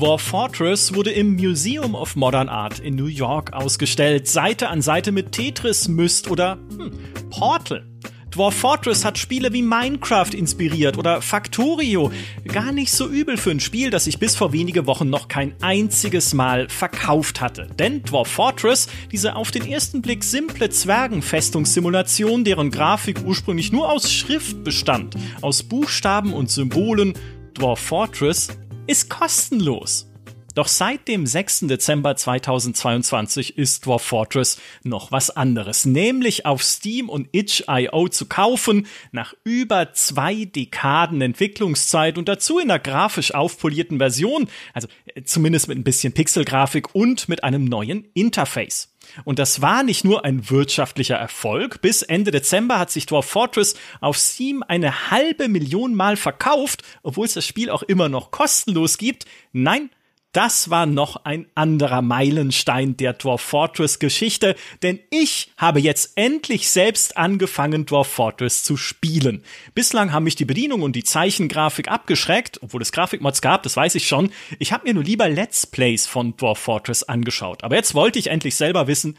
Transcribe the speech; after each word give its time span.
Dwarf 0.00 0.22
Fortress 0.22 0.94
wurde 0.94 1.10
im 1.10 1.36
Museum 1.36 1.94
of 1.94 2.16
Modern 2.16 2.48
Art 2.48 2.78
in 2.78 2.94
New 2.94 3.04
York 3.04 3.52
ausgestellt, 3.52 4.26
Seite 4.28 4.70
an 4.70 4.80
Seite 4.80 5.12
mit 5.12 5.32
Tetris, 5.32 5.88
Myst 5.88 6.30
oder 6.30 6.56
hm, 6.70 6.98
Portal. 7.28 7.84
Dwarf 8.30 8.54
Fortress 8.54 9.04
hat 9.04 9.18
Spiele 9.18 9.52
wie 9.52 9.60
Minecraft 9.60 10.32
inspiriert 10.32 10.96
oder 10.96 11.20
Factorio. 11.20 12.10
Gar 12.48 12.72
nicht 12.72 12.92
so 12.92 13.08
übel 13.08 13.36
für 13.36 13.50
ein 13.50 13.60
Spiel, 13.60 13.90
das 13.90 14.04
sich 14.04 14.18
bis 14.18 14.36
vor 14.36 14.54
wenige 14.54 14.86
Wochen 14.86 15.10
noch 15.10 15.28
kein 15.28 15.54
einziges 15.60 16.32
Mal 16.32 16.70
verkauft 16.70 17.42
hatte. 17.42 17.68
Denn 17.78 18.02
Dwarf 18.02 18.28
Fortress, 18.28 18.88
diese 19.12 19.36
auf 19.36 19.50
den 19.50 19.66
ersten 19.66 20.00
Blick 20.00 20.24
simple 20.24 20.70
Zwergenfestungssimulation, 20.70 22.44
deren 22.44 22.70
Grafik 22.70 23.18
ursprünglich 23.26 23.70
nur 23.70 23.92
aus 23.92 24.10
Schrift 24.10 24.64
bestand, 24.64 25.14
aus 25.42 25.62
Buchstaben 25.62 26.32
und 26.32 26.50
Symbolen, 26.50 27.12
Dwarf 27.52 27.80
Fortress 27.80 28.48
ist 28.86 29.08
kostenlos. 29.08 30.10
Doch 30.54 30.66
seit 30.66 31.06
dem 31.06 31.26
6. 31.26 31.60
Dezember 31.68 32.16
2022 32.16 33.56
ist 33.56 33.86
Dwarf 33.86 34.02
Fortress 34.02 34.60
noch 34.82 35.12
was 35.12 35.30
anderes, 35.30 35.84
nämlich 35.84 36.44
auf 36.44 36.62
Steam 36.62 37.08
und 37.08 37.28
itch.io 37.32 38.08
zu 38.08 38.26
kaufen, 38.26 38.86
nach 39.12 39.32
über 39.44 39.92
zwei 39.92 40.44
Dekaden 40.44 41.22
Entwicklungszeit 41.22 42.18
und 42.18 42.28
dazu 42.28 42.58
in 42.58 42.70
einer 42.70 42.80
grafisch 42.80 43.32
aufpolierten 43.32 43.98
Version, 43.98 44.48
also 44.74 44.88
äh, 45.14 45.22
zumindest 45.22 45.68
mit 45.68 45.78
ein 45.78 45.84
bisschen 45.84 46.12
Pixelgrafik 46.12 46.94
und 46.94 47.28
mit 47.28 47.44
einem 47.44 47.64
neuen 47.64 48.06
Interface. 48.14 48.89
Und 49.24 49.38
das 49.38 49.62
war 49.62 49.82
nicht 49.82 50.04
nur 50.04 50.24
ein 50.24 50.50
wirtschaftlicher 50.50 51.16
Erfolg. 51.16 51.80
Bis 51.80 52.02
Ende 52.02 52.30
Dezember 52.30 52.78
hat 52.78 52.90
sich 52.90 53.06
Dwarf 53.06 53.26
Fortress 53.26 53.74
auf 54.00 54.16
Steam 54.16 54.62
eine 54.66 55.10
halbe 55.10 55.48
Million 55.48 55.94
Mal 55.94 56.16
verkauft, 56.16 56.82
obwohl 57.02 57.26
es 57.26 57.34
das 57.34 57.46
Spiel 57.46 57.70
auch 57.70 57.82
immer 57.82 58.08
noch 58.08 58.30
kostenlos 58.30 58.98
gibt. 58.98 59.24
Nein, 59.52 59.90
das 60.32 60.70
war 60.70 60.86
noch 60.86 61.24
ein 61.24 61.46
anderer 61.54 62.02
Meilenstein 62.02 62.96
der 62.96 63.14
Dwarf 63.14 63.40
Fortress 63.40 63.98
Geschichte, 63.98 64.54
denn 64.82 65.00
ich 65.10 65.50
habe 65.56 65.80
jetzt 65.80 66.12
endlich 66.14 66.70
selbst 66.70 67.16
angefangen, 67.16 67.84
Dwarf 67.84 68.08
Fortress 68.08 68.62
zu 68.62 68.76
spielen. 68.76 69.42
Bislang 69.74 70.12
haben 70.12 70.24
mich 70.24 70.36
die 70.36 70.44
Bedienung 70.44 70.82
und 70.82 70.94
die 70.94 71.04
Zeichengrafik 71.04 71.88
abgeschreckt, 71.88 72.62
obwohl 72.62 72.82
es 72.82 72.92
Grafikmods 72.92 73.42
gab, 73.42 73.64
das 73.64 73.76
weiß 73.76 73.96
ich 73.96 74.06
schon. 74.06 74.30
Ich 74.58 74.72
habe 74.72 74.86
mir 74.86 74.94
nur 74.94 75.04
lieber 75.04 75.28
Let's 75.28 75.66
Plays 75.66 76.06
von 76.06 76.36
Dwarf 76.36 76.58
Fortress 76.58 77.02
angeschaut. 77.02 77.64
Aber 77.64 77.74
jetzt 77.74 77.94
wollte 77.94 78.18
ich 78.18 78.28
endlich 78.28 78.54
selber 78.54 78.86
wissen, 78.86 79.16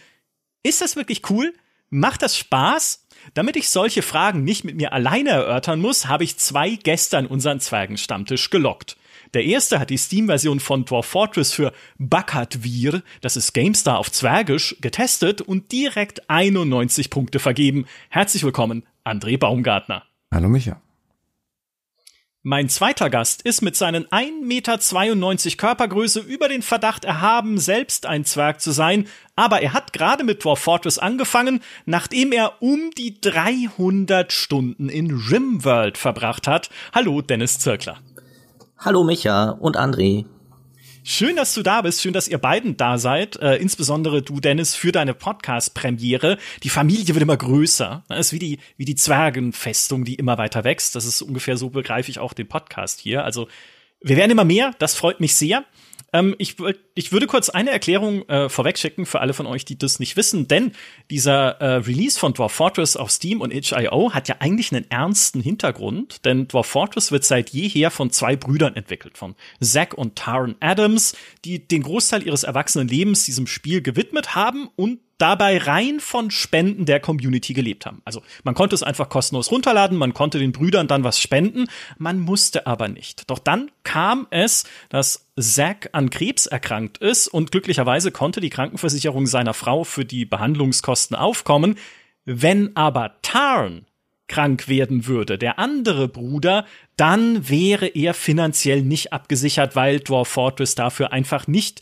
ist 0.64 0.81
das 0.81 0.96
wirklich 0.96 1.30
cool? 1.30 1.53
Macht 1.90 2.22
das 2.22 2.38
Spaß? 2.38 3.08
Damit 3.34 3.56
ich 3.58 3.70
solche 3.70 4.02
Fragen 4.02 4.44
nicht 4.44 4.64
mit 4.64 4.75
mir 4.78 4.94
alleine 4.94 5.31
erörtern 5.31 5.81
muss, 5.81 6.08
habe 6.08 6.23
ich 6.23 6.38
zwei 6.38 6.72
Gäste 6.72 7.18
an 7.18 7.28
unseren 7.28 7.59
Zwergenstammtisch 7.59 8.50
gelockt. 8.50 8.96
Der 9.34 9.46
erste 9.46 9.80
hat 9.80 9.90
die 9.90 9.98
Steam-Version 9.98 10.60
von 10.60 10.84
Dwarf 10.84 11.06
Fortress 11.06 11.54
für 11.54 11.72
Bakatvir, 11.98 13.02
das 13.22 13.38
ist 13.38 13.54
GameStar 13.54 13.98
auf 13.98 14.12
Zwergisch, 14.12 14.76
getestet 14.82 15.40
und 15.42 15.72
direkt 15.72 16.30
91 16.30 17.10
Punkte 17.10 17.40
vergeben. 17.40 17.86
Herzlich 18.09 18.44
willkommen, 18.44 18.86
André 19.06 19.38
Baumgartner. 19.38 20.04
Hallo 20.34 20.50
Micha. 20.50 20.82
Mein 22.44 22.70
zweiter 22.70 23.12
Gast 23.12 23.44
ist 23.44 23.62
mit 23.62 23.76
seinen 23.76 24.06
1,92 24.08 24.44
Meter 24.44 25.58
Körpergröße 25.58 26.20
über 26.20 26.50
den 26.50 26.64
Verdacht 26.64 27.06
erhaben, 27.06 27.59
selbst 27.59 28.08
ein 28.08 28.26
Zwerg 28.26 28.59
zu 28.59 28.72
sein, 28.72 29.08
aber 29.36 29.62
er 29.62 29.74
hat 29.74 29.94
gerade 29.94 30.24
mit 30.24 30.44
Dwarf 30.44 30.59
Fortress 30.59 30.98
angefangen, 30.98 31.62
nachdem 31.86 32.32
er 32.32 32.62
um 32.62 32.90
die 32.98 33.22
300 33.22 34.34
Stunden 34.34 34.90
in 34.90 35.12
Rimworld 35.12 36.00
verbracht 36.00 36.48
hat. 36.48 36.72
Hallo, 36.94 37.22
Dennis 37.22 37.59
Zirkler. 37.59 38.00
Hallo 38.84 39.04
Micha 39.04 39.52
und 39.52 39.78
André. 39.78 40.26
Schön, 41.03 41.36
dass 41.36 41.53
du 41.53 41.62
da 41.62 41.84
bist. 41.84 42.02
Schön, 42.02 42.14
dass 42.14 42.28
ihr 42.28 42.40
beiden 42.40 42.78
da 42.78 42.97
seid. 42.97 43.36
Äh, 43.36 43.58
insbesondere 43.58 44.24
du, 44.24 44.40
Dennis, 44.40 44.74
für 44.74 44.92
deine 44.92 45.14
Podcast-Premiere. 45.14 46.40
Die 46.64 46.69
Familie 46.69 47.09
wird 47.09 47.22
immer 47.22 47.38
größer. 47.38 48.03
Das 48.08 48.18
ist 48.18 48.34
wie 48.34 48.40
die, 48.40 48.58
wie 48.78 48.86
die 48.86 48.96
Zwergenfestung, 48.96 50.03
die 50.03 50.16
immer 50.16 50.40
weiter 50.40 50.64
wächst. 50.64 50.96
Das 50.96 51.06
ist 51.06 51.22
ungefähr 51.22 51.58
so 51.58 51.70
begreife 51.70 52.09
ich 52.09 52.18
auch 52.18 52.34
den 52.34 52.47
Podcast 52.47 53.00
hier. 53.00 53.24
Also, 53.24 53.47
wir 54.02 54.18
werden 54.18 54.31
immer 54.31 54.46
mehr. 54.46 54.72
Das 54.80 54.96
freut 54.96 55.20
mich 55.20 55.36
sehr. 55.36 55.64
Ähm, 56.12 56.34
ich, 56.40 56.56
ich 56.94 57.12
würde 57.12 57.28
kurz 57.28 57.50
eine 57.50 57.72
Erklärung 57.72 58.28
äh, 58.28 58.50
vorwegschicken 58.50 59.06
für 59.06 59.22
alle 59.22 59.34
von 59.34 59.46
euch, 59.46 59.66
die 59.66 59.78
das 59.78 60.00
nicht 60.00 60.18
wissen, 60.18 60.47
denn 60.47 60.74
dieser 61.09 61.62
äh, 61.62 61.75
Release 61.75 62.19
von 62.19 62.34
Dwarf 62.34 62.52
Fortress 62.52 62.97
auf 62.97 63.12
Steam 63.12 63.41
und 63.41 63.53
itch.io 63.53 64.13
hat 64.13 64.28
ja 64.28 64.35
eigentlich 64.40 64.74
einen 64.74 64.90
ernsten 64.90 65.41
Hintergrund, 65.41 66.25
denn 66.25 66.47
Dwarf 66.47 66.68
Fortress 66.68 67.12
wird 67.12 67.24
seit 67.24 67.52
jeher 67.52 67.91
von 67.91 68.12
zwei 68.12 68.35
Brüdern 68.35 68.75
entwickelt, 68.75 69.18
von 69.18 69.35
Zack 69.62 69.94
und 69.94 70.16
Taron 70.16 70.56
Adams, 70.59 71.16
die 71.46 71.66
den 71.66 71.84
Großteil 71.84 72.24
ihres 72.24 72.44
erwachsenen 72.44 72.88
Lebens 72.88 73.25
diesem 73.25 73.47
Spiel 73.47 73.81
gewidmet 73.81 74.35
haben 74.35 74.69
und 74.75 75.00
dabei 75.22 75.59
rein 75.59 76.00
von 76.00 76.31
Spenden 76.31 76.85
der 76.85 77.00
Community 77.00 77.53
gelebt 77.53 77.85
haben. 77.85 78.02
Also 78.06 78.23
man 78.44 78.56
konnte 78.56 78.73
es 78.73 78.81
einfach 78.81 79.08
kostenlos 79.08 79.52
runterladen, 79.52 79.96
man 79.96 80.16
konnte 80.16 80.40
den 80.40 80.52
Brüdern 80.52 80.88
dann 80.88 81.03
was 81.03 81.19
spenden, 81.19 81.68
man 82.00 82.19
musste 82.19 82.66
aber 82.66 82.88
nicht. 82.88 83.29
Doch 83.29 83.38
dann 83.38 83.69
kam 83.84 84.25
es, 84.31 84.63
dass 84.90 85.28
Zack 85.40 85.90
an 85.91 86.09
Krebs 86.09 86.47
erkrankt 86.47 86.81
ist 87.00 87.28
und 87.28 87.52
glücklicherweise 87.52 88.12
konnte 88.12 88.42
die 88.42 88.50
Krankenversicherung 88.50 89.28
seiner 89.28 89.53
Frau 89.53 89.84
für 89.84 90.06
die 90.06 90.25
Behandlungskosten 90.25 91.16
aufkommen. 91.16 91.75
Wenn 92.25 92.75
aber 92.75 93.16
Tarn 93.22 93.86
krank 94.28 94.68
werden 94.68 95.08
würde, 95.08 95.38
der 95.38 95.59
andere 95.59 96.08
Bruder, 96.08 96.66
dann 96.96 97.50
wäre 97.50 97.88
er 97.88 98.14
finanziell 98.14 98.81
nicht 98.81 99.12
abgesichert, 99.14 99.75
weil 99.75 100.00
Dwarf 100.00 100.30
Fortress 100.30 100.75
dafür 100.75 101.12
einfach 101.12 101.47
nicht 101.47 101.81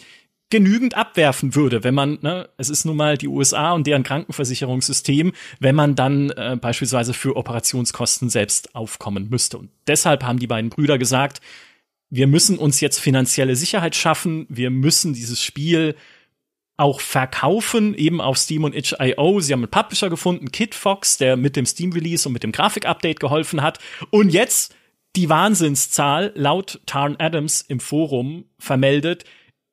genügend 0.50 0.96
abwerfen 0.96 1.54
würde, 1.54 1.84
wenn 1.84 1.94
man, 1.94 2.18
ne, 2.22 2.50
es 2.58 2.70
ist 2.70 2.86
nun 2.86 2.98
mal 2.98 3.18
die 3.18 3.28
USA 3.28 3.74
und 3.74 3.86
deren 3.86 4.04
Krankenversicherungssystem, 4.04 5.32
wenn 5.60 5.76
man 5.76 5.96
dann 5.96 6.32
äh, 6.32 6.58
beispielsweise 6.60 7.14
für 7.14 7.36
Operationskosten 7.36 8.30
selbst 8.30 8.74
aufkommen 8.76 9.30
müsste. 9.30 9.60
Und 9.60 9.70
deshalb 9.88 10.24
haben 10.24 10.40
die 10.40 10.48
beiden 10.48 10.72
Brüder 10.72 10.98
gesagt, 10.98 11.40
wir 12.10 12.28
müssen 12.28 12.58
uns 12.58 12.82
jetzt 12.82 13.00
finanzielle 13.00 13.56
Sicherheit 13.56 13.96
schaffen, 13.96 14.46
wir 14.50 14.70
müssen 14.70 15.14
dieses 15.14 15.44
Spiel 15.44 15.96
auch 16.78 17.02
verkaufen, 17.02 17.94
eben 17.94 18.22
auf 18.22 18.38
Steam 18.38 18.64
und 18.64 18.74
itch.io. 18.74 19.40
Sie 19.42 19.52
haben 19.52 19.60
einen 19.60 19.70
Publisher 19.72 20.10
gefunden, 20.10 20.50
Kid 20.52 20.74
Fox, 20.74 21.18
der 21.18 21.36
mit 21.36 21.58
dem 21.58 21.66
Steam-Release 21.66 22.28
und 22.28 22.34
mit 22.34 22.44
dem 22.44 22.54
Grafik-Update 22.54 23.20
geholfen 23.20 23.62
hat. 23.62 23.80
Und 24.12 24.30
jetzt 24.30 24.74
die 25.18 25.28
Wahnsinnszahl 25.28 26.32
laut 26.36 26.80
Tarn 26.86 27.18
Adams 27.20 27.62
im 27.68 27.82
Forum 27.82 28.46
vermeldet, 28.60 29.26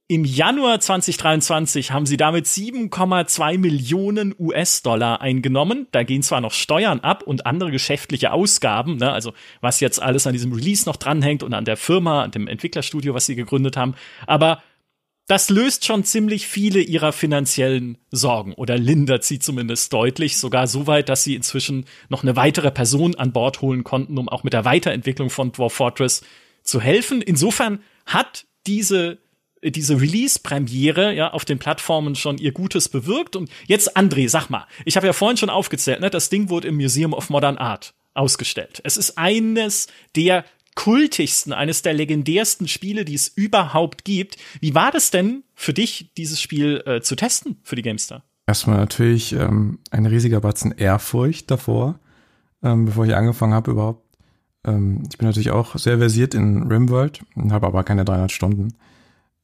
im 0.08 0.24
Januar 0.24 0.78
2023 0.78 1.90
haben 1.90 2.06
sie 2.06 2.16
damit 2.16 2.46
7,2 2.46 3.58
Millionen 3.58 4.34
US-Dollar 4.38 5.20
eingenommen. 5.20 5.88
Da 5.90 6.04
gehen 6.04 6.22
zwar 6.22 6.40
noch 6.40 6.52
Steuern 6.52 7.00
ab 7.00 7.24
und 7.24 7.44
andere 7.44 7.72
geschäftliche 7.72 8.32
Ausgaben, 8.32 8.96
ne, 8.98 9.10
also 9.10 9.32
was 9.60 9.80
jetzt 9.80 10.00
alles 10.00 10.26
an 10.26 10.32
diesem 10.32 10.52
Release 10.52 10.88
noch 10.88 10.96
dranhängt 10.96 11.42
und 11.42 11.54
an 11.54 11.64
der 11.64 11.76
Firma, 11.76 12.22
an 12.22 12.30
dem 12.30 12.46
Entwicklerstudio, 12.46 13.14
was 13.14 13.26
sie 13.26 13.34
gegründet 13.34 13.76
haben, 13.76 13.94
aber 14.28 14.62
das 15.26 15.50
löst 15.50 15.84
schon 15.84 16.04
ziemlich 16.04 16.46
viele 16.46 16.80
ihrer 16.80 17.10
finanziellen 17.10 17.98
Sorgen 18.12 18.52
oder 18.52 18.78
lindert 18.78 19.24
sie 19.24 19.40
zumindest 19.40 19.92
deutlich, 19.92 20.38
sogar 20.38 20.68
so 20.68 20.86
weit, 20.86 21.08
dass 21.08 21.24
sie 21.24 21.34
inzwischen 21.34 21.84
noch 22.08 22.22
eine 22.22 22.36
weitere 22.36 22.70
Person 22.70 23.16
an 23.16 23.32
Bord 23.32 23.60
holen 23.60 23.82
konnten, 23.82 24.18
um 24.18 24.28
auch 24.28 24.44
mit 24.44 24.52
der 24.52 24.64
Weiterentwicklung 24.64 25.30
von 25.30 25.50
Dwarf 25.50 25.72
Fortress 25.72 26.22
zu 26.62 26.80
helfen. 26.80 27.22
Insofern 27.22 27.80
hat 28.06 28.46
diese 28.68 29.18
diese 29.62 30.00
Release-Premiere 30.00 31.14
ja 31.14 31.32
auf 31.32 31.44
den 31.44 31.58
Plattformen 31.58 32.14
schon 32.14 32.38
ihr 32.38 32.52
Gutes 32.52 32.88
bewirkt. 32.88 33.36
Und 33.36 33.50
jetzt, 33.66 33.96
André, 33.96 34.28
sag 34.28 34.48
mal, 34.48 34.66
ich 34.84 34.96
habe 34.96 35.06
ja 35.06 35.12
vorhin 35.12 35.36
schon 35.36 35.50
aufgezählt, 35.50 36.00
ne, 36.00 36.10
das 36.10 36.28
Ding 36.28 36.48
wurde 36.48 36.68
im 36.68 36.76
Museum 36.76 37.12
of 37.12 37.30
Modern 37.30 37.58
Art 37.58 37.94
ausgestellt. 38.14 38.80
Es 38.84 38.96
ist 38.96 39.18
eines 39.18 39.88
der 40.14 40.44
kultigsten, 40.74 41.52
eines 41.52 41.82
der 41.82 41.94
legendärsten 41.94 42.68
Spiele, 42.68 43.04
die 43.04 43.14
es 43.14 43.28
überhaupt 43.28 44.04
gibt. 44.04 44.36
Wie 44.60 44.74
war 44.74 44.90
das 44.90 45.10
denn 45.10 45.42
für 45.54 45.72
dich, 45.72 46.12
dieses 46.16 46.40
Spiel 46.40 46.82
äh, 46.86 47.00
zu 47.00 47.16
testen 47.16 47.56
für 47.62 47.76
die 47.76 47.82
GameStar? 47.82 48.22
Erstmal 48.46 48.76
natürlich 48.76 49.32
ähm, 49.32 49.78
ein 49.90 50.06
riesiger 50.06 50.40
Batzen 50.40 50.72
Ehrfurcht 50.72 51.50
davor, 51.50 51.98
ähm, 52.62 52.84
bevor 52.84 53.06
ich 53.06 53.16
angefangen 53.16 53.54
habe 53.54 53.72
überhaupt. 53.72 54.04
Ähm, 54.64 55.02
ich 55.10 55.18
bin 55.18 55.26
natürlich 55.26 55.50
auch 55.50 55.76
sehr 55.76 55.98
versiert 55.98 56.34
in 56.34 56.64
Rimworld, 56.64 57.22
habe 57.50 57.66
aber 57.66 57.82
keine 57.82 58.04
300 58.04 58.30
Stunden 58.30 58.74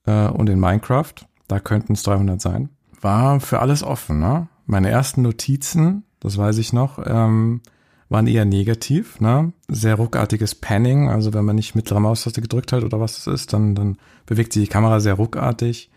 äh, 0.07 0.29
und 0.29 0.49
in 0.49 0.61
Minecraft, 0.61 1.15
da 1.49 1.61
könnten 1.61 1.95
es 1.95 2.03
300 2.03 2.41
sein, 2.41 2.71
war 3.01 3.41
für 3.41 3.61
alles 3.61 3.83
offen. 3.83 4.19
Ne? 4.19 4.49
Meine 4.67 4.91
ersten 4.91 5.23
Notizen, 5.23 6.05
das 6.21 6.39
weiß 6.39 6.59
ich 6.59 6.73
noch, 6.73 6.99
ähm, 7.05 7.61
waren 8.09 8.27
eher 8.27 8.45
negativ. 8.45 9.21
Ne? 9.21 9.53
Sehr 9.69 9.97
ruckartiges 9.97 10.55
Panning, 10.55 11.09
also 11.09 11.35
wenn 11.35 11.45
man 11.45 11.57
nicht 11.57 11.75
mittlere 11.75 12.01
Maustaste 12.01 12.41
gedrückt 12.41 12.73
hat 12.73 12.85
oder 12.85 13.01
was 13.01 13.19
es 13.19 13.27
ist, 13.27 13.53
dann, 13.53 13.75
dann 13.75 13.97
bewegt 14.27 14.53
sich 14.53 14.65
die 14.65 14.73
Kamera 14.73 15.01
sehr 15.01 15.15
ruckartig. 15.15 15.91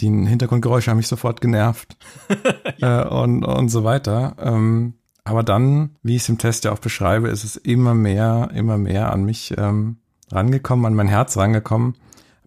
Die 0.00 0.08
Hintergrundgeräusche 0.08 0.90
haben 0.90 0.98
mich 0.98 1.08
sofort 1.08 1.40
genervt 1.40 1.96
äh, 2.80 3.04
und, 3.04 3.44
und 3.44 3.68
so 3.68 3.84
weiter. 3.84 4.36
Ähm, 4.38 4.94
aber 5.24 5.42
dann, 5.42 5.96
wie 6.02 6.16
ich 6.16 6.22
es 6.22 6.28
im 6.28 6.38
Test 6.38 6.64
ja 6.64 6.72
auch 6.72 6.78
beschreibe, 6.78 7.28
ist 7.28 7.44
es 7.44 7.56
immer 7.56 7.94
mehr, 7.94 8.50
immer 8.54 8.78
mehr 8.78 9.12
an 9.12 9.24
mich 9.24 9.54
ähm, 9.58 9.96
rangekommen, 10.30 10.86
an 10.86 10.94
mein 10.94 11.08
Herz 11.08 11.36
rangekommen 11.36 11.94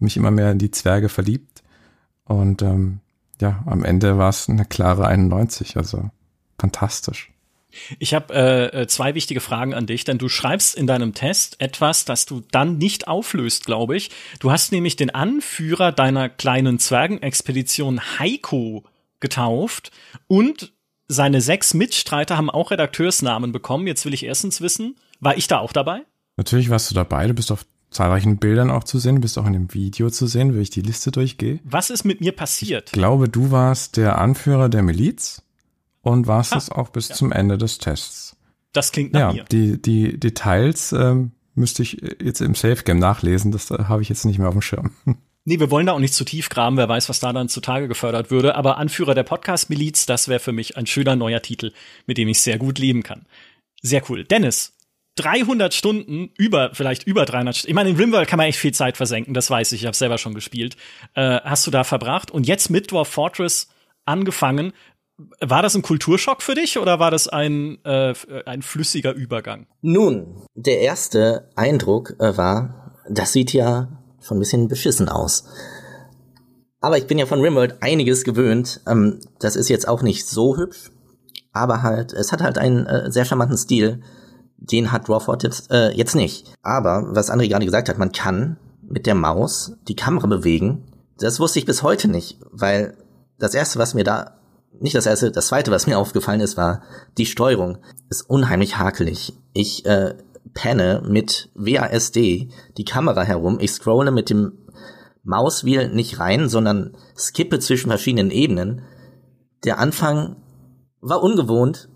mich 0.02 0.16
immer 0.16 0.30
mehr 0.30 0.50
in 0.50 0.58
die 0.58 0.70
Zwerge 0.70 1.08
verliebt. 1.08 1.62
Und 2.24 2.62
ähm, 2.62 3.00
ja, 3.40 3.62
am 3.66 3.84
Ende 3.84 4.18
war 4.18 4.28
es 4.28 4.48
eine 4.48 4.64
klare 4.64 5.06
91, 5.06 5.76
also 5.76 6.10
fantastisch. 6.58 7.30
Ich 7.98 8.14
habe 8.14 8.34
äh, 8.34 8.82
äh, 8.82 8.86
zwei 8.86 9.14
wichtige 9.14 9.40
Fragen 9.40 9.74
an 9.74 9.86
dich, 9.86 10.04
denn 10.04 10.18
du 10.18 10.28
schreibst 10.28 10.74
in 10.74 10.86
deinem 10.86 11.14
Test 11.14 11.60
etwas, 11.60 12.04
das 12.04 12.26
du 12.26 12.42
dann 12.50 12.78
nicht 12.78 13.08
auflöst, 13.08 13.64
glaube 13.64 13.96
ich. 13.96 14.10
Du 14.40 14.50
hast 14.50 14.72
nämlich 14.72 14.96
den 14.96 15.10
Anführer 15.10 15.92
deiner 15.92 16.28
kleinen 16.28 16.78
Zwergenexpedition 16.78 18.00
Heiko 18.18 18.84
getauft 19.20 19.92
und 20.26 20.72
seine 21.08 21.40
sechs 21.40 21.74
Mitstreiter 21.74 22.36
haben 22.36 22.50
auch 22.50 22.70
Redakteursnamen 22.70 23.52
bekommen. 23.52 23.86
Jetzt 23.86 24.04
will 24.04 24.14
ich 24.14 24.24
erstens 24.24 24.60
wissen, 24.60 24.96
war 25.18 25.36
ich 25.36 25.48
da 25.48 25.58
auch 25.58 25.72
dabei? 25.72 26.02
Natürlich 26.36 26.70
warst 26.70 26.90
du 26.90 26.94
dabei, 26.94 27.26
du 27.26 27.34
bist 27.34 27.50
auf 27.50 27.66
zahlreichen 27.90 28.38
Bildern 28.38 28.70
auch 28.70 28.84
zu 28.84 28.98
sehen, 28.98 29.16
du 29.16 29.20
bist 29.22 29.38
auch 29.38 29.46
in 29.46 29.52
dem 29.52 29.74
Video 29.74 30.10
zu 30.10 30.26
sehen, 30.26 30.54
wie 30.54 30.60
ich 30.60 30.70
die 30.70 30.82
Liste 30.82 31.10
durchgehe. 31.10 31.60
Was 31.64 31.90
ist 31.90 32.04
mit 32.04 32.20
mir 32.20 32.32
passiert? 32.32 32.88
Ich 32.88 32.92
glaube, 32.92 33.28
du 33.28 33.50
warst 33.50 33.96
der 33.96 34.18
Anführer 34.18 34.68
der 34.68 34.82
Miliz 34.82 35.42
und 36.02 36.26
warst 36.26 36.54
es 36.54 36.70
auch 36.70 36.90
bis 36.90 37.08
ja. 37.08 37.14
zum 37.14 37.32
Ende 37.32 37.58
des 37.58 37.78
Tests. 37.78 38.36
Das 38.72 38.92
klingt 38.92 39.12
nach 39.12 39.20
ja, 39.20 39.32
mir. 39.32 39.44
Die, 39.44 39.82
die 39.82 40.18
Details 40.18 40.92
ähm, 40.92 41.32
müsste 41.54 41.82
ich 41.82 42.00
jetzt 42.22 42.40
im 42.40 42.54
Safe 42.54 42.82
Game 42.84 42.98
nachlesen, 42.98 43.52
das 43.52 43.70
äh, 43.70 43.84
habe 43.84 44.02
ich 44.02 44.08
jetzt 44.08 44.24
nicht 44.24 44.38
mehr 44.38 44.48
auf 44.48 44.54
dem 44.54 44.62
Schirm. 44.62 44.92
Nee, 45.46 45.58
wir 45.58 45.70
wollen 45.70 45.86
da 45.86 45.94
auch 45.94 45.98
nicht 46.00 46.12
zu 46.12 46.24
tief 46.24 46.50
graben, 46.50 46.76
wer 46.76 46.88
weiß, 46.88 47.08
was 47.08 47.18
da 47.18 47.32
dann 47.32 47.48
zutage 47.48 47.88
gefördert 47.88 48.30
würde, 48.30 48.56
aber 48.56 48.76
Anführer 48.76 49.14
der 49.14 49.22
Podcast-Miliz, 49.22 50.04
das 50.04 50.28
wäre 50.28 50.38
für 50.38 50.52
mich 50.52 50.76
ein 50.76 50.86
schöner 50.86 51.16
neuer 51.16 51.40
Titel, 51.40 51.72
mit 52.06 52.18
dem 52.18 52.28
ich 52.28 52.42
sehr 52.42 52.58
gut 52.58 52.78
leben 52.78 53.02
kann. 53.02 53.24
Sehr 53.80 54.02
cool. 54.10 54.24
Dennis, 54.24 54.74
300 55.20 55.74
Stunden, 55.74 56.30
über, 56.36 56.70
vielleicht 56.72 57.04
über 57.06 57.24
300 57.24 57.56
Stunden. 57.56 57.70
Ich 57.70 57.74
meine, 57.74 57.90
in 57.90 57.96
Rimworld 57.96 58.28
kann 58.28 58.36
man 58.36 58.46
echt 58.46 58.58
viel 58.58 58.72
Zeit 58.72 58.96
versenken, 58.96 59.34
das 59.34 59.50
weiß 59.50 59.72
ich, 59.72 59.82
ich 59.82 59.86
habe 59.86 59.96
selber 59.96 60.18
schon 60.18 60.34
gespielt. 60.34 60.76
Äh, 61.14 61.40
hast 61.42 61.66
du 61.66 61.70
da 61.70 61.84
verbracht 61.84 62.30
und 62.30 62.46
jetzt 62.46 62.70
mit 62.70 62.90
Dwarf 62.90 63.08
Fortress 63.08 63.68
angefangen. 64.04 64.72
War 65.40 65.62
das 65.62 65.74
ein 65.74 65.82
Kulturschock 65.82 66.40
für 66.40 66.54
dich 66.54 66.78
oder 66.78 66.98
war 66.98 67.10
das 67.10 67.28
ein, 67.28 67.84
äh, 67.84 68.14
ein 68.46 68.62
flüssiger 68.62 69.12
Übergang? 69.12 69.66
Nun, 69.82 70.46
der 70.54 70.80
erste 70.80 71.50
Eindruck 71.56 72.14
äh, 72.18 72.36
war, 72.36 72.96
das 73.08 73.32
sieht 73.32 73.52
ja 73.52 74.00
schon 74.22 74.38
ein 74.38 74.40
bisschen 74.40 74.68
beschissen 74.68 75.08
aus. 75.08 75.44
Aber 76.80 76.96
ich 76.96 77.06
bin 77.06 77.18
ja 77.18 77.26
von 77.26 77.40
Rimworld 77.40 77.82
einiges 77.82 78.24
gewöhnt. 78.24 78.80
Ähm, 78.86 79.20
das 79.38 79.56
ist 79.56 79.68
jetzt 79.68 79.86
auch 79.86 80.02
nicht 80.02 80.26
so 80.26 80.56
hübsch, 80.56 80.90
aber 81.52 81.82
halt, 81.82 82.12
es 82.12 82.32
hat 82.32 82.40
halt 82.40 82.56
einen 82.58 82.86
äh, 82.86 83.10
sehr 83.10 83.24
charmanten 83.24 83.58
Stil. 83.58 84.02
Den 84.60 84.92
hat 84.92 85.08
Raw 85.08 85.24
4 85.24 85.38
Tips 85.38 85.66
äh, 85.70 85.90
jetzt 85.96 86.14
nicht. 86.14 86.52
Aber, 86.62 87.06
was 87.10 87.30
André 87.30 87.48
gerade 87.48 87.64
gesagt 87.64 87.88
hat, 87.88 87.98
man 87.98 88.12
kann 88.12 88.58
mit 88.82 89.06
der 89.06 89.14
Maus 89.14 89.72
die 89.88 89.96
Kamera 89.96 90.26
bewegen. 90.26 90.84
Das 91.18 91.40
wusste 91.40 91.58
ich 91.58 91.64
bis 91.64 91.82
heute 91.82 92.08
nicht, 92.08 92.38
weil 92.50 92.96
das 93.38 93.54
erste, 93.54 93.78
was 93.78 93.94
mir 93.94 94.04
da, 94.04 94.38
nicht 94.78 94.94
das 94.94 95.06
erste, 95.06 95.30
das 95.30 95.48
zweite, 95.48 95.70
was 95.70 95.86
mir 95.86 95.98
aufgefallen 95.98 96.40
ist, 96.40 96.56
war 96.56 96.82
die 97.16 97.26
Steuerung. 97.26 97.78
Ist 98.10 98.28
unheimlich 98.28 98.78
hakelig. 98.78 99.32
Ich 99.52 99.86
äh, 99.86 100.14
penne 100.52 101.02
mit 101.06 101.50
WASD 101.54 102.50
die 102.76 102.84
Kamera 102.84 103.22
herum. 103.22 103.58
Ich 103.60 103.72
scrolle 103.72 104.10
mit 104.10 104.30
dem 104.30 104.52
Mauswheel 105.22 105.88
nicht 105.88 106.18
rein, 106.18 106.48
sondern 106.48 106.96
skippe 107.16 107.58
zwischen 107.58 107.88
verschiedenen 107.88 108.30
Ebenen. 108.30 108.82
Der 109.64 109.78
Anfang 109.78 110.36
war 111.00 111.22
ungewohnt 111.22 111.88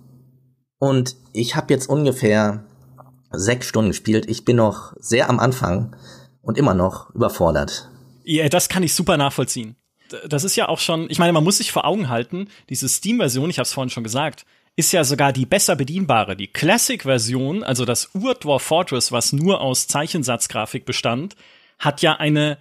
und 0.79 1.17
ich 1.35 1.57
habe 1.57 1.75
jetzt 1.75 1.89
ungefähr 1.89 2.65
sechs 3.33 3.67
Stunden 3.67 3.91
gespielt. 3.91 4.31
Ich 4.31 4.45
bin 4.45 4.57
noch 4.57 4.95
sehr 4.99 5.29
am 5.29 5.41
Anfang 5.41 5.95
und 6.41 6.57
immer 6.57 6.75
noch 6.75 7.15
überfordert. 7.15 7.91
Ja, 8.23 8.49
das 8.49 8.69
kann 8.69 8.83
ich 8.83 8.95
super 8.95 9.17
nachvollziehen. 9.17 9.77
Das 10.29 10.45
ist 10.45 10.57
ja 10.57 10.69
auch 10.69 10.79
schon, 10.79 11.11
ich 11.11 11.19
meine, 11.19 11.33
man 11.33 11.45
muss 11.45 11.59
sich 11.59 11.73
vor 11.73 11.85
Augen 11.85 12.09
halten, 12.09 12.49
diese 12.71 12.89
Steam-Version, 12.89 13.51
ich 13.51 13.59
habe 13.59 13.65
es 13.65 13.73
vorhin 13.73 13.91
schon 13.91 14.05
gesagt, 14.05 14.47
ist 14.77 14.93
ja 14.93 15.03
sogar 15.03 15.33
die 15.33 15.47
besser 15.47 15.77
bedienbare. 15.77 16.37
Die 16.37 16.47
Classic-Version, 16.47 17.65
also 17.65 17.85
das 17.85 18.11
Ur-Dwarf 18.15 18.63
Fortress, 18.63 19.13
was 19.13 19.33
nur 19.33 19.61
aus 19.61 19.89
Zeichensatzgrafik 19.89 20.85
bestand, 20.85 21.37
hat 21.79 22.03
ja 22.03 22.15
eine 22.15 22.59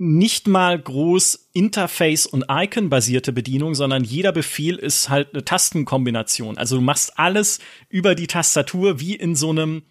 nicht 0.00 0.48
mal 0.48 0.78
groß 0.78 1.50
Interface- 1.52 2.24
und 2.26 2.46
Icon-basierte 2.48 3.34
Bedienung, 3.34 3.74
sondern 3.74 4.02
jeder 4.02 4.32
Befehl 4.32 4.76
ist 4.76 5.10
halt 5.10 5.34
eine 5.34 5.44
Tastenkombination. 5.44 6.56
Also 6.56 6.76
du 6.76 6.82
machst 6.82 7.18
alles 7.18 7.58
über 7.90 8.14
die 8.14 8.26
Tastatur 8.26 8.98
wie 8.98 9.14
in 9.14 9.36
so 9.36 9.50
einem, 9.50 9.82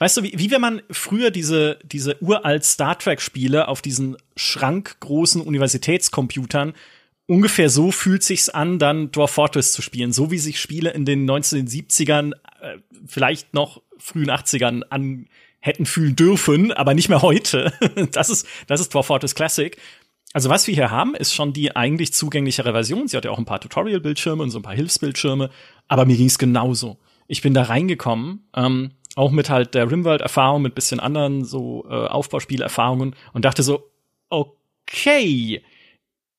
weißt 0.00 0.16
du, 0.16 0.22
wie, 0.24 0.32
wie 0.36 0.50
wenn 0.50 0.60
man 0.60 0.82
früher 0.90 1.30
diese, 1.30 1.78
diese 1.84 2.20
uralt 2.20 2.64
Star 2.64 2.98
Trek-Spiele 2.98 3.68
auf 3.68 3.80
diesen 3.80 4.16
schrankgroßen 4.34 5.40
Universitätscomputern 5.40 6.74
ungefähr 7.26 7.70
so 7.70 7.92
fühlt 7.92 8.24
sich's 8.24 8.48
an, 8.48 8.80
dann 8.80 9.12
Dwarf 9.12 9.30
Fortress 9.30 9.72
zu 9.72 9.82
spielen, 9.82 10.12
so 10.12 10.32
wie 10.32 10.38
sich 10.38 10.60
Spiele 10.60 10.90
in 10.90 11.04
den 11.04 11.30
1970ern, 11.30 12.32
äh, 12.60 12.78
vielleicht 13.06 13.54
noch 13.54 13.82
frühen 13.98 14.30
80ern 14.30 14.82
an 14.90 15.28
hätten 15.64 15.86
fühlen 15.86 16.14
dürfen, 16.14 16.72
aber 16.72 16.92
nicht 16.92 17.08
mehr 17.08 17.22
heute. 17.22 17.72
das 18.12 18.28
ist 18.28 18.46
das 18.66 18.80
ist 18.80 18.92
Dwarf 18.92 19.06
Fortress 19.06 19.34
Classic. 19.34 19.76
Also 20.34 20.50
was 20.50 20.66
wir 20.66 20.74
hier 20.74 20.90
haben, 20.90 21.14
ist 21.14 21.32
schon 21.32 21.54
die 21.54 21.74
eigentlich 21.74 22.12
zugänglichere 22.12 22.72
Version. 22.72 23.08
Sie 23.08 23.16
hat 23.16 23.24
ja 23.24 23.30
auch 23.30 23.38
ein 23.38 23.46
paar 23.46 23.60
Tutorial-Bildschirme 23.60 24.42
und 24.42 24.50
so 24.50 24.58
ein 24.58 24.62
paar 24.62 24.74
Hilfsbildschirme, 24.74 25.48
aber 25.88 26.04
mir 26.04 26.16
ging's 26.16 26.38
genauso. 26.38 26.98
Ich 27.28 27.40
bin 27.40 27.54
da 27.54 27.62
reingekommen, 27.62 28.46
ähm, 28.54 28.90
auch 29.16 29.30
mit 29.30 29.48
halt 29.48 29.74
der 29.74 29.90
Rimworld-Erfahrung, 29.90 30.60
mit 30.60 30.74
bisschen 30.74 31.00
anderen 31.00 31.44
so 31.44 31.86
äh, 31.88 32.08
Aufbauspielerfahrungen 32.08 33.16
und 33.32 33.44
dachte 33.46 33.62
so, 33.62 33.90
okay, 34.28 35.64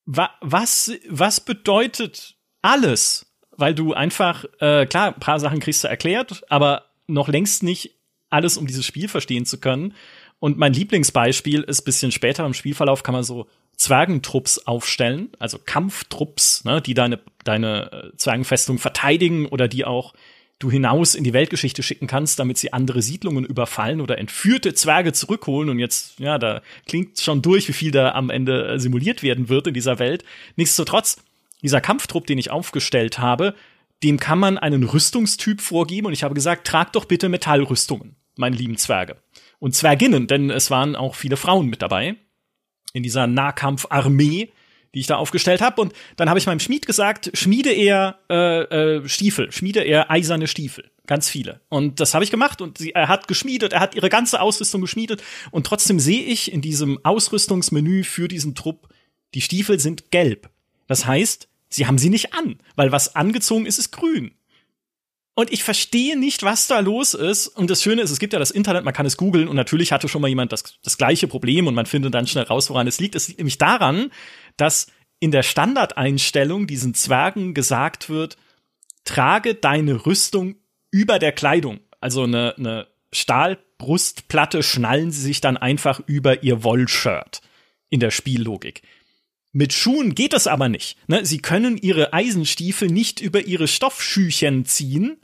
wa 0.05 0.29
was, 0.41 0.91
was 1.09 1.39
bedeutet 1.39 2.35
alles? 2.61 3.25
Weil 3.57 3.73
du 3.73 3.93
einfach, 3.93 4.45
äh, 4.59 4.85
klar, 4.85 5.15
ein 5.15 5.19
paar 5.19 5.39
Sachen 5.39 5.61
kriegst 5.61 5.83
du 5.83 5.87
erklärt, 5.87 6.43
aber 6.49 6.83
noch 7.07 7.27
längst 7.27 7.63
nicht 7.63 7.95
alles, 8.35 8.57
um 8.57 8.67
dieses 8.67 8.85
Spiel 8.85 9.07
verstehen 9.07 9.45
zu 9.45 9.59
können. 9.59 9.93
Und 10.39 10.57
mein 10.57 10.73
Lieblingsbeispiel 10.73 11.61
ist 11.61 11.83
bisschen 11.83 12.11
später 12.11 12.45
im 12.45 12.53
Spielverlauf 12.53 13.01
kann 13.01 13.13
man 13.13 13.23
so 13.23 13.47
Zwergentrupps 13.77 14.59
aufstellen, 14.59 15.29
also 15.39 15.57
Kampftrupps, 15.57 16.63
ne, 16.65 16.81
die 16.81 16.93
deine, 16.93 17.19
deine 17.43 17.91
äh, 17.91 18.17
Zwergenfestung 18.17 18.77
verteidigen 18.77 19.47
oder 19.47 19.67
die 19.67 19.85
auch 19.85 20.13
du 20.59 20.71
hinaus 20.71 21.15
in 21.15 21.23
die 21.23 21.33
Weltgeschichte 21.33 21.83
schicken 21.83 22.07
kannst, 22.07 22.39
damit 22.39 22.57
sie 22.57 22.71
andere 22.71 23.01
Siedlungen 23.01 23.45
überfallen 23.45 23.99
oder 23.99 24.17
entführte 24.17 24.73
Zwerge 24.73 25.11
zurückholen. 25.11 25.69
Und 25.69 25.79
jetzt, 25.79 26.19
ja, 26.19 26.37
da 26.37 26.61
klingt 26.85 27.19
schon 27.19 27.41
durch, 27.41 27.67
wie 27.67 27.73
viel 27.73 27.91
da 27.91 28.11
am 28.11 28.29
Ende 28.29 28.67
äh, 28.67 28.79
simuliert 28.79 29.23
werden 29.23 29.49
wird 29.49 29.67
in 29.67 29.73
dieser 29.73 29.99
Welt. 29.99 30.23
Nichtsdestotrotz, 30.55 31.17
dieser 31.61 31.81
Kampftrupp, 31.81 32.27
den 32.27 32.37
ich 32.37 32.51
aufgestellt 32.51 33.19
habe, 33.19 33.55
dem 34.03 34.19
kann 34.19 34.39
man 34.39 34.57
einen 34.57 34.83
Rüstungstyp 34.83 35.61
vorgeben. 35.61 36.07
Und 36.07 36.13
ich 36.13 36.23
habe 36.23 36.35
gesagt, 36.35 36.67
trag 36.67 36.93
doch 36.93 37.05
bitte 37.05 37.27
Metallrüstungen, 37.27 38.15
meine 38.37 38.55
lieben 38.55 38.77
Zwerge. 38.77 39.17
Und 39.59 39.75
Zwerginnen, 39.75 40.27
denn 40.27 40.49
es 40.49 40.69
waren 40.71 40.95
auch 40.95 41.15
viele 41.15 41.37
Frauen 41.37 41.67
mit 41.67 41.81
dabei 41.81 42.15
in 42.93 43.03
dieser 43.03 43.27
Nahkampfarmee 43.27 44.49
die 44.95 45.01
ich 45.01 45.07
da 45.07 45.17
aufgestellt 45.17 45.61
habe. 45.61 45.81
Und 45.81 45.93
dann 46.15 46.29
habe 46.29 46.39
ich 46.39 46.47
meinem 46.47 46.61
Schmied 46.61 46.87
gesagt, 46.87 47.29
schmiede 47.33 47.71
er 47.71 48.17
äh, 48.29 48.61
äh, 48.61 49.07
Stiefel, 49.07 49.51
schmiede 49.51 49.81
er 49.81 50.09
eiserne 50.09 50.47
Stiefel. 50.47 50.89
Ganz 51.05 51.29
viele. 51.29 51.61
Und 51.69 51.99
das 51.99 52.15
habe 52.15 52.23
ich 52.23 52.31
gemacht 52.31 52.61
und 52.61 52.79
sie, 52.79 52.93
er 52.93 53.09
hat 53.09 53.27
geschmiedet, 53.27 53.73
er 53.73 53.81
hat 53.81 53.93
ihre 53.93 54.09
ganze 54.09 54.41
Ausrüstung 54.41 54.81
geschmiedet. 54.81 55.21
Und 55.51 55.67
trotzdem 55.67 55.99
sehe 55.99 56.23
ich 56.23 56.51
in 56.51 56.61
diesem 56.61 56.97
Ausrüstungsmenü 57.03 58.03
für 58.03 58.27
diesen 58.27 58.55
Trupp, 58.55 58.87
die 59.35 59.41
Stiefel 59.41 59.79
sind 59.79 60.09
gelb. 60.11 60.49
Das 60.87 61.05
heißt, 61.05 61.49
sie 61.69 61.85
haben 61.85 61.97
sie 61.97 62.09
nicht 62.09 62.33
an, 62.33 62.57
weil 62.75 62.91
was 62.91 63.15
angezogen 63.15 63.65
ist, 63.65 63.77
ist 63.77 63.91
grün. 63.91 64.31
Und 65.35 65.51
ich 65.51 65.63
verstehe 65.63 66.17
nicht, 66.17 66.43
was 66.43 66.67
da 66.67 66.79
los 66.79 67.13
ist. 67.13 67.47
Und 67.47 67.69
das 67.69 67.83
Schöne 67.83 68.01
ist, 68.01 68.09
es 68.09 68.19
gibt 68.19 68.31
ja 68.31 68.39
das 68.39 68.51
Internet, 68.51 68.85
man 68.85 68.93
kann 68.93 69.05
es 69.05 69.17
googeln 69.17 69.49
und 69.49 69.57
natürlich 69.57 69.91
hatte 69.91 70.07
schon 70.07 70.21
mal 70.21 70.29
jemand 70.29 70.53
das, 70.53 70.79
das 70.81 70.97
gleiche 70.97 71.27
Problem 71.27 71.67
und 71.67 71.75
man 71.75 71.85
findet 71.85 72.13
dann 72.13 72.25
schnell 72.25 72.45
raus, 72.45 72.69
woran 72.69 72.87
es 72.87 72.99
liegt. 72.99 73.15
Es 73.15 73.27
liegt 73.27 73.39
nämlich 73.39 73.57
daran, 73.57 74.11
dass 74.55 74.87
in 75.19 75.31
der 75.31 75.43
Standardeinstellung 75.43 76.67
diesen 76.67 76.93
Zwergen 76.93 77.53
gesagt 77.53 78.09
wird, 78.09 78.37
trage 79.03 79.55
deine 79.55 80.05
Rüstung 80.05 80.55
über 80.89 81.19
der 81.19 81.33
Kleidung. 81.33 81.81
Also 81.99 82.23
eine, 82.23 82.55
eine 82.57 82.87
Stahlbrustplatte 83.11 84.63
schnallen 84.63 85.11
sie 85.11 85.21
sich 85.21 85.41
dann 85.41 85.57
einfach 85.57 86.01
über 86.05 86.43
ihr 86.43 86.63
Wollshirt 86.63 87.41
in 87.89 87.99
der 87.99 88.11
Spiellogik. 88.11 88.83
Mit 89.51 89.73
Schuhen 89.73 90.15
geht 90.15 90.33
es 90.33 90.47
aber 90.47 90.69
nicht. 90.69 90.97
Ne? 91.07 91.25
Sie 91.25 91.39
können 91.39 91.77
ihre 91.77 92.13
Eisenstiefel 92.13 92.89
nicht 92.89 93.21
über 93.21 93.45
ihre 93.45 93.67
Stoffschüchen 93.67 94.65
ziehen. 94.65 95.17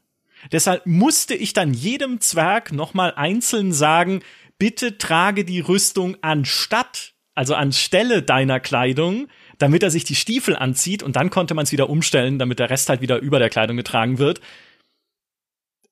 Deshalb 0.51 0.85
musste 0.85 1.35
ich 1.35 1.53
dann 1.53 1.73
jedem 1.73 2.19
Zwerg 2.19 2.71
nochmal 2.71 3.13
einzeln 3.15 3.73
sagen, 3.73 4.21
bitte 4.57 4.97
trage 4.97 5.45
die 5.45 5.59
Rüstung 5.59 6.17
anstatt, 6.21 7.13
also 7.35 7.55
anstelle 7.55 8.21
deiner 8.21 8.59
Kleidung, 8.59 9.27
damit 9.57 9.83
er 9.83 9.91
sich 9.91 10.03
die 10.03 10.15
Stiefel 10.15 10.55
anzieht 10.55 11.03
und 11.03 11.15
dann 11.15 11.29
konnte 11.29 11.53
man 11.53 11.63
es 11.63 11.71
wieder 11.71 11.89
umstellen, 11.89 12.39
damit 12.39 12.59
der 12.59 12.69
Rest 12.69 12.89
halt 12.89 13.01
wieder 13.01 13.19
über 13.19 13.39
der 13.39 13.49
Kleidung 13.49 13.77
getragen 13.77 14.17
wird. 14.17 14.41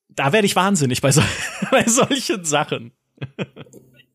Da 0.08 0.32
werde 0.32 0.46
ich 0.46 0.56
wahnsinnig 0.56 1.00
bei, 1.00 1.12
so, 1.12 1.22
bei 1.70 1.84
solchen 1.84 2.44
Sachen. 2.44 2.92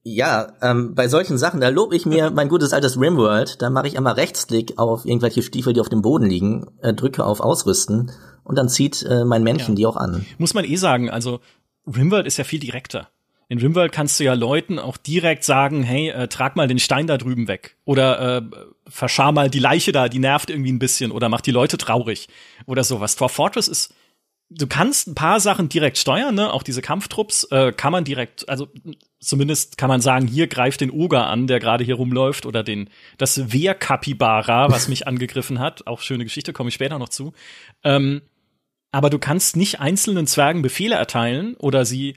Ja, 0.08 0.54
ähm, 0.62 0.94
bei 0.94 1.08
solchen 1.08 1.40
Sachen, 1.40 1.60
da 1.60 1.70
lobe 1.70 1.96
ich 1.96 2.06
mir 2.06 2.30
mein 2.36 2.48
gutes 2.48 2.74
altes 2.74 3.00
Rimworld. 3.00 3.60
Da 3.64 3.72
mache 3.72 3.88
ich 3.88 3.98
einmal 3.98 4.14
Rechtsklick 4.14 4.78
auf 4.78 5.04
irgendwelche 5.04 5.42
Stiefel, 5.42 5.74
die 5.74 5.82
auf 5.82 5.90
dem 5.90 6.04
Boden 6.04 6.30
liegen, 6.30 6.68
äh, 6.82 6.94
drücke 6.94 7.26
auf 7.26 7.40
Ausrüsten 7.40 8.12
und 8.44 8.56
dann 8.56 8.70
zieht 8.70 9.02
äh, 9.02 9.26
mein 9.26 9.42
Männchen 9.42 9.74
ja. 9.74 9.76
die 9.76 9.86
auch 9.88 9.98
an. 9.98 10.24
Muss 10.38 10.54
man 10.54 10.64
eh 10.64 10.76
sagen, 10.76 11.10
also 11.10 11.40
Rimworld 11.88 12.28
ist 12.28 12.38
ja 12.38 12.44
viel 12.44 12.60
direkter. 12.60 13.10
In 13.50 13.58
Rimworld 13.58 13.92
kannst 13.92 14.20
du 14.20 14.24
ja 14.24 14.36
Leuten 14.36 14.78
auch 14.78 14.98
direkt 14.98 15.44
sagen, 15.44 15.82
hey, 15.82 16.10
äh, 16.10 16.28
trag 16.28 16.56
mal 16.56 16.68
den 16.68 16.80
Stein 16.80 17.08
da 17.08 17.18
drüben 17.18 17.48
weg. 17.48 17.76
Oder 17.84 18.38
äh, 18.38 18.42
verschar 18.88 19.32
mal 19.32 19.50
die 19.50 19.60
Leiche 19.60 19.92
da, 19.92 20.08
die 20.08 20.20
nervt 20.20 20.52
irgendwie 20.52 20.72
ein 20.72 20.80
bisschen. 20.80 21.12
Oder 21.12 21.30
mach 21.30 21.42
die 21.42 21.52
Leute 21.52 21.80
traurig. 21.80 22.28
Oder 22.68 22.84
sowas. 22.84 23.16
Dwarf 23.16 23.32
Fortress 23.32 23.68
ist 23.68 23.94
du 24.50 24.68
kannst 24.68 25.08
ein 25.08 25.16
paar 25.16 25.40
Sachen 25.40 25.70
direkt 25.70 25.98
steuern, 25.98 26.36
ne? 26.36 26.52
Auch 26.52 26.64
diese 26.64 26.82
Kampftrupps 26.82 27.46
äh, 27.52 27.72
kann 27.72 27.92
man 27.92 28.04
direkt, 28.04 28.48
also 28.48 28.68
zumindest 29.20 29.78
kann 29.78 29.90
man 29.90 30.02
sagen, 30.02 30.28
hier 30.28 30.48
greift 30.48 30.82
den 30.82 30.92
Oger 30.92 31.28
an, 31.28 31.48
der 31.48 31.60
gerade 31.60 31.84
hier 31.84 31.96
rumläuft, 31.96 32.46
oder 32.46 32.64
den 32.64 32.90
das 33.18 33.52
Wehrkapibara, 33.52 34.70
was 34.70 34.88
mich 34.88 35.08
angegriffen 35.08 35.60
hat. 35.60 35.88
Auch 35.88 36.02
schöne 36.02 36.24
Geschichte, 36.24 36.54
komme 36.54 36.70
ich 36.70 36.76
später 36.76 37.00
noch 37.00 37.10
zu. 37.10 37.34
Ähm, 37.84 38.22
aber 38.92 39.10
du 39.10 39.20
kannst 39.20 39.58
nicht 39.58 39.80
einzelnen 39.82 40.28
Zwergen 40.28 40.62
Befehle 40.62 40.96
erteilen 40.96 41.56
oder 41.56 41.84
sie 41.84 42.16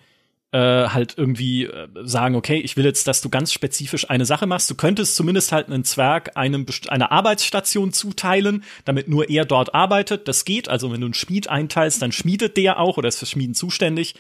äh, 0.52 0.58
halt 0.58 1.18
irgendwie 1.18 1.64
äh, 1.64 1.88
sagen, 2.04 2.34
okay, 2.34 2.58
ich 2.58 2.76
will 2.76 2.84
jetzt, 2.84 3.06
dass 3.06 3.20
du 3.20 3.28
ganz 3.28 3.52
spezifisch 3.52 4.08
eine 4.08 4.24
Sache 4.24 4.46
machst. 4.46 4.70
Du 4.70 4.74
könntest 4.74 5.14
zumindest 5.14 5.52
halt 5.52 5.66
einen 5.66 5.84
Zwerg 5.84 6.36
einem 6.36 6.64
eine 6.88 7.10
Arbeitsstation 7.10 7.92
zuteilen, 7.92 8.64
damit 8.84 9.08
nur 9.08 9.28
er 9.28 9.44
dort 9.44 9.74
arbeitet. 9.74 10.26
Das 10.26 10.44
geht. 10.44 10.68
Also 10.68 10.90
wenn 10.90 11.00
du 11.00 11.06
einen 11.06 11.14
Schmied 11.14 11.48
einteilst, 11.48 12.00
dann 12.00 12.12
schmiedet 12.12 12.56
der 12.56 12.78
auch 12.78 12.96
oder 12.96 13.08
ist 13.08 13.18
für 13.18 13.26
Schmieden 13.26 13.54
zuständig. 13.54 14.14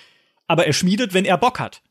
Aber 0.46 0.66
er 0.66 0.72
schmiedet, 0.74 1.14
wenn 1.14 1.24
er 1.24 1.38
Bock 1.38 1.60
hat. 1.60 1.82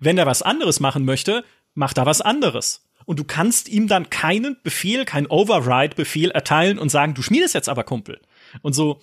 Wenn 0.00 0.18
er 0.18 0.26
was 0.26 0.42
anderes 0.42 0.80
machen 0.80 1.04
möchte, 1.04 1.44
macht 1.74 1.98
er 1.98 2.06
was 2.06 2.20
anderes. 2.20 2.88
Und 3.04 3.20
du 3.20 3.24
kannst 3.24 3.68
ihm 3.68 3.86
dann 3.86 4.10
keinen 4.10 4.56
Befehl, 4.64 5.04
keinen 5.04 5.28
Override-Befehl 5.28 6.32
erteilen 6.32 6.78
und 6.78 6.88
sagen, 6.88 7.14
du 7.14 7.22
schmiedest 7.22 7.54
jetzt 7.54 7.68
aber 7.68 7.84
Kumpel. 7.84 8.20
Und 8.62 8.72
so 8.72 9.00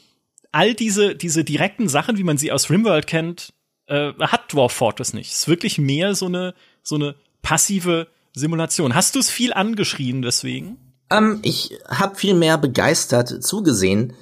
all 0.51 0.73
diese, 0.73 1.15
diese 1.15 1.45
direkten 1.45 1.87
Sachen, 1.87 2.17
wie 2.17 2.23
man 2.23 2.37
sie 2.37 2.51
aus 2.51 2.69
Rimworld 2.69 3.07
kennt, 3.07 3.53
äh, 3.87 4.13
hat 4.19 4.53
Dwarf 4.53 4.73
Fortress 4.73 5.13
nicht. 5.13 5.31
Es 5.31 5.39
ist 5.39 5.47
wirklich 5.47 5.77
mehr 5.77 6.15
so 6.15 6.25
eine, 6.27 6.53
so 6.81 6.95
eine 6.95 7.15
passive 7.41 8.07
Simulation. 8.33 8.95
Hast 8.95 9.15
du 9.15 9.19
es 9.19 9.29
viel 9.29 9.53
angeschrien 9.53 10.21
deswegen? 10.21 10.77
Ähm, 11.09 11.39
ich 11.43 11.77
habe 11.87 12.15
viel 12.15 12.33
mehr 12.33 12.57
begeistert 12.57 13.43
zugesehen, 13.43 14.13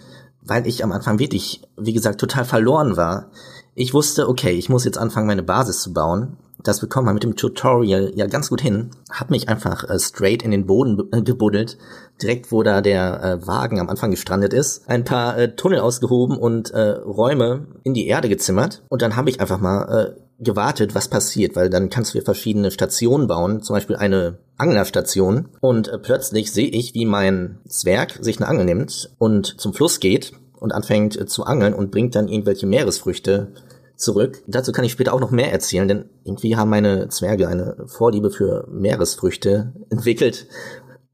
weil 0.42 0.68
ich 0.68 0.84
am 0.84 0.92
Anfang 0.92 1.20
wirklich, 1.20 1.62
wie 1.78 1.94
gesagt, 1.94 2.20
total 2.20 2.46
verloren 2.46 2.98
war. 2.98 3.32
Ich 3.76 3.94
wusste, 3.94 4.28
okay, 4.28 4.52
ich 4.52 4.70
muss 4.70 4.86
jetzt 4.86 4.98
anfangen, 4.98 5.28
meine 5.28 5.44
Basis 5.44 5.82
zu 5.82 5.94
bauen 5.94 6.38
das 6.64 6.80
bekommt 6.80 7.06
man 7.06 7.16
mit 7.16 7.24
dem 7.24 7.36
Tutorial 7.36 8.12
ja 8.16 8.28
ganz 8.28 8.50
gut 8.50 8.62
hin. 8.62 8.92
Hab 9.12 9.30
mich 9.30 9.50
einfach 9.50 9.90
äh, 9.90 10.00
straight 10.00 10.44
in 10.44 10.52
den 10.52 10.66
Boden 10.66 11.02
äh, 11.12 11.22
gebuddelt, 11.22 11.78
direkt 12.22 12.52
wo 12.52 12.64
da 12.64 12.82
der 12.82 13.24
äh, 13.24 13.48
Wagen 13.48 13.80
am 13.80 13.90
Anfang 13.90 14.12
gestrandet 14.12 14.54
ist, 14.54 14.88
ein 14.88 15.04
paar 15.04 15.38
äh, 15.38 15.56
Tunnel 15.56 15.80
ausgehoben 15.80 16.38
und 16.38 16.72
äh, 16.72 16.90
Räume 16.90 17.68
in 17.84 17.94
die 17.94 18.08
Erde 18.08 18.30
gezimmert. 18.30 18.84
Und 18.90 19.02
dann 19.02 19.16
habe 19.16 19.30
ich 19.30 19.40
einfach 19.40 19.60
mal 19.60 20.16
äh, 20.18 20.22
gewartet, 20.44 20.96
was 20.96 21.08
passiert, 21.08 21.56
weil 21.56 21.70
dann 21.70 21.90
kannst 21.90 22.14
du 22.14 22.22
verschiedene 22.22 22.72
Stationen 22.72 23.28
bauen, 23.28 23.62
zum 23.62 23.76
Beispiel 23.76 23.96
eine 23.96 24.40
Anglerstation. 24.58 25.50
Und 25.60 25.88
äh, 25.88 25.98
plötzlich 25.98 26.52
sehe 26.52 26.68
ich, 26.68 26.94
wie 26.94 27.06
mein 27.06 27.60
Zwerg 27.68 28.18
sich 28.22 28.38
eine 28.38 28.48
Angel 28.48 28.66
nimmt 28.66 29.12
und 29.18 29.60
zum 29.60 29.74
Fluss 29.74 30.00
geht 30.00 30.34
und 30.60 30.74
anfängt 30.74 31.20
äh, 31.20 31.26
zu 31.26 31.46
angeln 31.46 31.74
und 31.74 31.92
bringt 31.92 32.16
dann 32.16 32.28
irgendwelche 32.28 32.68
Meeresfrüchte 32.68 33.54
zurück. 34.02 34.44
Dazu 34.48 34.72
kann 34.72 34.86
ich 34.86 34.92
später 34.92 35.14
auch 35.14 35.20
noch 35.20 35.32
mehr 35.32 35.52
erzählen, 35.52 35.88
denn 35.88 36.10
irgendwie 36.24 36.56
haben 36.56 36.70
meine 36.70 37.10
Zwerge 37.10 37.48
eine 37.48 37.86
Vorliebe 37.88 38.32
für 38.32 38.68
Meeresfrüchte 38.70 39.74
entwickelt 39.90 40.48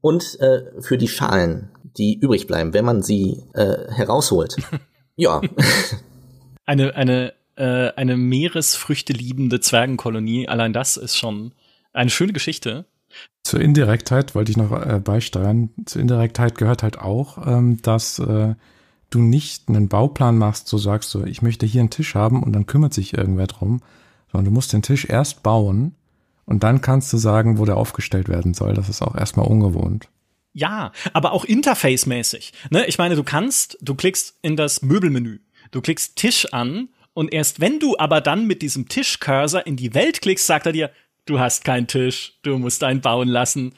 und 0.00 0.40
äh, 0.40 0.62
für 0.80 0.98
die 0.98 1.08
Schalen, 1.08 1.70
die 1.96 2.18
übrig 2.18 2.46
bleiben, 2.46 2.74
wenn 2.74 2.84
man 2.84 3.02
sie 3.02 3.44
äh, 3.54 3.90
herausholt. 3.90 4.56
ja. 5.16 5.40
Eine, 6.66 6.94
eine, 6.96 7.32
äh, 7.56 7.92
eine 7.96 8.18
Meeresfrüchte 8.18 9.14
liebende 9.14 9.58
Zwergenkolonie, 9.58 10.48
allein 10.48 10.74
das 10.74 10.98
ist 10.98 11.16
schon 11.16 11.54
eine 11.94 12.10
schöne 12.10 12.34
Geschichte. 12.34 12.84
Zur 13.42 13.62
Indirektheit 13.62 14.34
wollte 14.34 14.50
ich 14.50 14.58
noch 14.58 14.70
äh, 14.72 15.00
beisteuern. 15.02 15.70
Zur 15.86 16.02
Indirektheit 16.02 16.58
gehört 16.58 16.82
halt 16.82 16.98
auch, 16.98 17.46
ähm, 17.46 17.80
dass 17.80 18.18
äh, 18.18 18.54
du 19.10 19.20
nicht 19.20 19.68
einen 19.68 19.88
Bauplan 19.88 20.38
machst, 20.38 20.68
so 20.68 20.78
sagst 20.78 21.12
du, 21.14 21.24
ich 21.24 21.42
möchte 21.42 21.66
hier 21.66 21.80
einen 21.80 21.90
Tisch 21.90 22.14
haben 22.14 22.42
und 22.42 22.52
dann 22.52 22.66
kümmert 22.66 22.94
sich 22.94 23.16
irgendwer 23.16 23.46
drum, 23.46 23.80
sondern 24.30 24.46
du 24.46 24.50
musst 24.50 24.72
den 24.72 24.82
Tisch 24.82 25.06
erst 25.08 25.42
bauen 25.42 25.94
und 26.44 26.62
dann 26.62 26.80
kannst 26.80 27.12
du 27.12 27.16
sagen, 27.16 27.58
wo 27.58 27.64
der 27.64 27.76
aufgestellt 27.76 28.28
werden 28.28 28.54
soll. 28.54 28.74
Das 28.74 28.88
ist 28.88 29.02
auch 29.02 29.14
erstmal 29.14 29.46
ungewohnt. 29.46 30.08
Ja, 30.52 30.92
aber 31.12 31.32
auch 31.32 31.44
interface-mäßig. 31.44 32.52
Ne? 32.70 32.86
Ich 32.86 32.98
meine, 32.98 33.16
du 33.16 33.22
kannst, 33.22 33.78
du 33.80 33.94
klickst 33.94 34.38
in 34.42 34.56
das 34.56 34.82
Möbelmenü, 34.82 35.40
du 35.70 35.80
klickst 35.80 36.16
Tisch 36.16 36.52
an 36.52 36.88
und 37.14 37.32
erst 37.32 37.60
wenn 37.60 37.78
du 37.80 37.96
aber 37.98 38.20
dann 38.20 38.46
mit 38.46 38.62
diesem 38.62 38.88
Tischcursor 38.88 39.66
in 39.66 39.76
die 39.76 39.94
Welt 39.94 40.20
klickst, 40.22 40.46
sagt 40.46 40.66
er 40.66 40.72
dir, 40.72 40.90
du 41.26 41.38
hast 41.38 41.64
keinen 41.64 41.86
Tisch, 41.86 42.38
du 42.42 42.58
musst 42.58 42.82
einen 42.82 43.00
bauen 43.00 43.28
lassen. 43.28 43.74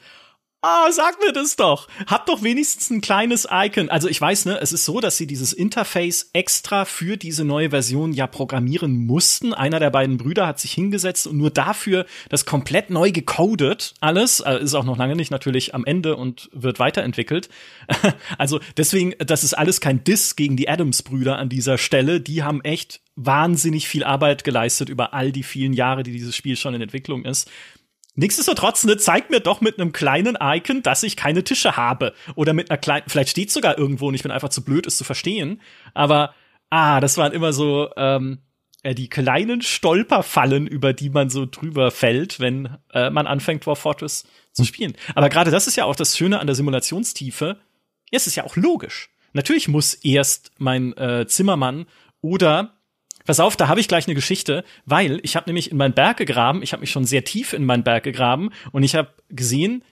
Ah, 0.63 0.91
sag 0.91 1.19
mir 1.19 1.33
das 1.33 1.55
doch. 1.55 1.87
Hab 2.05 2.27
doch 2.27 2.43
wenigstens 2.43 2.91
ein 2.91 3.01
kleines 3.01 3.47
Icon. 3.49 3.89
Also 3.89 4.07
ich 4.07 4.21
weiß, 4.21 4.45
ne, 4.45 4.59
es 4.61 4.71
ist 4.71 4.85
so, 4.85 4.99
dass 4.99 5.17
sie 5.17 5.25
dieses 5.25 5.53
Interface 5.53 6.29
extra 6.33 6.85
für 6.85 7.17
diese 7.17 7.43
neue 7.43 7.71
Version 7.71 8.13
ja 8.13 8.27
programmieren 8.27 9.07
mussten. 9.07 9.55
Einer 9.55 9.79
der 9.79 9.89
beiden 9.89 10.17
Brüder 10.17 10.45
hat 10.45 10.59
sich 10.59 10.73
hingesetzt 10.73 11.25
und 11.25 11.37
nur 11.37 11.49
dafür 11.49 12.05
das 12.29 12.45
komplett 12.45 12.91
neu 12.91 13.11
gecodet. 13.11 13.95
Alles 14.01 14.39
äh, 14.41 14.59
ist 14.59 14.75
auch 14.75 14.83
noch 14.83 14.97
lange 14.97 15.15
nicht 15.15 15.31
natürlich 15.31 15.73
am 15.73 15.83
Ende 15.83 16.15
und 16.15 16.47
wird 16.53 16.77
weiterentwickelt. 16.77 17.49
also 18.37 18.59
deswegen, 18.77 19.15
das 19.17 19.43
ist 19.43 19.55
alles 19.55 19.81
kein 19.81 20.03
Diss 20.03 20.35
gegen 20.35 20.57
die 20.57 20.69
Adams-Brüder 20.69 21.39
an 21.39 21.49
dieser 21.49 21.79
Stelle. 21.79 22.21
Die 22.21 22.43
haben 22.43 22.61
echt 22.61 23.01
wahnsinnig 23.15 23.87
viel 23.87 24.03
Arbeit 24.03 24.43
geleistet 24.43 24.89
über 24.89 25.13
all 25.13 25.31
die 25.31 25.43
vielen 25.43 25.73
Jahre, 25.73 26.03
die 26.03 26.11
dieses 26.11 26.35
Spiel 26.35 26.55
schon 26.55 26.73
in 26.73 26.81
Entwicklung 26.81 27.25
ist. 27.25 27.49
Nichtsdestotrotz, 28.15 28.83
ne, 28.83 28.97
zeigt 28.97 29.29
mir 29.29 29.39
doch 29.39 29.61
mit 29.61 29.79
einem 29.79 29.93
kleinen 29.93 30.37
Icon, 30.39 30.83
dass 30.83 31.03
ich 31.03 31.15
keine 31.15 31.43
Tische 31.43 31.77
habe. 31.77 32.13
Oder 32.35 32.53
mit 32.53 32.69
einer 32.69 32.77
kleinen, 32.77 33.03
vielleicht 33.07 33.29
steht 33.29 33.51
sogar 33.51 33.77
irgendwo 33.77 34.07
und 34.07 34.15
ich 34.15 34.23
bin 34.23 34.31
einfach 34.31 34.49
zu 34.49 34.63
blöd, 34.63 34.85
es 34.85 34.97
zu 34.97 35.03
verstehen. 35.03 35.61
Aber, 35.93 36.33
ah, 36.69 36.99
das 36.99 37.17
waren 37.17 37.31
immer 37.31 37.53
so, 37.53 37.89
ähm, 37.95 38.39
äh, 38.83 38.95
die 38.95 39.09
kleinen 39.09 39.61
Stolperfallen, 39.61 40.67
über 40.67 40.93
die 40.93 41.09
man 41.09 41.29
so 41.29 41.45
drüber 41.45 41.91
fällt, 41.91 42.39
wenn 42.39 42.77
äh, 42.93 43.09
man 43.09 43.27
anfängt, 43.27 43.67
War 43.67 43.75
Fortress 43.75 44.25
zu 44.51 44.65
spielen. 44.65 44.93
Aber 45.15 45.29
gerade 45.29 45.51
das 45.51 45.67
ist 45.67 45.75
ja 45.75 45.85
auch 45.85 45.95
das 45.95 46.17
Schöne 46.17 46.39
an 46.39 46.47
der 46.47 46.55
Simulationstiefe. 46.55 47.59
Es 48.11 48.27
ist 48.27 48.35
ja 48.35 48.43
auch 48.43 48.55
logisch. 48.55 49.09
Natürlich 49.33 49.67
muss 49.67 49.93
erst 49.93 50.51
mein 50.57 50.95
äh, 50.97 51.25
Zimmermann 51.27 51.85
oder 52.21 52.73
Pass 53.25 53.39
auf, 53.39 53.55
da 53.55 53.67
habe 53.67 53.79
ich 53.79 53.87
gleich 53.87 54.07
eine 54.07 54.15
Geschichte, 54.15 54.63
weil 54.85 55.19
ich 55.23 55.35
habe 55.35 55.49
nämlich 55.49 55.71
in 55.71 55.77
meinen 55.77 55.93
Berg 55.93 56.17
gegraben, 56.17 56.63
ich 56.63 56.73
habe 56.73 56.81
mich 56.81 56.91
schon 56.91 57.05
sehr 57.05 57.23
tief 57.23 57.53
in 57.53 57.65
meinen 57.65 57.83
Berg 57.83 58.03
gegraben 58.03 58.51
und 58.71 58.83
ich 58.83 58.95
habe 58.95 59.13
gesehen, 59.29 59.83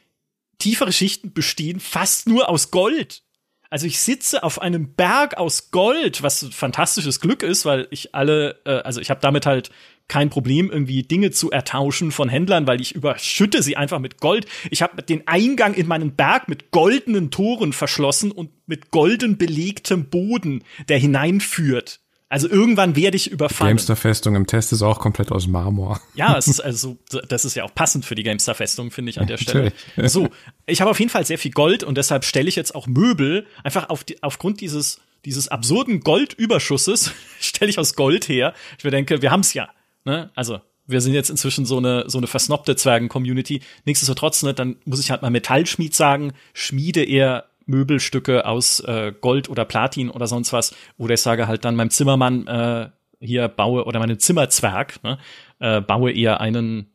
tiefere 0.58 0.92
Schichten 0.92 1.34
bestehen 1.34 1.80
fast 1.80 2.28
nur 2.28 2.50
aus 2.50 2.72
Gold. 2.72 3.24
Also 3.72 3.86
ich 3.86 4.00
sitze 4.00 4.42
auf 4.44 4.62
einem 4.62 4.96
Berg 4.96 5.38
aus 5.38 5.70
Gold, 5.70 6.24
was 6.24 6.48
fantastisches 6.52 7.20
Glück 7.20 7.44
ist, 7.44 7.66
weil 7.66 7.88
ich 7.92 8.16
alle, 8.16 8.60
äh, 8.66 8.80
also 8.80 9.00
ich 9.00 9.12
habe 9.12 9.22
damit 9.22 9.46
halt 9.46 9.70
kein 10.08 10.32
Problem, 10.32 10.72
irgendwie 10.72 11.04
Dinge 11.04 11.30
zu 11.30 11.52
ertauschen 11.52 12.12
von 12.12 12.30
Händlern, 12.30 12.66
weil 12.66 12.82
ich 12.82 12.96
überschütte 12.96 13.62
sie 13.62 13.78
einfach 13.78 14.00
mit 14.00 14.20
Gold. 14.20 14.48
Ich 14.72 14.82
habe 14.82 15.04
den 15.04 15.28
Eingang 15.28 15.76
in 15.76 15.88
meinen 15.88 16.16
Berg 16.16 16.48
mit 16.48 16.72
goldenen 16.72 17.30
Toren 17.30 17.72
verschlossen 17.74 18.32
und 18.32 18.50
mit 18.66 18.90
golden 18.90 19.38
belegtem 19.38 20.10
Boden, 20.10 20.64
der 20.90 20.98
hineinführt. 20.98 22.02
Also 22.32 22.48
irgendwann 22.48 22.96
werde 22.96 23.18
ich 23.18 23.32
überfallen. 23.32 23.72
Gamestar-Festung 23.72 24.36
im 24.36 24.46
Test 24.46 24.72
ist 24.72 24.84
auch 24.84 25.00
komplett 25.00 25.32
aus 25.32 25.48
Marmor. 25.48 26.00
Ja, 26.14 26.38
es 26.38 26.48
ist 26.48 26.60
also, 26.60 26.98
das 27.28 27.44
ist 27.44 27.56
ja 27.56 27.64
auch 27.64 27.74
passend 27.74 28.06
für 28.06 28.14
die 28.14 28.22
Gamestar-Festung, 28.22 28.92
finde 28.92 29.10
ich 29.10 29.20
an 29.20 29.26
der 29.26 29.38
Stelle. 29.38 29.74
So, 30.04 30.30
ich 30.68 30.80
habe 30.82 30.92
auf 30.92 31.00
jeden 31.00 31.10
Fall 31.10 31.26
sehr 31.26 31.40
viel 31.40 31.52
Gold 31.52 31.84
und 31.84 31.98
deshalb 31.98 32.24
stelle 32.24 32.48
ich 32.48 32.56
jetzt 32.56 32.76
auch 32.76 32.86
Möbel 32.86 33.48
einfach 33.64 33.90
auf 33.90 34.04
die, 34.04 34.22
aufgrund 34.22 34.62
dieses 34.62 35.02
dieses 35.26 35.50
absurden 35.50 36.00
Goldüberschusses 36.02 37.12
stelle 37.40 37.70
ich 37.70 37.80
aus 37.80 37.96
Gold 37.96 38.30
her. 38.30 38.54
Ich 38.78 38.84
mir 38.84 38.92
denke, 38.92 39.22
wir 39.22 39.32
haben's 39.32 39.54
ja. 39.54 39.70
Ne? 40.06 40.30
Also 40.36 40.62
wir 40.88 41.02
sind 41.02 41.14
jetzt 41.14 41.30
inzwischen 41.30 41.66
so 41.66 41.78
eine 41.78 42.06
so 42.08 42.20
eine 42.20 42.28
versnobte 42.28 42.76
Zwergen-Community. 42.76 43.62
Nichtsdestotrotz, 43.86 44.44
ne, 44.44 44.54
dann 44.54 44.78
muss 44.86 45.00
ich 45.00 45.12
halt 45.12 45.22
mal 45.22 45.30
Metallschmied 45.30 45.94
sagen, 45.96 46.34
schmiede 46.54 47.04
eher 47.04 47.46
Möbelstücke 47.70 48.46
aus 48.46 48.80
äh, 48.82 49.14
Gold 49.20 49.50
oder 49.50 49.66
Platin 49.66 50.10
oder 50.10 50.28
sonst 50.28 50.52
was. 50.52 50.76
Oder 50.98 51.14
ich 51.14 51.22
sage 51.22 51.48
halt 51.48 51.64
dann 51.66 51.76
meinem 51.76 51.92
Zimmermann 51.92 52.48
äh, 52.48 52.90
hier 53.20 53.48
baue 53.48 53.86
oder 53.86 54.00
meinem 54.00 54.20
Zimmerzwerg 54.20 55.04
ne, 55.04 55.18
äh, 55.60 55.82
baue 55.82 56.12
eher 56.12 56.42
einen 56.42 56.92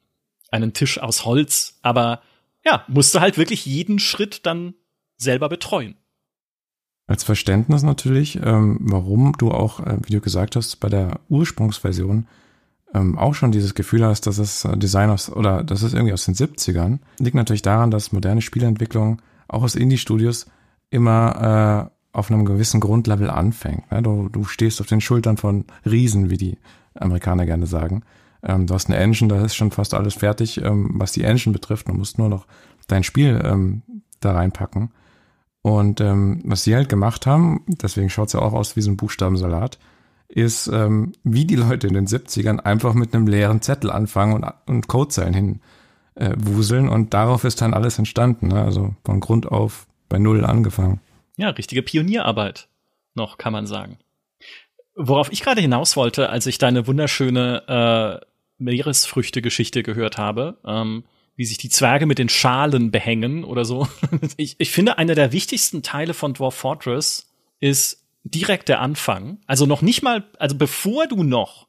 einen 0.50 0.72
Tisch 0.72 0.98
aus 0.98 1.24
Holz. 1.24 1.78
Aber 1.82 2.20
ja, 2.64 2.84
musste 2.88 3.20
halt 3.20 3.36
wirklich 3.38 3.66
jeden 3.66 3.98
Schritt 3.98 4.46
dann 4.46 4.74
selber 5.16 5.48
betreuen. 5.48 5.96
Als 7.06 7.22
Verständnis 7.22 7.82
natürlich, 7.82 8.36
ähm, 8.36 8.78
warum 8.80 9.34
du 9.36 9.50
auch, 9.50 9.80
äh, 9.80 9.98
wie 10.04 10.12
du 10.12 10.20
gesagt 10.20 10.56
hast, 10.56 10.76
bei 10.76 10.88
der 10.88 11.20
Ursprungsversion 11.28 12.26
ähm, 12.94 13.18
auch 13.18 13.34
schon 13.34 13.52
dieses 13.52 13.74
Gefühl 13.74 14.04
hast, 14.04 14.26
dass 14.26 14.38
es 14.38 14.64
äh, 14.64 14.76
Design 14.78 15.10
aus, 15.10 15.30
oder 15.30 15.62
das 15.62 15.82
ist 15.82 15.92
irgendwie 15.92 16.14
aus 16.14 16.24
den 16.24 16.34
70ern, 16.34 17.00
liegt 17.18 17.34
natürlich 17.34 17.62
daran, 17.62 17.90
dass 17.90 18.12
moderne 18.12 18.40
Spieleentwicklung 18.40 19.20
auch 19.48 19.64
aus 19.64 19.74
Indie-Studios 19.74 20.46
immer 20.94 21.90
äh, 21.90 22.16
auf 22.16 22.30
einem 22.30 22.44
gewissen 22.44 22.80
Grundlevel 22.80 23.28
anfängt. 23.28 23.90
Ne? 23.90 24.02
Du, 24.02 24.28
du 24.28 24.44
stehst 24.44 24.80
auf 24.80 24.86
den 24.86 25.00
Schultern 25.00 25.36
von 25.36 25.64
Riesen, 25.84 26.30
wie 26.30 26.36
die 26.36 26.58
Amerikaner 26.94 27.44
gerne 27.44 27.66
sagen. 27.66 28.02
Ähm, 28.42 28.66
du 28.66 28.74
hast 28.74 28.88
eine 28.88 28.98
Engine, 28.98 29.28
da 29.28 29.44
ist 29.44 29.56
schon 29.56 29.72
fast 29.72 29.94
alles 29.94 30.14
fertig, 30.14 30.62
ähm, 30.62 30.90
was 30.94 31.12
die 31.12 31.24
Engine 31.24 31.52
betrifft. 31.52 31.88
Du 31.88 31.92
musst 31.92 32.18
nur 32.18 32.28
noch 32.28 32.46
dein 32.86 33.02
Spiel 33.02 33.40
ähm, 33.44 33.82
da 34.20 34.32
reinpacken. 34.32 34.90
Und 35.62 36.00
ähm, 36.00 36.42
was 36.44 36.62
sie 36.62 36.74
halt 36.74 36.88
gemacht 36.88 37.26
haben, 37.26 37.62
deswegen 37.66 38.10
schaut 38.10 38.28
es 38.28 38.34
ja 38.34 38.40
auch 38.40 38.52
aus 38.52 38.76
wie 38.76 38.82
so 38.82 38.90
ein 38.90 38.98
Buchstabensalat, 38.98 39.78
ist, 40.28 40.68
ähm, 40.68 41.12
wie 41.24 41.46
die 41.46 41.56
Leute 41.56 41.86
in 41.86 41.94
den 41.94 42.06
70ern 42.06 42.60
einfach 42.60 42.94
mit 42.94 43.14
einem 43.14 43.26
leeren 43.26 43.62
Zettel 43.62 43.90
anfangen 43.90 44.34
und, 44.34 44.46
und 44.66 44.88
Codezeilen 44.88 45.34
hin 45.34 45.60
äh, 46.16 46.34
und 46.34 47.14
darauf 47.14 47.44
ist 47.44 47.60
dann 47.60 47.74
alles 47.74 47.98
entstanden. 47.98 48.48
Ne? 48.48 48.62
Also 48.62 48.94
von 49.04 49.20
Grund 49.20 49.50
auf 49.50 49.86
bei 50.14 50.20
Null 50.20 50.44
angefangen. 50.44 51.00
Ja, 51.36 51.48
richtige 51.48 51.82
Pionierarbeit 51.82 52.68
noch, 53.14 53.36
kann 53.36 53.52
man 53.52 53.66
sagen. 53.66 53.98
Worauf 54.94 55.32
ich 55.32 55.42
gerade 55.42 55.60
hinaus 55.60 55.96
wollte, 55.96 56.30
als 56.30 56.46
ich 56.46 56.58
deine 56.58 56.86
wunderschöne 56.86 58.22
äh, 58.22 58.26
Meeresfrüchte-Geschichte 58.58 59.82
gehört 59.82 60.16
habe, 60.16 60.58
ähm, 60.64 61.02
wie 61.34 61.46
sich 61.46 61.58
die 61.58 61.68
Zwerge 61.68 62.06
mit 62.06 62.20
den 62.20 62.28
Schalen 62.28 62.92
behängen 62.92 63.42
oder 63.42 63.64
so. 63.64 63.88
ich, 64.36 64.54
ich 64.58 64.70
finde, 64.70 64.98
einer 64.98 65.16
der 65.16 65.32
wichtigsten 65.32 65.82
Teile 65.82 66.14
von 66.14 66.34
Dwarf 66.34 66.54
Fortress 66.54 67.28
ist 67.58 68.04
direkt 68.22 68.68
der 68.68 68.80
Anfang. 68.80 69.38
Also 69.48 69.66
noch 69.66 69.82
nicht 69.82 70.04
mal, 70.04 70.22
also 70.38 70.56
bevor 70.56 71.08
du 71.08 71.24
noch 71.24 71.66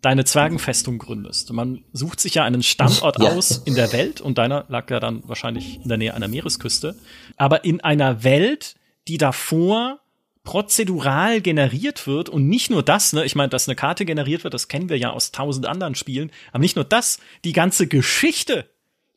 deine 0.00 0.24
Zwergenfestung 0.24 0.98
gründest. 0.98 1.52
Man 1.52 1.84
sucht 1.92 2.20
sich 2.20 2.34
ja 2.34 2.44
einen 2.44 2.62
Standort 2.62 3.20
ja. 3.20 3.30
aus 3.30 3.58
in 3.58 3.74
der 3.74 3.92
Welt 3.92 4.20
und 4.20 4.38
deiner 4.38 4.64
lag 4.68 4.90
ja 4.90 5.00
dann 5.00 5.22
wahrscheinlich 5.26 5.80
in 5.82 5.88
der 5.88 5.98
Nähe 5.98 6.14
einer 6.14 6.28
Meeresküste. 6.28 6.96
Aber 7.36 7.64
in 7.64 7.80
einer 7.80 8.22
Welt, 8.22 8.76
die 9.08 9.18
davor 9.18 10.00
prozedural 10.44 11.40
generiert 11.40 12.06
wird 12.06 12.28
und 12.28 12.48
nicht 12.48 12.70
nur 12.70 12.82
das, 12.82 13.12
ne, 13.12 13.24
ich 13.24 13.34
meine, 13.34 13.50
dass 13.50 13.68
eine 13.68 13.76
Karte 13.76 14.04
generiert 14.04 14.44
wird, 14.44 14.54
das 14.54 14.68
kennen 14.68 14.88
wir 14.88 14.96
ja 14.96 15.10
aus 15.10 15.30
tausend 15.30 15.66
anderen 15.66 15.94
Spielen, 15.94 16.30
aber 16.52 16.60
nicht 16.60 16.76
nur 16.76 16.86
das, 16.86 17.18
die 17.44 17.52
ganze 17.52 17.86
Geschichte 17.86 18.70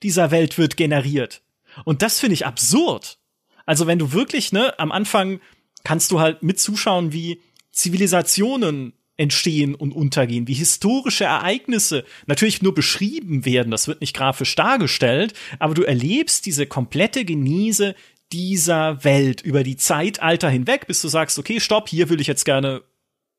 dieser 0.04 0.32
Welt 0.32 0.58
wird 0.58 0.76
generiert. 0.76 1.42
Und 1.86 2.02
das 2.02 2.20
finde 2.20 2.34
ich 2.34 2.46
absurd. 2.46 3.18
Also 3.66 3.88
wenn 3.88 4.00
du 4.00 4.12
wirklich, 4.12 4.52
ne, 4.52 4.78
am 4.78 4.92
Anfang 4.92 5.40
kannst 5.84 6.12
du 6.12 6.20
halt 6.20 6.44
mit 6.44 6.60
zuschauen, 6.60 7.14
wie 7.14 7.42
Zivilisationen 7.72 8.94
entstehen 9.22 9.76
und 9.76 9.92
untergehen, 9.92 10.48
wie 10.48 10.54
historische 10.54 11.26
Ereignisse 11.26 12.04
natürlich 12.26 12.64
nur 12.64 12.74
beschrieben 12.74 13.46
werden, 13.46 13.70
das 13.70 13.88
wird 13.88 14.02
nicht 14.02 14.16
grafisch 14.16 14.56
dargestellt, 14.56 15.34
aber 15.60 15.76
du 15.76 15.84
erlebst 15.84 16.48
diese 16.48 16.66
komplette 16.66 17.24
Genese 17.24 17.96
dieser 18.34 19.04
Welt 19.04 19.42
über 19.42 19.64
die 19.64 19.78
Zeitalter 19.78 20.50
hinweg, 20.50 20.88
bis 20.88 21.02
du 21.02 21.08
sagst, 21.08 21.38
okay, 21.38 21.60
stopp, 21.60 21.88
hier 21.88 22.10
will 22.10 22.20
ich 22.20 22.28
jetzt 22.28 22.46
gerne, 22.46 22.82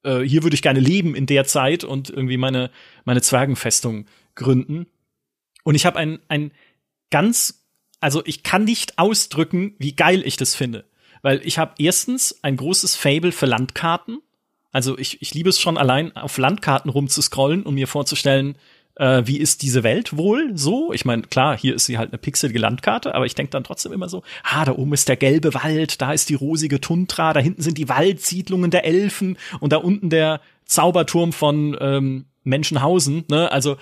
äh, 0.05 0.21
hier 0.21 0.45
würde 0.45 0.55
ich 0.55 0.62
gerne 0.62 0.81
leben 0.81 1.17
in 1.17 1.27
der 1.27 1.47
Zeit 1.47 1.83
und 1.83 2.11
irgendwie 2.11 2.37
meine, 2.37 2.71
meine 3.05 3.23
Zwergenfestung 3.23 4.07
gründen. 4.37 4.87
Und 5.65 5.75
ich 5.75 5.85
habe 5.85 5.99
ein, 5.99 6.21
ein 6.29 6.53
ganz, 7.11 7.67
also 8.01 8.23
ich 8.25 8.45
kann 8.45 8.65
nicht 8.65 8.99
ausdrücken, 8.99 9.75
wie 9.79 9.97
geil 9.97 10.23
ich 10.25 10.37
das 10.37 10.55
finde. 10.55 10.85
Weil 11.23 11.41
ich 11.45 11.59
habe 11.59 11.75
erstens 11.79 12.39
ein 12.43 12.57
großes 12.57 12.95
Fable 12.95 13.33
für 13.33 13.47
Landkarten. 13.47 14.21
Also 14.73 14.99
ich, 14.99 15.21
ich 15.23 15.35
liebe 15.35 15.50
es 15.50 15.61
schon 15.61 15.79
allein, 15.79 16.17
auf 16.17 16.38
Landkarten 16.38 16.91
rumzuscrollen 16.91 17.62
und 17.62 17.75
mir 17.75 17.87
vorzustellen, 17.87 18.57
äh, 18.97 19.23
wie 19.25 19.38
ist 19.38 19.62
diese 19.62 19.83
Welt 19.83 20.17
wohl 20.17 20.52
so? 20.55 20.92
Ich 20.92 21.05
meine, 21.05 21.23
klar, 21.23 21.57
hier 21.57 21.75
ist 21.75 21.87
sie 21.87 21.99
halt 21.99 22.11
eine 22.11 22.18
pixelige 22.18 22.59
Landkarte, 22.59 23.14
aber 23.14 23.27
ich 23.27 23.35
denke 23.35 23.51
dann 23.51 23.64
trotzdem 23.64 23.92
immer 23.92 24.09
so, 24.09 24.23
ah, 24.42 24.64
da 24.64 24.73
oben 24.73 24.92
ist 24.92 25.09
der 25.09 25.16
gelbe 25.16 25.55
Wald, 25.55 26.01
da 26.01 26.12
ist 26.12 26.29
die 26.29 26.35
rosige 26.35 26.81
Tundra, 26.81 27.33
da 27.33 27.40
hinten 27.40 27.62
sind 27.62 27.79
die 27.79 27.88
Waldsiedlungen 27.88 28.70
der 28.70 28.85
Elfen 28.85 29.38
und 29.61 29.73
da 29.73 29.77
unten 29.79 30.11
der 30.11 30.40
Zauberturm 30.64 31.33
von 31.33 31.77
ähm, 31.81 32.27
Menschenhausen. 32.44 33.25
Ne? 33.29 33.51
Also 33.51 33.77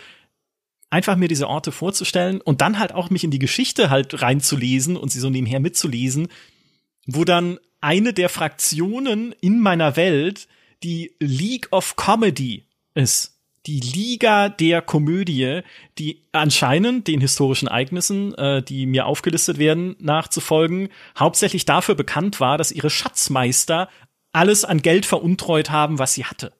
einfach 0.90 1.16
mir 1.16 1.28
diese 1.28 1.48
Orte 1.48 1.72
vorzustellen 1.72 2.40
und 2.40 2.60
dann 2.60 2.78
halt 2.78 2.92
auch 2.92 3.10
mich 3.10 3.24
in 3.24 3.30
die 3.30 3.38
Geschichte 3.38 3.90
halt 3.90 4.22
reinzulesen 4.22 4.96
und 4.96 5.10
sie 5.10 5.20
so 5.20 5.30
nebenher 5.30 5.60
mitzulesen, 5.60 6.28
wo 7.06 7.24
dann 7.24 7.58
eine 7.80 8.12
der 8.12 8.28
Fraktionen 8.28 9.34
in 9.40 9.60
meiner 9.60 9.96
Welt 9.96 10.48
die 10.82 11.14
League 11.20 11.68
of 11.70 11.96
Comedy 11.96 12.66
ist. 12.94 13.36
Die 13.66 13.80
Liga 13.80 14.48
der 14.48 14.80
Komödie, 14.80 15.60
die 15.98 16.22
anscheinend 16.32 17.06
den 17.08 17.20
historischen 17.20 17.68
Ereignissen, 17.68 18.34
äh, 18.36 18.62
die 18.62 18.86
mir 18.86 19.04
aufgelistet 19.04 19.58
werden, 19.58 19.96
nachzufolgen, 19.98 20.88
hauptsächlich 21.18 21.66
dafür 21.66 21.94
bekannt 21.94 22.40
war, 22.40 22.56
dass 22.56 22.72
ihre 22.72 22.88
Schatzmeister 22.88 23.90
alles 24.32 24.64
an 24.64 24.80
Geld 24.80 25.04
veruntreut 25.04 25.70
haben, 25.70 25.98
was 25.98 26.14
sie 26.14 26.24
hatte. 26.24 26.52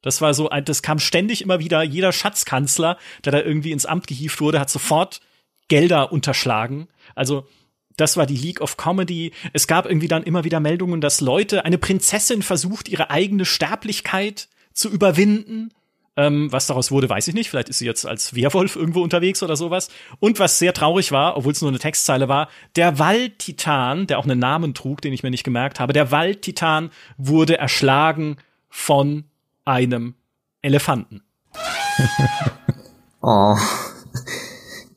Das 0.00 0.20
war 0.20 0.34
so, 0.34 0.48
das 0.48 0.82
kam 0.82 0.98
ständig 0.98 1.42
immer 1.42 1.58
wieder. 1.58 1.82
Jeder 1.82 2.12
Schatzkanzler, 2.12 2.98
der 3.24 3.32
da 3.32 3.40
irgendwie 3.40 3.72
ins 3.72 3.86
Amt 3.86 4.06
gehievt 4.06 4.40
wurde, 4.40 4.60
hat 4.60 4.70
sofort 4.70 5.22
Gelder 5.68 6.12
unterschlagen. 6.12 6.88
Also 7.14 7.48
das 7.96 8.16
war 8.16 8.26
die 8.26 8.36
League 8.36 8.60
of 8.60 8.76
Comedy. 8.76 9.32
Es 9.52 9.66
gab 9.66 9.86
irgendwie 9.86 10.08
dann 10.08 10.22
immer 10.22 10.44
wieder 10.44 10.60
Meldungen, 10.60 11.00
dass 11.00 11.20
Leute, 11.20 11.64
eine 11.64 11.78
Prinzessin 11.78 12.42
versucht, 12.42 12.88
ihre 12.88 13.10
eigene 13.10 13.44
Sterblichkeit 13.44 14.48
zu 14.72 14.90
überwinden. 14.90 15.70
Ähm, 16.16 16.52
was 16.52 16.68
daraus 16.68 16.92
wurde, 16.92 17.08
weiß 17.08 17.26
ich 17.26 17.34
nicht. 17.34 17.50
Vielleicht 17.50 17.68
ist 17.68 17.78
sie 17.78 17.86
jetzt 17.86 18.06
als 18.06 18.36
Werwolf 18.36 18.76
irgendwo 18.76 19.02
unterwegs 19.02 19.42
oder 19.42 19.56
sowas. 19.56 19.88
Und 20.20 20.38
was 20.38 20.60
sehr 20.60 20.72
traurig 20.72 21.10
war, 21.10 21.36
obwohl 21.36 21.52
es 21.52 21.60
nur 21.60 21.70
eine 21.70 21.80
Textzeile 21.80 22.28
war, 22.28 22.48
der 22.76 23.00
Waldtitan, 23.00 24.06
der 24.06 24.18
auch 24.18 24.24
einen 24.24 24.38
Namen 24.38 24.74
trug, 24.74 25.00
den 25.00 25.12
ich 25.12 25.24
mir 25.24 25.30
nicht 25.30 25.42
gemerkt 25.42 25.80
habe, 25.80 25.92
der 25.92 26.12
Waldtitan 26.12 26.90
wurde 27.16 27.58
erschlagen 27.58 28.36
von 28.68 29.24
einem 29.64 30.14
Elefanten. 30.62 31.22
oh. 33.20 33.56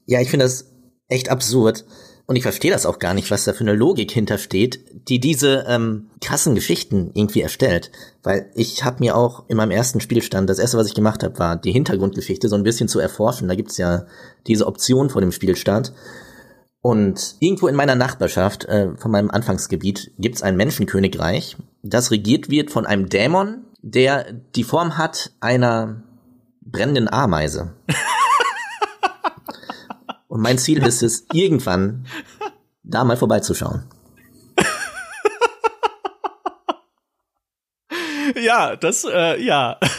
Ja, 0.05 0.21
ich 0.21 0.29
finde 0.29 0.45
das 0.45 0.71
echt 1.07 1.29
absurd. 1.29 1.83
Und 2.27 2.35
ich 2.35 2.43
verstehe 2.43 2.71
das 2.71 2.85
auch 2.85 2.99
gar 2.99 3.13
nicht, 3.13 3.31
was 3.31 3.45
da 3.45 3.53
für 3.53 3.61
eine 3.61 3.73
Logik 3.73 4.11
hintersteht, 4.11 4.81
die 5.07 5.21
diese 5.21 5.65
ähm, 5.65 6.09
krassen 6.19 6.55
Geschichten 6.55 7.11
irgendwie 7.13 7.41
erstellt. 7.41 7.89
Weil 8.21 8.51
ich 8.53 8.83
habe 8.83 8.99
mir 8.99 9.15
auch 9.15 9.45
in 9.47 9.55
meinem 9.55 9.71
ersten 9.71 10.01
Spielstand, 10.01 10.49
das 10.49 10.59
erste, 10.59 10.77
was 10.77 10.87
ich 10.87 10.93
gemacht 10.93 11.23
habe, 11.23 11.39
war 11.39 11.55
die 11.55 11.71
Hintergrundgeschichte 11.71 12.49
so 12.49 12.57
ein 12.57 12.63
bisschen 12.63 12.89
zu 12.89 12.99
erforschen. 12.99 13.47
Da 13.47 13.55
gibt's 13.55 13.77
ja 13.77 14.05
diese 14.45 14.67
Option 14.67 15.09
vor 15.09 15.21
dem 15.21 15.31
Spielstart. 15.31 15.93
Und 16.81 17.37
irgendwo 17.39 17.69
in 17.69 17.75
meiner 17.75 17.95
Nachbarschaft, 17.95 18.65
äh, 18.65 18.89
von 18.97 19.11
meinem 19.11 19.31
Anfangsgebiet, 19.31 20.11
gibt's 20.17 20.43
ein 20.43 20.57
Menschenkönigreich, 20.57 21.55
das 21.81 22.11
regiert 22.11 22.49
wird 22.49 22.71
von 22.71 22.85
einem 22.85 23.07
Dämon, 23.07 23.63
der 23.81 24.33
die 24.33 24.63
Form 24.63 24.97
hat 24.97 25.31
einer 25.39 26.03
brennenden 26.61 27.07
Ameise. 27.07 27.73
Und 30.27 30.41
mein 30.41 30.57
Ziel 30.57 30.85
ist 30.85 31.03
es, 31.03 31.25
irgendwann 31.31 32.05
da 32.83 33.03
mal 33.03 33.17
vorbeizuschauen. 33.17 33.83
ja, 38.35 38.75
das, 38.75 39.05
äh, 39.05 39.43
ja. 39.43 39.79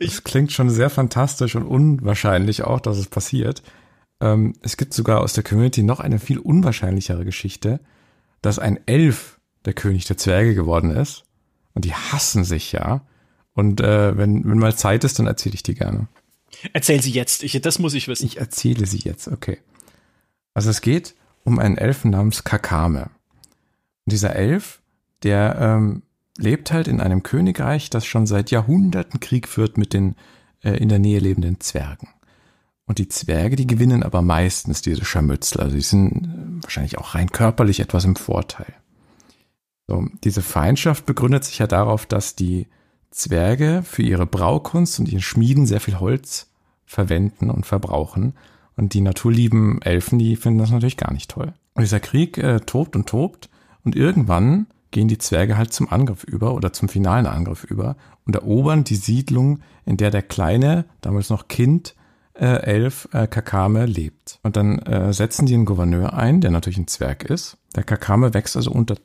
Es 0.00 0.24
klingt 0.24 0.52
schon 0.52 0.68
sehr 0.68 0.90
fantastisch 0.90 1.54
und 1.54 1.62
unwahrscheinlich 1.62 2.64
auch, 2.64 2.80
dass 2.80 2.98
es 2.98 3.06
passiert. 3.06 3.62
Ähm, 4.20 4.54
es 4.62 4.76
gibt 4.76 4.92
sogar 4.92 5.20
aus 5.20 5.32
der 5.32 5.44
Community 5.44 5.82
noch 5.82 6.00
eine 6.00 6.18
viel 6.18 6.38
unwahrscheinlichere 6.38 7.24
Geschichte, 7.24 7.80
dass 8.42 8.58
ein 8.58 8.80
Elf 8.86 9.40
der 9.64 9.72
König 9.72 10.06
der 10.06 10.18
Zwerge 10.18 10.54
geworden 10.54 10.90
ist. 10.90 11.24
Und 11.72 11.84
die 11.84 11.94
hassen 11.94 12.44
sich 12.44 12.72
ja. 12.72 13.06
Und 13.52 13.80
äh, 13.80 14.18
wenn, 14.18 14.44
wenn 14.44 14.58
mal 14.58 14.74
Zeit 14.74 15.04
ist, 15.04 15.18
dann 15.18 15.26
erzähle 15.26 15.54
ich 15.54 15.62
die 15.62 15.74
gerne. 15.74 16.08
Erzähl 16.72 17.00
sie 17.00 17.10
jetzt. 17.10 17.42
Ich, 17.42 17.60
das 17.60 17.78
muss 17.78 17.94
ich 17.94 18.08
wissen. 18.08 18.26
Ich 18.26 18.38
erzähle 18.38 18.86
sie 18.86 18.98
jetzt, 18.98 19.28
okay. 19.28 19.58
Also 20.54 20.70
es 20.70 20.80
geht 20.80 21.14
um 21.44 21.58
einen 21.58 21.76
Elfen 21.76 22.10
namens 22.10 22.44
Kakame. 22.44 23.10
Und 24.06 24.12
dieser 24.12 24.34
Elf, 24.34 24.80
der 25.22 25.56
ähm, 25.60 26.02
lebt 26.38 26.72
halt 26.72 26.88
in 26.88 27.00
einem 27.00 27.22
Königreich, 27.22 27.90
das 27.90 28.06
schon 28.06 28.26
seit 28.26 28.50
Jahrhunderten 28.50 29.20
Krieg 29.20 29.48
führt 29.48 29.78
mit 29.78 29.92
den 29.92 30.16
äh, 30.62 30.76
in 30.76 30.88
der 30.88 30.98
Nähe 30.98 31.20
lebenden 31.20 31.60
Zwergen. 31.60 32.08
Und 32.86 32.98
die 32.98 33.08
Zwerge, 33.08 33.56
die 33.56 33.66
gewinnen 33.66 34.02
aber 34.02 34.20
meistens 34.20 34.82
diese 34.82 35.04
Scharmützel. 35.04 35.60
Also 35.60 35.76
die 35.76 35.82
sind 35.82 36.26
äh, 36.26 36.62
wahrscheinlich 36.62 36.98
auch 36.98 37.14
rein 37.14 37.30
körperlich 37.30 37.80
etwas 37.80 38.04
im 38.04 38.16
Vorteil. 38.16 38.74
So, 39.86 40.06
diese 40.22 40.42
Feindschaft 40.42 41.04
begründet 41.04 41.44
sich 41.44 41.58
ja 41.58 41.66
darauf, 41.66 42.06
dass 42.06 42.36
die 42.36 42.66
Zwerge 43.14 43.82
für 43.84 44.02
ihre 44.02 44.26
Braukunst 44.26 44.98
und 44.98 45.08
ihren 45.08 45.22
Schmieden 45.22 45.66
sehr 45.66 45.80
viel 45.80 46.00
Holz 46.00 46.50
verwenden 46.84 47.50
und 47.50 47.64
verbrauchen. 47.64 48.34
Und 48.76 48.92
die 48.92 49.00
naturlieben 49.00 49.80
Elfen, 49.82 50.18
die 50.18 50.36
finden 50.36 50.58
das 50.58 50.70
natürlich 50.70 50.96
gar 50.96 51.12
nicht 51.12 51.30
toll. 51.30 51.52
Und 51.74 51.82
dieser 51.82 52.00
Krieg 52.00 52.38
äh, 52.38 52.60
tobt 52.60 52.96
und 52.96 53.08
tobt 53.08 53.48
und 53.84 53.94
irgendwann 53.94 54.66
gehen 54.90 55.08
die 55.08 55.18
Zwerge 55.18 55.56
halt 55.56 55.72
zum 55.72 55.92
Angriff 55.92 56.24
über 56.24 56.54
oder 56.54 56.72
zum 56.72 56.88
finalen 56.88 57.26
Angriff 57.26 57.64
über 57.64 57.96
und 58.26 58.36
erobern 58.36 58.84
die 58.84 58.94
Siedlung, 58.94 59.60
in 59.84 59.96
der 59.96 60.10
der 60.10 60.22
kleine, 60.22 60.84
damals 61.00 61.30
noch 61.30 61.48
Kind, 61.48 61.94
äh, 62.34 62.62
Elf 62.62 63.08
äh, 63.12 63.26
Kakame 63.26 63.86
lebt. 63.86 64.38
Und 64.42 64.56
dann 64.56 64.78
äh, 64.80 65.12
setzen 65.12 65.46
die 65.46 65.54
einen 65.54 65.66
Gouverneur 65.66 66.14
ein, 66.14 66.40
der 66.40 66.50
natürlich 66.50 66.78
ein 66.78 66.88
Zwerg 66.88 67.24
ist. 67.24 67.58
Der 67.76 67.84
Kakame 67.84 68.34
wächst 68.34 68.56
also 68.56 68.70
unter 68.70 68.96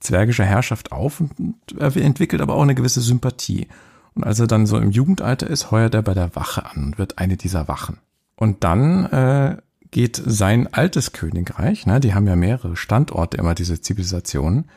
zwergischer 0.00 0.44
Herrschaft 0.44 0.92
auf 0.92 1.20
und 1.20 1.56
entwickelt 1.80 2.42
aber 2.42 2.54
auch 2.54 2.62
eine 2.62 2.74
gewisse 2.74 3.00
Sympathie. 3.00 3.68
Und 4.14 4.24
als 4.24 4.40
er 4.40 4.46
dann 4.46 4.66
so 4.66 4.78
im 4.78 4.90
Jugendalter 4.90 5.46
ist, 5.46 5.70
heuert 5.70 5.94
er 5.94 6.02
bei 6.02 6.14
der 6.14 6.34
Wache 6.34 6.64
an 6.64 6.84
und 6.84 6.98
wird 6.98 7.18
eine 7.18 7.36
dieser 7.36 7.68
Wachen. 7.68 7.98
Und 8.34 8.64
dann 8.64 9.04
äh, 9.06 9.56
geht 9.90 10.20
sein 10.24 10.72
altes 10.72 11.12
Königreich, 11.12 11.86
ne, 11.86 12.00
die 12.00 12.14
haben 12.14 12.26
ja 12.26 12.36
mehrere 12.36 12.76
Standorte 12.76 13.36
immer, 13.36 13.54
diese 13.54 13.80
Zivilisationen, 13.80 14.68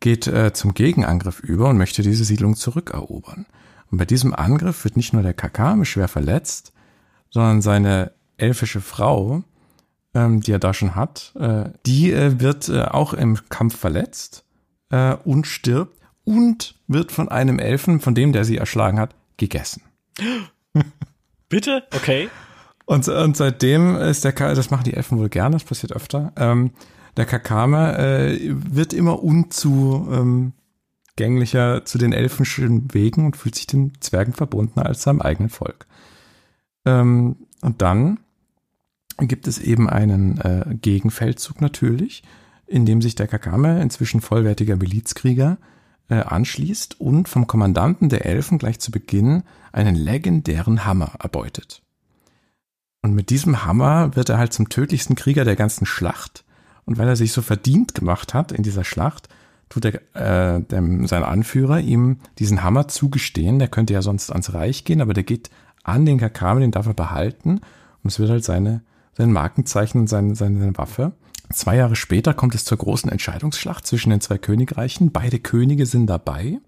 geht 0.00 0.26
äh, 0.26 0.52
zum 0.52 0.74
Gegenangriff 0.74 1.40
über 1.40 1.68
und 1.68 1.78
möchte 1.78 2.02
diese 2.02 2.24
Siedlung 2.24 2.56
zurückerobern. 2.56 3.46
Und 3.90 3.98
bei 3.98 4.04
diesem 4.04 4.34
Angriff 4.34 4.84
wird 4.84 4.96
nicht 4.96 5.12
nur 5.12 5.22
der 5.22 5.34
Kakame 5.34 5.84
schwer 5.84 6.08
verletzt, 6.08 6.72
sondern 7.30 7.62
seine 7.62 8.12
elfische 8.36 8.80
Frau, 8.80 9.42
ähm, 10.14 10.40
die 10.40 10.52
er 10.52 10.58
da 10.58 10.74
schon 10.74 10.94
hat, 10.94 11.32
äh, 11.38 11.70
die 11.86 12.12
äh, 12.12 12.40
wird 12.40 12.68
äh, 12.68 12.82
auch 12.82 13.14
im 13.14 13.38
Kampf 13.48 13.76
verletzt 13.76 14.45
äh, 14.90 15.14
und 15.24 15.46
stirbt 15.46 15.96
und 16.24 16.74
wird 16.88 17.12
von 17.12 17.28
einem 17.28 17.58
Elfen, 17.58 18.00
von 18.00 18.14
dem, 18.14 18.32
der 18.32 18.44
sie 18.44 18.56
erschlagen 18.56 18.98
hat, 18.98 19.14
gegessen. 19.36 19.82
Bitte? 21.48 21.84
Okay. 21.94 22.28
Und, 22.84 23.08
und 23.08 23.36
seitdem 23.36 23.96
ist 23.96 24.24
der, 24.24 24.32
Ka 24.32 24.54
das 24.54 24.70
machen 24.70 24.84
die 24.84 24.94
Elfen 24.94 25.18
wohl 25.18 25.28
gerne, 25.28 25.56
das 25.56 25.64
passiert 25.64 25.92
öfter, 25.92 26.32
ähm, 26.36 26.70
der 27.16 27.26
Kakame 27.26 27.98
äh, 27.98 28.38
wird 28.50 28.92
immer 28.92 29.22
unzugänglicher 29.22 30.52
zu 31.84 31.98
den 31.98 32.12
elfischen 32.12 32.92
Wegen 32.92 33.24
und 33.26 33.36
fühlt 33.36 33.54
sich 33.54 33.66
den 33.66 33.92
Zwergen 34.00 34.34
verbundener 34.34 34.86
als 34.86 35.02
seinem 35.02 35.22
eigenen 35.22 35.48
Volk. 35.48 35.86
Ähm, 36.84 37.36
und 37.62 37.80
dann 37.82 38.20
gibt 39.18 39.48
es 39.48 39.58
eben 39.58 39.88
einen 39.88 40.38
äh, 40.40 40.74
Gegenfeldzug 40.74 41.60
natürlich, 41.62 42.22
in 42.66 42.86
dem 42.86 43.02
sich 43.02 43.14
der 43.14 43.28
Kakame, 43.28 43.80
inzwischen 43.80 44.20
vollwertiger 44.20 44.76
Milizkrieger, 44.76 45.58
äh, 46.08 46.16
anschließt 46.16 47.00
und 47.00 47.28
vom 47.28 47.46
Kommandanten 47.46 48.08
der 48.08 48.26
Elfen 48.26 48.58
gleich 48.58 48.78
zu 48.78 48.90
Beginn 48.90 49.42
einen 49.72 49.94
legendären 49.94 50.84
Hammer 50.84 51.12
erbeutet. 51.18 51.82
Und 53.02 53.14
mit 53.14 53.30
diesem 53.30 53.64
Hammer 53.64 54.16
wird 54.16 54.28
er 54.28 54.38
halt 54.38 54.52
zum 54.52 54.68
tödlichsten 54.68 55.14
Krieger 55.14 55.44
der 55.44 55.56
ganzen 55.56 55.86
Schlacht. 55.86 56.44
Und 56.84 56.98
weil 56.98 57.08
er 57.08 57.16
sich 57.16 57.32
so 57.32 57.42
verdient 57.42 57.94
gemacht 57.94 58.34
hat 58.34 58.52
in 58.52 58.62
dieser 58.62 58.84
Schlacht, 58.84 59.28
tut 59.68 59.84
er, 59.84 60.56
äh, 60.56 60.60
dem, 60.60 61.06
sein 61.06 61.24
Anführer 61.24 61.80
ihm 61.80 62.18
diesen 62.38 62.62
Hammer 62.62 62.88
zugestehen. 62.88 63.58
Der 63.58 63.68
könnte 63.68 63.92
ja 63.92 64.02
sonst 64.02 64.30
ans 64.30 64.54
Reich 64.54 64.84
gehen, 64.84 65.00
aber 65.00 65.14
der 65.14 65.24
geht 65.24 65.50
an 65.82 66.06
den 66.06 66.18
Kakame, 66.18 66.60
den 66.60 66.70
darf 66.70 66.86
er 66.86 66.94
behalten. 66.94 67.60
Und 68.02 68.12
es 68.12 68.18
wird 68.18 68.30
halt 68.30 68.44
seine, 68.44 68.82
sein 69.12 69.32
Markenzeichen 69.32 70.00
und 70.00 70.06
seine, 70.08 70.34
seine, 70.34 70.58
seine 70.58 70.78
Waffe. 70.78 71.12
Zwei 71.52 71.76
Jahre 71.76 71.96
später 71.96 72.34
kommt 72.34 72.54
es 72.54 72.64
zur 72.64 72.78
großen 72.78 73.10
Entscheidungsschlacht 73.10 73.86
zwischen 73.86 74.10
den 74.10 74.20
zwei 74.20 74.38
Königreichen. 74.38 75.12
Beide 75.12 75.38
Könige 75.38 75.86
sind 75.86 76.06
dabei. 76.06 76.58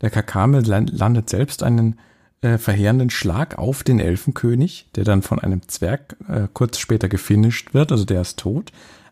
Der 0.00 0.10
Kakame 0.10 0.60
landet 0.60 1.30
selbst 1.30 1.62
einen 1.62 1.98
äh, 2.40 2.58
verheerenden 2.58 3.10
Schlag 3.10 3.58
auf 3.58 3.82
den 3.82 3.98
Elfenkönig, 3.98 4.88
der 4.94 5.04
dann 5.04 5.22
von 5.22 5.38
einem 5.38 5.66
Zwerg 5.66 6.16
äh, 6.28 6.46
kurz 6.52 6.78
später 6.78 7.08
gefinisht 7.08 7.74
wird, 7.74 7.90
also 7.90 8.04
der 8.04 8.20
ist 8.20 8.38
tot. 8.38 8.70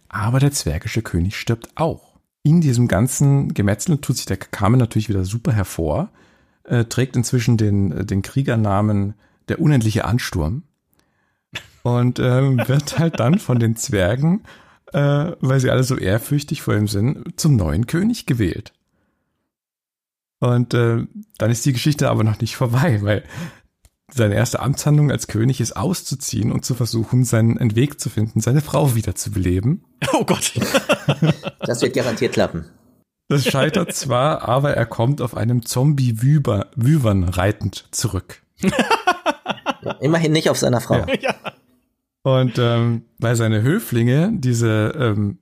Aber 0.09 0.39
der 0.39 0.53
zwergische 0.53 1.03
König 1.03 1.37
stirbt 1.37 1.71
auch. 1.75 2.17
In 2.43 2.61
diesem 2.61 2.87
ganzen 2.87 3.53
Gemetzel 3.55 3.99
tut 3.99 4.17
sich 4.17 4.27
der 4.27 4.37
Kakame 4.37 4.77
natürlich 4.77 5.09
wieder 5.09 5.25
super 5.25 5.53
hervor, 5.53 6.11
äh, 6.63 6.85
trägt 6.85 7.17
inzwischen 7.17 7.57
den, 7.57 7.91
äh, 7.91 8.05
den 8.05 8.23
Kriegernamen 8.23 9.15
der 9.49 9.61
unendliche 9.61 10.05
Ansturm 10.05 10.63
und 11.83 12.19
ähm, 12.21 12.59
wird 12.67 12.99
halt 12.99 13.19
dann 13.19 13.39
von 13.39 13.59
den 13.59 13.75
Zwergen, 13.77 14.43
äh, 14.93 15.33
weil 15.41 15.61
sie 15.61 15.71
alle 15.71 15.85
so 15.85 15.97
ehrfürchtig 15.97 16.63
vor 16.63 16.75
ihm 16.75 16.89
sind, 16.89 17.39
zum 17.39 17.57
neuen 17.57 17.87
König 17.87 18.27
gewählt. 18.27 18.73
Und 20.39 20.75
äh, 20.75 21.07
dann 21.39 21.51
ist 21.51 21.65
die 21.65 21.73
Geschichte 21.73 22.11
aber 22.11 22.25
noch 22.25 22.41
nicht 22.41 22.57
vorbei, 22.57 23.01
weil 23.03 23.25
seine 24.13 24.35
erste 24.35 24.61
Amtshandlung 24.61 25.11
als 25.11 25.27
König 25.27 25.61
ist 25.61 25.77
auszuziehen 25.77 26.53
und 26.53 26.65
zu 26.65 26.75
versuchen, 26.75 27.25
seinen 27.25 27.75
Weg 27.75 28.01
zu 28.01 28.09
finden, 28.09 28.41
seine 28.41 28.61
Frau 28.61 28.95
wieder 28.95 29.15
zu 29.15 29.31
beleben. 29.31 29.85
Oh 30.13 30.25
Gott. 30.25 30.53
das 31.61 31.83
wird 31.83 31.95
garantiert 31.95 32.35
klappen. 32.35 32.67
Das 33.29 33.45
scheitert 33.45 33.93
zwar, 33.95 34.49
aber 34.49 34.75
er 34.75 34.87
kommt 34.87 35.21
auf 35.21 35.37
einem 35.37 35.65
Zombie-Wüvern 35.65 37.25
reitend 37.25 37.89
zurück. 37.91 38.43
Ja, 38.61 39.93
immerhin 40.01 40.33
nicht 40.33 40.49
auf 40.49 40.59
seiner 40.59 40.81
Frau. 40.81 41.05
Ja. 41.21 41.35
Und 42.27 42.59
ähm, 42.59 43.03
weil 43.21 43.37
seine 43.37 43.63
Höflinge 43.63 44.33
diese, 44.35 44.93
ähm, 44.99 45.39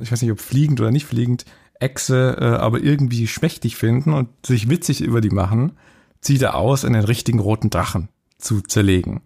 ich 0.00 0.10
weiß 0.10 0.22
nicht, 0.22 0.32
ob 0.32 0.40
fliegend 0.40 0.80
oder 0.80 0.90
nicht 0.90 1.04
fliegend, 1.04 1.44
Echse 1.78 2.38
äh, 2.40 2.44
aber 2.44 2.80
irgendwie 2.80 3.26
schmächtig 3.26 3.76
finden 3.76 4.14
und 4.14 4.30
sich 4.46 4.70
witzig 4.70 5.02
über 5.02 5.20
die 5.20 5.28
machen, 5.28 5.72
zieht 6.22 6.40
er 6.40 6.54
aus, 6.54 6.86
einen 6.86 7.04
richtigen 7.04 7.40
roten 7.40 7.68
Drachen 7.68 8.08
zu 8.38 8.62
zerlegen. 8.62 9.20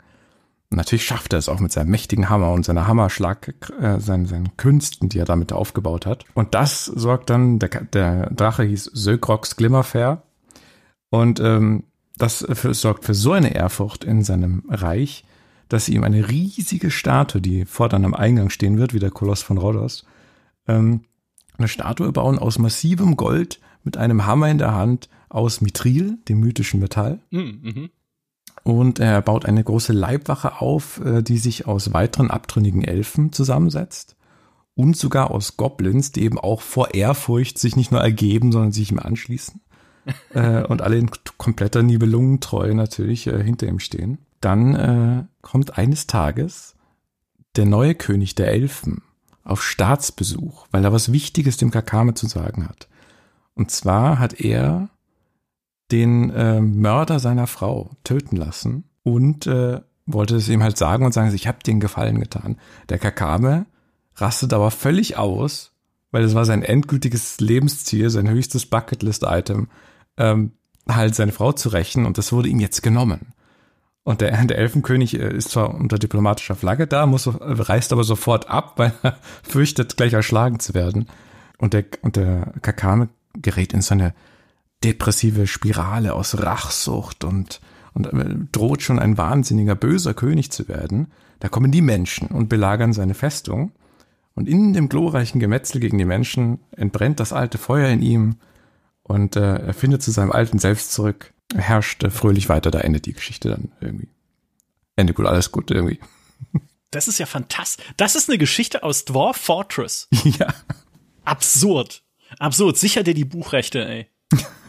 Und 0.71 0.77
natürlich 0.77 1.05
schafft 1.05 1.35
er 1.35 1.39
es 1.39 1.49
auch 1.49 1.61
mit 1.61 1.71
seinem 1.71 1.93
mächtigen 1.93 2.29
Hammer 2.29 2.51
und 2.51 2.65
seiner 2.65 2.89
Hammerschlag, 2.89 3.73
äh, 3.81 4.01
seinen, 4.01 4.27
seinen 4.27 4.57
Künsten, 4.57 5.09
die 5.09 5.21
er 5.21 5.27
damit 5.27 5.53
aufgebaut 5.53 6.05
hat. 6.05 6.25
Und 6.35 6.57
das 6.57 6.85
sorgt 6.85 7.31
dann, 7.31 7.61
der, 7.61 7.69
der 7.69 8.29
Drache 8.31 8.65
hieß 8.65 8.91
Sökrox 8.93 9.55
Glimmerfair. 9.55 10.25
Und 11.11 11.39
ähm, 11.39 11.85
das 12.17 12.45
für, 12.55 12.75
sorgt 12.75 13.05
für 13.05 13.15
so 13.15 13.31
eine 13.31 13.55
Ehrfurcht 13.55 14.03
in 14.03 14.25
seinem 14.25 14.65
Reich, 14.69 15.25
dass 15.71 15.87
sie 15.87 15.95
ihm 15.95 16.05
eine 16.05 16.29
riesige 16.29 16.91
Statue, 16.91 17.41
die 17.41 17.65
fortan 17.65 18.05
am 18.05 18.13
Eingang 18.13 18.51
stehen 18.51 18.77
wird, 18.77 18.93
wie 18.93 18.99
der 18.99 19.11
Koloss 19.11 19.41
von 19.43 19.57
Rhodos, 19.57 20.05
ähm, 20.69 21.05
eine 21.57 21.69
Statue 21.69 22.13
bauen 22.13 22.39
aus 22.39 22.59
massivem 22.59 23.17
Gold 23.17 23.61
mit 23.85 23.97
einem 23.97 24.27
Hammer 24.27 24.49
in 24.49 24.59
der 24.59 24.75
Hand 24.75 25.09
aus 25.29 25.61
Mithril, 25.61 26.19
dem 26.29 26.41
mythischen 26.41 26.81
Metall. 26.81 27.21
Mhm. 27.31 27.61
mhm. 27.63 27.91
Und 28.63 28.99
er 28.99 29.23
baut 29.23 29.47
eine 29.47 29.65
große 29.65 29.95
Leibwache 29.95 30.61
auf, 30.61 31.01
äh, 31.03 31.23
die 31.23 31.39
sich 31.39 31.67
aus 31.67 31.95
weiteren 31.95 32.31
abtrünnigen 32.31 32.85
Elfen 32.85 33.33
zusammensetzt. 33.33 34.17
Und 34.75 34.99
sogar 34.99 35.31
aus 35.31 35.57
Goblins, 35.57 36.13
die 36.13 36.23
eben 36.25 36.39
auch 36.39 36.61
vor 36.61 36.93
Ehrfurcht 36.93 37.59
sich 37.59 37.75
nicht 37.77 37.91
nur 37.91 38.03
ergeben, 38.03 38.53
sondern 38.53 38.73
sich 38.73 38.91
ihm 38.91 38.99
anschließen. 38.99 39.63
äh, 40.35 40.63
und 40.65 40.83
alle 40.83 40.99
in 40.99 41.11
kompletter 41.39 41.83
Nibelungentreue 41.83 42.75
natürlich 42.75 43.27
äh, 43.29 43.43
hinter 43.43 43.67
ihm 43.67 43.79
stehen. 43.79 44.19
Dann 44.41 44.75
äh, 44.75 45.25
kommt 45.43 45.79
eines 45.79 46.07
Tages 46.07 46.75
der 47.57 47.67
neue 47.67 47.95
König 47.95 48.35
der 48.35 48.49
Elfen 48.49 49.03
auf 49.43 49.63
Staatsbesuch, 49.63 50.67
weil 50.71 50.85
er 50.85 50.93
was 50.93 51.13
Wichtiges 51.13 51.57
dem 51.57 51.71
Kakame 51.71 52.15
zu 52.15 52.27
sagen 52.27 52.69
hat. 52.69 52.89
Und 53.55 53.71
zwar 53.71 54.19
hat 54.19 54.41
er 54.41 54.91
den 55.91 56.31
äh, 56.31 56.61
Mörder 56.61 57.19
seiner 57.19 57.47
Frau 57.47 57.91
töten 58.05 58.37
lassen 58.37 58.85
und 59.03 59.47
äh, 59.47 59.81
wollte 60.07 60.37
es 60.37 60.49
ihm 60.49 60.63
halt 60.63 60.77
sagen 60.77 61.05
und 61.05 61.13
sagen, 61.13 61.35
ich 61.35 61.49
habe 61.49 61.59
dir 61.65 61.73
einen 61.73 61.81
Gefallen 61.81 62.21
getan. 62.21 62.57
Der 62.89 62.99
Kakame 62.99 63.67
rastet 64.15 64.53
aber 64.53 64.71
völlig 64.71 65.17
aus, 65.17 65.73
weil 66.11 66.25
es 66.25 66.35
war 66.35 66.45
sein 66.45 66.63
endgültiges 66.63 67.41
Lebensziel, 67.41 68.11
sein 68.11 68.29
höchstes 68.29 68.67
Bucketlist-Item, 68.67 69.69
ähm, 70.17 70.53
halt 70.89 71.15
seine 71.15 71.33
Frau 71.33 71.53
zu 71.53 71.71
rächen 71.71 72.07
und 72.07 72.19
das 72.19 72.33
wurde 72.33 72.49
ihm 72.49 72.61
jetzt 72.61 72.83
genommen. 72.83 73.33
Und 74.03 74.23
der, 74.23 74.45
der 74.45 74.59
Elfenkönig 74.59 75.19
äh, 75.19 75.35
ist 75.35 75.51
zwar 75.51 75.75
unter 75.75 75.99
diplomatischer 75.99 76.55
Flagge 76.55 76.87
da, 76.87 77.07
muss, 77.07 77.29
reist 77.41 77.93
aber 77.93 78.05
sofort 78.05 78.49
ab, 78.49 78.75
weil 78.77 78.93
er 79.03 79.19
fürchtet, 79.43 79.97
gleich 79.97 80.13
erschlagen 80.13 80.61
zu 80.61 80.75
werden. 80.75 81.07
Und 81.59 81.75
der, 81.75 81.85
und 82.03 82.17
der 82.17 82.53
Kakame 82.63 83.09
gerät 83.35 83.73
in 83.73 83.83
so 83.83 83.95
eine 83.95 84.15
depressive 84.83 85.47
Spirale 85.47 86.15
aus 86.15 86.43
Rachsucht 86.43 87.25
und, 87.25 87.61
und 87.93 88.07
äh, 88.07 88.35
droht 88.51 88.83
schon 88.83 88.99
ein 88.99 89.19
wahnsinniger, 89.19 89.75
böser 89.75 90.15
König 90.15 90.51
zu 90.51 90.69
werden. 90.69 91.09
Da 91.39 91.49
kommen 91.49 91.71
die 91.71 91.83
Menschen 91.83 92.29
und 92.29 92.49
belagern 92.49 92.93
seine 92.93 93.15
Festung. 93.15 93.73
Und 94.35 94.49
in 94.49 94.73
dem 94.73 94.89
glorreichen 94.89 95.41
Gemetzel 95.41 95.81
gegen 95.81 95.99
die 95.99 96.05
Menschen 96.05 96.61
entbrennt 96.71 97.21
das 97.21 97.33
alte 97.33 97.59
Feuer 97.59 97.89
in 97.89 98.01
ihm 98.01 98.37
und 99.03 99.37
äh, 99.37 99.57
er 99.57 99.75
findet 99.75 100.03
zu 100.03 100.13
seinem 100.13 100.31
alten 100.31 100.59
Selbst 100.59 100.93
zurück 100.93 101.35
herrschte 101.55 102.11
fröhlich 102.11 102.49
weiter, 102.49 102.71
da 102.71 102.81
endet 102.81 103.07
die 103.07 103.13
Geschichte 103.13 103.49
dann 103.51 103.73
irgendwie. 103.81 104.09
Ende 104.97 105.15
gut, 105.15 105.27
alles 105.27 105.53
gut 105.53 105.71
irgendwie. 105.71 106.01
Das 106.93 107.07
ist 107.07 107.21
ja 107.21 107.27
fantastisch. 107.27 107.87
Das 107.97 108.17
ist 108.17 108.29
eine 108.29 108.37
Geschichte 108.37 108.83
aus 108.83 109.05
Dwarf 109.05 109.37
Fortress. 109.37 110.09
Ja. 110.25 110.53
Absurd. 111.25 112.03
Absurd. 112.41 112.77
Sicher 112.79 113.05
dir 113.05 113.15
die 113.15 113.25
Buchrechte, 113.25 113.87
ey. 113.87 114.09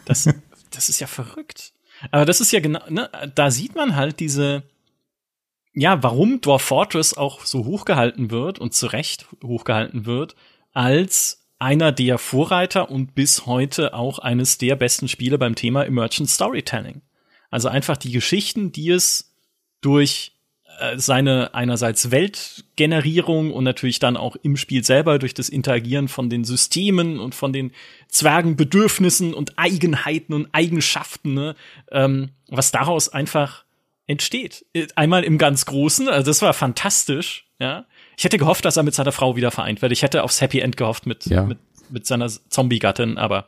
Das, 0.05 0.29
das 0.69 0.89
ist 0.89 0.99
ja 0.99 1.07
verrückt. 1.07 1.73
Aber 2.11 2.25
das 2.25 2.39
ist 2.39 2.51
ja 2.51 2.59
genau, 2.59 2.81
ne, 2.89 3.09
da 3.33 3.49
sieht 3.49 3.75
man 3.75 3.95
halt 3.95 4.19
diese, 4.19 4.61
ja, 5.73 6.03
warum 6.03 6.41
Dwarf 6.41 6.61
Fortress 6.61 7.15
auch 7.15 7.45
so 7.45 7.65
hochgehalten 7.65 8.29
wird 8.29 8.59
und 8.59 8.75
zu 8.75 8.85
Recht 8.85 9.25
hochgehalten 9.43 10.05
wird, 10.05 10.35
als 10.73 11.40
einer 11.61 11.91
der 11.91 12.17
Vorreiter 12.17 12.89
und 12.89 13.13
bis 13.13 13.45
heute 13.45 13.93
auch 13.93 14.17
eines 14.17 14.57
der 14.57 14.75
besten 14.75 15.07
Spiele 15.07 15.37
beim 15.37 15.53
Thema 15.53 15.85
Emergent 15.85 16.29
Storytelling. 16.29 17.01
Also 17.51 17.67
einfach 17.67 17.97
die 17.97 18.11
Geschichten, 18.11 18.71
die 18.71 18.89
es 18.89 19.35
durch 19.79 20.31
äh, 20.79 20.97
seine 20.97 21.53
einerseits 21.53 22.09
Weltgenerierung 22.09 23.53
und 23.53 23.63
natürlich 23.63 23.99
dann 23.99 24.17
auch 24.17 24.35
im 24.37 24.57
Spiel 24.57 24.83
selber 24.83 25.19
durch 25.19 25.35
das 25.35 25.49
Interagieren 25.49 26.07
von 26.07 26.31
den 26.31 26.45
Systemen 26.45 27.19
und 27.19 27.35
von 27.35 27.53
den 27.53 27.71
Zwergenbedürfnissen 28.07 29.35
und 29.35 29.59
Eigenheiten 29.59 30.33
und 30.33 30.47
Eigenschaften, 30.53 31.35
ne, 31.35 31.55
ähm, 31.91 32.29
was 32.47 32.71
daraus 32.71 33.09
einfach 33.09 33.65
entsteht. 34.07 34.65
Einmal 34.95 35.23
im 35.23 35.37
ganz 35.37 35.65
Großen, 35.65 36.09
also 36.09 36.31
das 36.31 36.41
war 36.41 36.53
fantastisch, 36.53 37.45
ja. 37.59 37.85
Ich 38.21 38.25
hätte 38.25 38.37
gehofft, 38.37 38.65
dass 38.65 38.77
er 38.77 38.83
mit 38.83 38.93
seiner 38.93 39.11
Frau 39.11 39.35
wieder 39.35 39.49
vereint 39.49 39.81
wird. 39.81 39.91
Ich 39.91 40.03
hätte 40.03 40.21
aufs 40.21 40.41
Happy 40.41 40.59
End 40.59 40.77
gehofft 40.77 41.07
mit, 41.07 41.25
ja. 41.25 41.43
mit, 41.43 41.57
mit 41.89 42.05
seiner 42.05 42.29
Zombie-Gattin, 42.29 43.17
aber 43.17 43.47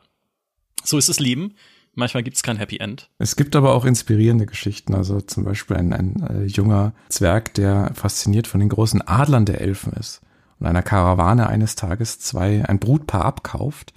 so 0.82 0.98
ist 0.98 1.08
das 1.08 1.20
Leben. 1.20 1.54
Manchmal 1.94 2.24
gibt 2.24 2.34
es 2.34 2.42
kein 2.42 2.56
Happy 2.56 2.78
End. 2.78 3.08
Es 3.18 3.36
gibt 3.36 3.54
aber 3.54 3.72
auch 3.72 3.84
inspirierende 3.84 4.46
Geschichten. 4.46 4.96
Also 4.96 5.20
zum 5.20 5.44
Beispiel 5.44 5.76
ein, 5.76 5.92
ein 5.92 6.26
äh, 6.28 6.44
junger 6.46 6.92
Zwerg, 7.08 7.54
der 7.54 7.92
fasziniert 7.94 8.48
von 8.48 8.58
den 8.58 8.68
großen 8.68 9.00
Adlern 9.06 9.46
der 9.46 9.60
Elfen 9.60 9.92
ist 9.92 10.22
und 10.58 10.66
einer 10.66 10.82
Karawane 10.82 11.46
eines 11.46 11.76
Tages 11.76 12.18
zwei 12.18 12.64
ein 12.64 12.80
Brutpaar 12.80 13.24
abkauft 13.24 13.94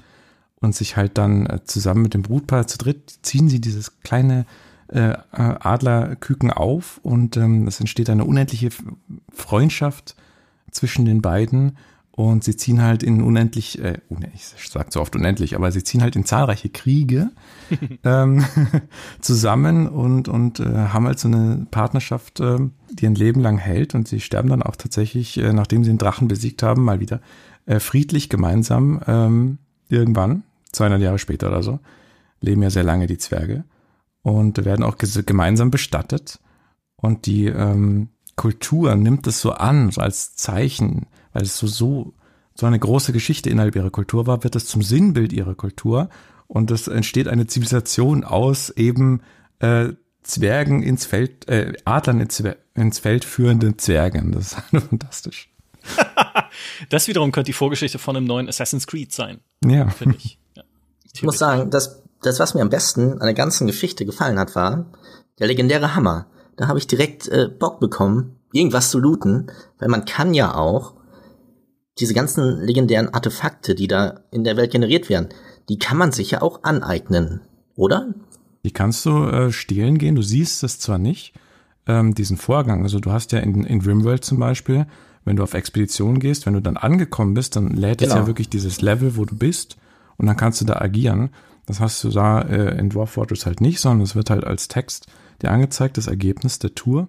und 0.58 0.76
sich 0.76 0.96
halt 0.96 1.18
dann 1.18 1.48
äh, 1.48 1.64
zusammen 1.64 2.04
mit 2.04 2.14
dem 2.14 2.22
Brutpaar 2.22 2.68
zu 2.68 2.78
dritt 2.78 3.18
ziehen 3.24 3.50
sie 3.50 3.62
dieses 3.62 4.00
kleine 4.02 4.46
äh, 4.90 5.16
Adlerküken 5.32 6.52
auf 6.52 7.00
und 7.02 7.36
ähm, 7.36 7.66
es 7.66 7.80
entsteht 7.80 8.12
eine 8.12 8.26
unendliche 8.26 8.70
Freundschaft 9.34 10.16
zwischen 10.72 11.06
den 11.06 11.22
beiden 11.22 11.78
und 12.18 12.44
sie 12.44 12.58
ziehen 12.58 12.82
halt 12.82 13.04
in 13.04 13.22
unendlich, 13.22 13.80
äh, 13.80 14.00
ich 14.34 14.48
sag 14.48 14.92
so 14.92 15.02
oft 15.02 15.16
unendlich, 15.16 15.56
aber 15.56 15.72
sie 15.72 15.84
ziehen 15.84 16.02
halt 16.02 16.16
in 16.16 16.26
zahlreiche 16.26 16.70
Kriege 16.70 17.30
ähm, 18.04 18.44
zusammen 19.22 19.88
und, 19.88 20.28
und 20.28 20.60
äh, 20.60 20.66
haben 20.66 21.06
halt 21.06 21.20
so 21.20 21.28
eine 21.28 21.68
Partnerschaft, 21.70 22.40
äh, 22.40 22.58
die 22.90 23.06
ein 23.06 23.14
Leben 23.14 23.42
lang 23.42 23.60
hält 23.60 23.94
und 23.94 24.08
sie 24.08 24.20
sterben 24.20 24.50
dann 24.50 24.64
auch 24.64 24.76
tatsächlich, 24.76 25.38
äh, 25.38 25.54
nachdem 25.54 25.84
sie 25.84 25.92
den 25.92 26.00
Drachen 26.00 26.28
besiegt 26.28 26.64
haben, 26.64 26.84
mal 26.84 27.00
wieder 27.00 27.22
äh, 27.68 27.80
friedlich 27.80 28.30
gemeinsam 28.30 29.00
ähm, 29.06 29.60
irgendwann, 29.88 30.42
200 30.72 31.00
Jahre 31.00 31.20
später 31.20 31.50
oder 31.50 31.62
so, 31.62 31.80
leben 32.42 32.64
ja 32.64 32.72
sehr 32.72 32.84
lange 32.84 33.06
die 33.06 33.20
Zwerge 33.20 33.64
und 34.24 34.66
werden 34.66 34.84
auch 34.84 34.98
gemeinsam 34.98 35.70
bestattet 35.70 36.40
und 36.96 37.28
die 37.28 37.46
ähm, 37.46 38.10
Kultur 38.38 38.96
nimmt 38.96 39.28
es 39.28 39.42
so 39.42 39.52
an, 39.52 39.92
so 39.92 40.00
als 40.00 40.36
Zeichen 40.36 41.08
weil 41.38 41.44
es 41.44 41.60
so, 41.60 41.68
so, 41.68 42.14
so 42.56 42.66
eine 42.66 42.80
große 42.80 43.14
Geschichte 43.14 43.52
innerhalb 43.52 43.76
ihrer 43.76 43.92
Kultur 43.92 44.26
war, 44.26 44.44
wird 44.44 44.56
es 44.56 44.66
zum 44.66 44.82
Sinnbild 44.82 45.32
ihrer 45.32 45.54
Kultur 45.54 46.10
und 46.48 46.72
es 46.72 46.88
entsteht 46.88 47.28
eine 47.28 47.46
Zivilisation 47.46 48.24
aus 48.24 48.72
eben 48.72 49.22
äh, 49.60 49.90
Zwergen 50.24 50.82
ins 50.82 51.06
Feld, 51.06 51.48
äh, 51.48 51.74
Adlern 51.86 52.22
ins, 52.22 52.44
ins 52.74 52.98
Feld 52.98 53.24
führenden 53.24 53.78
Zwergen. 53.78 54.32
Das 54.32 54.54
ist 54.54 54.56
fantastisch. 54.72 55.54
das 56.90 57.08
wiederum 57.08 57.32
könnte 57.32 57.50
die 57.50 57.54
Vorgeschichte 57.54 58.00
von 58.00 58.18
einem 58.18 58.26
neuen 58.26 58.50
Assassin's 58.50 58.88
Creed 58.88 59.14
sein. 59.14 59.40
Ja. 59.64 59.90
Finde 59.90 60.18
ich. 60.18 60.40
Ja, 60.56 60.64
ich 61.14 61.22
muss 61.22 61.38
sagen, 61.38 61.70
das, 61.70 62.02
das, 62.24 62.40
was 62.40 62.56
mir 62.56 62.62
am 62.62 62.70
besten 62.70 63.14
an 63.14 63.28
der 63.28 63.36
ganzen 63.36 63.68
Geschichte 63.68 64.06
gefallen 64.08 64.40
hat, 64.40 64.56
war 64.56 64.88
der 65.38 65.46
legendäre 65.46 65.94
Hammer. 65.94 66.26
Da 66.58 66.68
habe 66.68 66.80
ich 66.80 66.88
direkt 66.88 67.28
äh, 67.30 67.48
Bock 67.48 67.80
bekommen, 67.80 68.36
irgendwas 68.52 68.92
zu 68.92 69.00
looten, 69.00 69.52
weil 69.80 69.90
man 69.90 70.06
kann 70.06 70.34
ja 70.34 70.56
auch 70.56 70.96
diese 72.00 72.14
ganzen 72.14 72.62
legendären 72.62 73.14
Artefakte, 73.14 73.76
die 73.76 73.88
da 73.88 74.22
in 74.32 74.44
der 74.44 74.58
Welt 74.58 74.72
generiert 74.72 75.10
werden, 75.10 75.30
die 75.70 75.80
kann 75.80 75.98
man 75.98 76.12
sich 76.12 76.32
ja 76.32 76.42
auch 76.42 76.64
aneignen, 76.64 77.42
oder? 77.76 78.14
Die 78.64 78.72
kannst 78.72 79.06
du 79.06 79.24
äh, 79.26 79.52
stehlen 79.52 79.98
gehen, 79.98 80.16
du 80.16 80.22
siehst 80.22 80.64
es 80.64 80.80
zwar 80.80 80.98
nicht, 80.98 81.34
ähm, 81.88 82.14
diesen 82.14 82.38
Vorgang. 82.38 82.84
Also 82.84 83.00
du 83.00 83.12
hast 83.12 83.32
ja 83.32 83.40
in, 83.40 83.64
in 83.64 83.82
Rimworld 83.82 84.24
zum 84.24 84.40
Beispiel, 84.40 84.88
wenn 85.26 85.36
du 85.36 85.44
auf 85.44 85.54
Expedition 85.54 86.20
gehst, 86.20 86.46
wenn 86.46 86.54
du 86.54 86.62
dann 86.62 86.78
angekommen 86.78 87.34
bist, 87.34 87.56
dann 87.56 87.70
lädt 87.70 88.00
genau. 88.00 88.10
es 88.10 88.10
ja 88.10 88.16
genau. 88.16 88.28
wirklich 88.28 88.50
dieses 88.50 88.82
Level, 88.82 89.18
wo 89.18 89.26
du 89.26 89.36
bist 89.36 89.78
und 90.18 90.26
dann 90.26 90.38
kannst 90.38 90.62
du 90.62 90.66
da 90.66 90.76
agieren. 90.76 91.30
Das 91.66 91.80
hast 91.80 92.04
du 92.04 92.10
da 92.10 92.42
äh, 92.42 92.80
in 92.80 92.90
Dwarf 92.90 93.12
Fortress 93.12 93.46
halt 93.46 93.60
nicht, 93.60 93.80
sondern 93.80 94.02
es 94.02 94.16
wird 94.16 94.30
halt 94.30 94.46
als 94.46 94.68
Text 94.68 95.08
dir 95.42 95.52
angezeigt, 95.52 95.98
das 95.98 96.08
Ergebnis 96.08 96.60
der 96.60 96.76
Tour. 96.76 97.08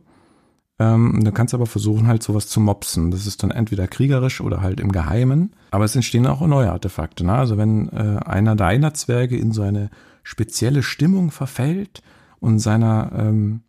Ähm, 0.79 1.25
du 1.25 1.33
kannst 1.33 1.55
aber 1.55 1.67
versuchen, 1.67 2.07
halt 2.07 2.23
sowas 2.23 2.49
zu 2.49 2.61
mopsen. 2.61 3.11
Das 3.11 3.27
ist 3.27 3.43
dann 3.43 3.51
entweder 3.51 3.89
kriegerisch 3.89 4.41
oder 4.41 4.61
halt 4.61 4.81
im 4.81 4.93
Geheimen. 4.93 5.53
Aber 5.71 5.85
es 5.85 5.97
entstehen 5.97 6.27
auch 6.27 6.41
neue 6.41 6.71
Artefakte. 6.71 7.25
Ne? 7.25 7.33
Also 7.33 7.59
wenn 7.59 7.89
äh, 7.89 8.21
einer 8.25 8.55
deiner 8.55 8.95
Zwerge 8.95 9.37
in 9.37 9.53
so 9.53 9.63
eine 9.63 9.91
spezielle 10.23 10.83
Stimmung 10.83 11.31
verfällt 11.31 12.03
und 12.39 12.61
seiner 12.61 13.11
ähm, 13.15 13.63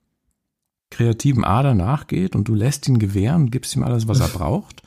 kreativen 0.91 1.43
Ader 1.43 1.73
nachgeht 1.73 2.35
und 2.35 2.47
du 2.47 2.53
lässt 2.53 2.87
ihn 2.87 2.99
gewähren, 2.99 3.51
gibst 3.51 3.75
ihm 3.75 3.83
alles, 3.83 4.07
was 4.07 4.19
er 4.19 4.27
braucht, 4.37 4.83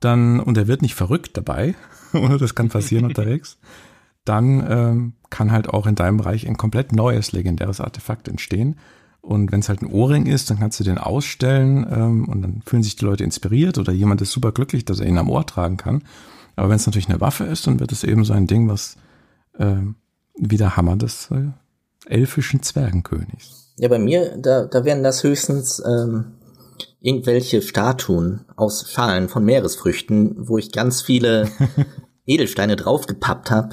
dann, 0.00 0.40
und 0.40 0.58
er 0.58 0.68
wird 0.68 0.82
nicht 0.82 0.94
verrückt 0.94 1.36
dabei, 1.36 1.74
oder 2.12 2.38
das 2.38 2.54
kann 2.54 2.68
passieren 2.68 3.04
unterwegs, 3.06 3.58
dann 4.24 4.66
ähm, 4.68 5.12
kann 5.30 5.52
halt 5.52 5.68
auch 5.68 5.86
in 5.86 5.94
deinem 5.94 6.18
Bereich 6.18 6.46
ein 6.46 6.56
komplett 6.56 6.92
neues 6.92 7.32
legendäres 7.32 7.80
Artefakt 7.80 8.28
entstehen. 8.28 8.76
Und 9.26 9.50
wenn 9.50 9.58
es 9.58 9.68
halt 9.68 9.82
ein 9.82 9.90
Ohrring 9.90 10.26
ist, 10.26 10.50
dann 10.50 10.60
kannst 10.60 10.78
du 10.78 10.84
den 10.84 10.98
ausstellen 10.98 11.84
ähm, 11.90 12.28
und 12.28 12.42
dann 12.42 12.62
fühlen 12.64 12.84
sich 12.84 12.94
die 12.94 13.04
Leute 13.04 13.24
inspiriert 13.24 13.76
oder 13.76 13.92
jemand 13.92 14.22
ist 14.22 14.30
super 14.30 14.52
glücklich, 14.52 14.84
dass 14.84 15.00
er 15.00 15.06
ihn 15.06 15.18
am 15.18 15.28
Ohr 15.28 15.44
tragen 15.44 15.76
kann. 15.76 16.04
Aber 16.54 16.68
wenn 16.68 16.76
es 16.76 16.86
natürlich 16.86 17.08
eine 17.08 17.20
Waffe 17.20 17.42
ist, 17.42 17.66
dann 17.66 17.80
wird 17.80 17.90
es 17.90 18.04
eben 18.04 18.24
so 18.24 18.32
ein 18.32 18.46
Ding, 18.46 18.68
was 18.68 18.96
äh, 19.58 19.78
wie 20.36 20.56
der 20.56 20.76
Hammer 20.76 20.96
des 20.96 21.28
äh, 21.32 21.48
elfischen 22.08 22.62
Zwergenkönigs. 22.62 23.74
Ja, 23.78 23.88
bei 23.88 23.98
mir, 23.98 24.38
da, 24.38 24.66
da 24.66 24.84
wären 24.84 25.02
das 25.02 25.24
höchstens 25.24 25.82
ähm, 25.84 26.36
irgendwelche 27.00 27.62
Statuen 27.62 28.44
aus 28.54 28.88
Schalen 28.92 29.28
von 29.28 29.44
Meeresfrüchten, 29.44 30.36
wo 30.48 30.56
ich 30.56 30.70
ganz 30.70 31.02
viele 31.02 31.50
Edelsteine 32.26 32.76
draufgepappt 32.76 33.50
habe. 33.50 33.70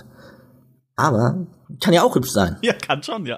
Aber 0.96 1.46
kann 1.80 1.94
ja 1.94 2.02
auch 2.02 2.16
hübsch 2.16 2.32
sein. 2.32 2.58
Ja, 2.63 2.74
kann 2.74 3.04
schon, 3.04 3.28
ja. 3.28 3.38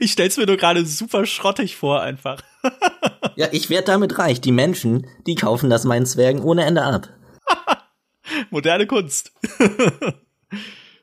Ich 0.00 0.12
stell's 0.12 0.36
mir 0.36 0.46
nur 0.46 0.56
gerade 0.56 0.86
super 0.86 1.26
schrottig 1.26 1.76
vor, 1.76 2.00
einfach. 2.00 2.42
ja, 3.36 3.48
ich 3.52 3.70
werd 3.70 3.88
damit 3.88 4.18
reich. 4.18 4.40
Die 4.40 4.52
Menschen, 4.52 5.06
die 5.26 5.34
kaufen 5.34 5.70
das 5.70 5.84
meinen 5.84 6.06
Zwergen 6.06 6.40
ohne 6.42 6.64
Ende 6.64 6.82
ab. 6.82 7.08
Moderne 8.50 8.86
Kunst. 8.86 9.32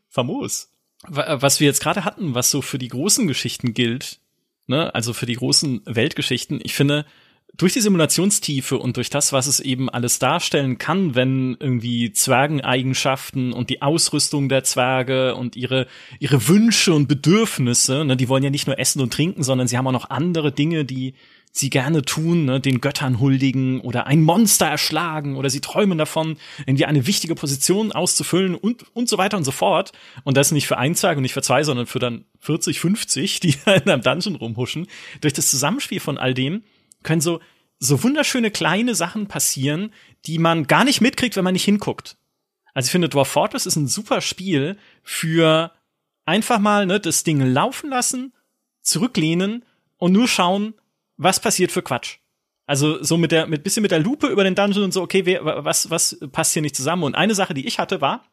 Famos. 0.10 0.72
Was 1.08 1.60
wir 1.60 1.68
jetzt 1.68 1.82
gerade 1.82 2.04
hatten, 2.04 2.36
was 2.36 2.52
so 2.52 2.62
für 2.62 2.78
die 2.78 2.90
großen 2.90 3.28
Geschichten 3.28 3.74
gilt, 3.74 4.20
ne, 4.68 4.94
also 4.94 5.14
für 5.14 5.26
die 5.26 5.36
großen 5.36 5.82
Weltgeschichten, 5.86 6.60
ich 6.62 6.74
finde, 6.74 7.06
durch 7.56 7.74
die 7.74 7.82
Simulationstiefe 7.82 8.78
und 8.78 8.98
durch 8.98 9.10
das, 9.10 9.34
was 9.34 9.48
es 9.48 9.60
eben 9.60 9.90
alles 9.90 10.18
darstellen 10.20 10.78
kann, 10.78 11.16
wenn 11.16 11.58
irgendwie 11.60 12.14
Zwergeneigenschaften 12.14 13.52
und 13.54 13.70
die 13.70 13.82
Ausrüstung 13.82 14.48
der 14.48 14.64
Zwerge 14.64 15.36
und 15.36 15.56
ihre, 15.56 15.88
ihre 16.20 16.48
Wünsche 16.48 16.94
und 16.94 17.08
Bedürfnisse, 17.08 18.06
ne, 18.06 18.16
die 18.16 18.30
wollen 18.30 18.44
ja 18.44 18.50
nicht 18.50 18.68
nur 18.68 18.80
essen 18.80 19.02
und 19.02 19.12
trinken, 19.14 19.44
sondern 19.44 19.68
sie 19.68 19.78
haben 19.78 19.88
auch 19.88 19.92
noch 19.92 20.10
andere 20.10 20.52
Dinge, 20.52 20.86
die 20.86 21.16
sie 21.52 21.70
gerne 21.70 22.04
tun, 22.04 22.46
ne, 22.46 22.60
den 22.60 22.80
Göttern 22.80 23.20
huldigen 23.20 23.82
oder 23.82 24.08
ein 24.08 24.22
Monster 24.22 24.68
erschlagen 24.68 25.36
oder 25.36 25.50
sie 25.50 25.62
träumen 25.62 25.98
davon, 25.98 26.38
irgendwie 26.66 26.86
eine 26.86 27.08
wichtige 27.08 27.36
Position 27.36 27.92
auszufüllen 27.92 28.56
und, 28.56 28.86
und 28.94 29.10
so 29.10 29.18
weiter 29.18 29.38
und 29.38 29.44
so 29.44 29.52
fort. 29.52 29.92
Und 30.24 30.38
das 30.38 30.52
nicht 30.52 30.68
für 30.68 30.78
ein 30.78 30.96
Zwerg 30.96 31.18
und 31.18 31.24
nicht 31.24 31.34
für 31.34 31.42
zwei, 31.42 31.64
sondern 31.64 31.88
für 31.88 32.00
dann 32.00 32.26
40, 32.40 32.80
50, 32.80 33.40
die 33.40 33.50
in 33.66 33.90
einem 33.90 34.02
Dungeon 34.02 34.36
rumhuschen. 34.36 34.88
Durch 35.22 35.34
das 35.34 35.50
Zusammenspiel 35.50 36.00
von 36.00 36.18
all 36.18 36.34
dem 36.34 36.64
können 37.04 37.22
so, 37.22 37.40
so 37.80 38.04
wunderschöne 38.04 38.52
kleine 38.52 38.96
Sachen 38.96 39.28
passieren, 39.28 39.94
die 40.26 40.38
man 40.38 40.68
gar 40.68 40.84
nicht 40.84 41.02
mitkriegt, 41.02 41.36
wenn 41.36 41.44
man 41.44 41.54
nicht 41.54 41.66
hinguckt. 41.66 42.18
Also 42.74 42.88
ich 42.88 42.92
finde, 42.92 43.10
Dwarf 43.10 43.30
Fortress 43.30 43.66
ist 43.66 43.76
ein 43.76 43.88
super 43.88 44.22
Spiel 44.22 44.78
für 45.04 45.72
einfach 46.26 46.60
mal 46.60 46.86
ne, 46.86 47.00
das 47.00 47.24
Ding 47.24 47.42
laufen 47.42 47.90
lassen, 47.90 48.34
zurücklehnen 48.82 49.66
und 49.98 50.12
nur 50.12 50.28
schauen, 50.28 50.74
was 51.18 51.40
passiert 51.40 51.72
für 51.72 51.82
Quatsch. 51.82 52.18
Also 52.66 53.04
so 53.04 53.18
mit 53.18 53.32
der 53.32 53.48
mit 53.48 53.64
bisschen 53.64 53.82
mit 53.82 53.92
der 53.92 54.00
Lupe 54.00 54.28
über 54.28 54.44
den 54.44 54.54
Dungeon 54.54 54.86
und 54.86 54.94
so, 54.94 55.02
okay, 55.02 55.26
wer, 55.26 55.44
was 55.66 55.90
was 55.90 56.20
passt 56.32 56.54
hier 56.54 56.62
nicht 56.62 56.76
zusammen? 56.76 57.04
Und 57.04 57.16
eine 57.16 57.34
Sache, 57.34 57.56
die 57.56 57.66
ich 57.66 57.80
hatte, 57.80 58.00
war 58.00 58.24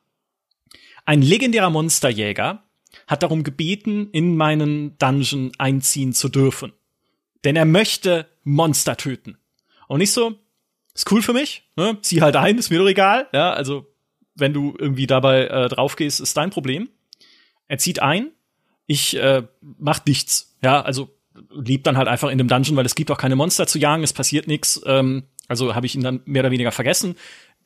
ein 1.07 1.23
legendärer 1.23 1.71
Monsterjäger 1.71 2.65
hat 3.07 3.23
darum 3.23 3.45
gebeten, 3.45 4.11
in 4.11 4.37
meinen 4.37 4.99
Dungeon 4.99 5.53
einziehen 5.59 6.13
zu 6.13 6.29
dürfen. 6.29 6.73
Denn 7.45 7.57
er 7.57 7.65
möchte 7.65 8.27
Monster 8.45 8.97
töten. 8.97 9.39
Und 9.89 9.99
nicht 9.99 10.13
so, 10.13 10.35
ist 10.95 11.11
cool 11.13 11.23
für 11.23 11.33
mich, 11.33 11.65
ne? 11.77 11.99
zieh 12.01 12.23
halt 12.23 12.37
ein, 12.37 12.59
ist 12.59 12.71
mir 12.71 12.79
doch 12.79 12.89
egal. 12.89 13.29
Ja, 13.33 13.53
also 13.53 13.87
wenn 14.35 14.53
du 14.53 14.75
irgendwie 14.79 15.07
dabei 15.07 15.47
äh, 15.47 15.69
draufgehst, 15.69 16.21
ist 16.21 16.37
dein 16.37 16.51
Problem. 16.51 16.89
Er 17.69 17.79
zieht 17.79 18.01
ein, 18.01 18.31
ich 18.87 19.17
äh, 19.17 19.43
mach 19.61 20.05
nichts. 20.07 20.57
Ja, 20.63 20.81
also 20.81 21.11
lieb 21.51 21.85
dann 21.85 21.97
halt 21.97 22.09
einfach 22.09 22.31
in 22.31 22.39
dem 22.39 22.49
Dungeon, 22.49 22.77
weil 22.77 22.87
es 22.87 22.95
gibt 22.95 23.11
auch 23.11 23.19
keine 23.19 23.37
Monster 23.37 23.67
zu 23.67 23.79
jagen, 23.79 24.03
es 24.03 24.13
passiert 24.13 24.47
nichts. 24.47 24.81
Ähm, 24.87 25.25
also 25.49 25.75
habe 25.75 25.87
ich 25.87 25.95
ihn 25.95 26.03
dann 26.03 26.23
mehr 26.25 26.43
oder 26.43 26.51
weniger 26.51 26.73
vergessen. 26.73 27.17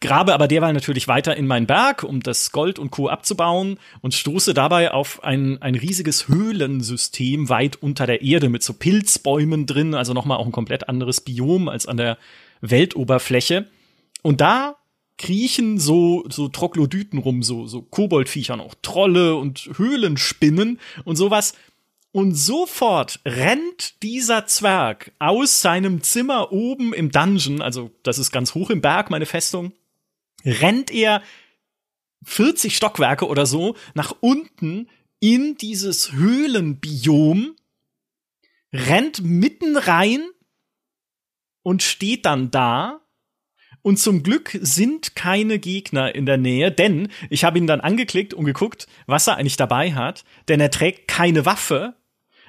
Grabe 0.00 0.32
aber 0.34 0.48
derweil 0.48 0.72
natürlich 0.72 1.08
weiter 1.08 1.36
in 1.36 1.46
meinen 1.46 1.66
Berg, 1.66 2.02
um 2.02 2.20
das 2.20 2.52
Gold 2.52 2.78
und 2.78 2.90
Co. 2.90 3.08
abzubauen 3.08 3.78
und 4.00 4.14
stoße 4.14 4.54
dabei 4.54 4.92
auf 4.92 5.22
ein, 5.22 5.60
ein 5.60 5.74
riesiges 5.74 6.28
Höhlensystem 6.28 7.48
weit 7.48 7.76
unter 7.76 8.06
der 8.06 8.22
Erde 8.22 8.48
mit 8.48 8.62
so 8.62 8.72
Pilzbäumen 8.72 9.66
drin, 9.66 9.94
also 9.94 10.14
nochmal 10.14 10.38
auch 10.38 10.46
ein 10.46 10.52
komplett 10.52 10.88
anderes 10.88 11.20
Biom 11.20 11.68
als 11.68 11.86
an 11.86 11.98
der 11.98 12.18
Weltoberfläche. 12.62 13.68
Und 14.22 14.40
da 14.40 14.76
kriechen 15.18 15.78
so, 15.78 16.24
so 16.30 16.48
Troglodyten 16.48 17.18
rum, 17.18 17.42
so, 17.42 17.66
so 17.66 17.82
Koboldviecher 17.82 18.56
noch, 18.56 18.74
Trolle 18.80 19.36
und 19.36 19.70
Höhlenspinnen 19.76 20.80
und 21.04 21.16
sowas. 21.16 21.54
Und 22.12 22.34
sofort 22.34 23.20
rennt 23.26 24.02
dieser 24.02 24.46
Zwerg 24.46 25.12
aus 25.18 25.60
seinem 25.60 26.02
Zimmer 26.02 26.52
oben 26.52 26.94
im 26.94 27.12
Dungeon, 27.12 27.60
also 27.60 27.90
das 28.02 28.18
ist 28.18 28.32
ganz 28.32 28.54
hoch 28.54 28.70
im 28.70 28.80
Berg, 28.80 29.10
meine 29.10 29.26
Festung, 29.26 29.72
rennt 30.44 30.90
er 30.90 31.22
40 32.24 32.76
Stockwerke 32.76 33.26
oder 33.26 33.46
so 33.46 33.76
nach 33.94 34.14
unten 34.20 34.88
in 35.20 35.56
dieses 35.56 36.12
Höhlenbiom, 36.12 37.56
rennt 38.72 39.22
mitten 39.22 39.76
rein 39.76 40.26
und 41.62 41.82
steht 41.82 42.26
dann 42.26 42.50
da. 42.50 43.00
Und 43.82 43.98
zum 43.98 44.22
Glück 44.22 44.58
sind 44.60 45.16
keine 45.16 45.58
Gegner 45.58 46.14
in 46.14 46.26
der 46.26 46.36
Nähe, 46.36 46.70
denn 46.70 47.08
ich 47.30 47.44
habe 47.44 47.58
ihn 47.58 47.66
dann 47.66 47.80
angeklickt 47.80 48.34
und 48.34 48.44
geguckt, 48.44 48.86
was 49.06 49.26
er 49.26 49.36
eigentlich 49.36 49.56
dabei 49.56 49.94
hat, 49.94 50.24
denn 50.48 50.60
er 50.60 50.70
trägt 50.70 51.08
keine 51.08 51.46
Waffe, 51.46 51.94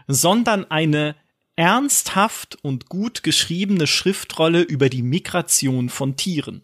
sondern 0.07 0.69
eine 0.69 1.15
ernsthaft 1.55 2.57
und 2.63 2.89
gut 2.89 3.23
geschriebene 3.23 3.87
Schriftrolle 3.87 4.61
über 4.61 4.89
die 4.89 5.03
Migration 5.03 5.89
von 5.89 6.17
Tieren. 6.17 6.63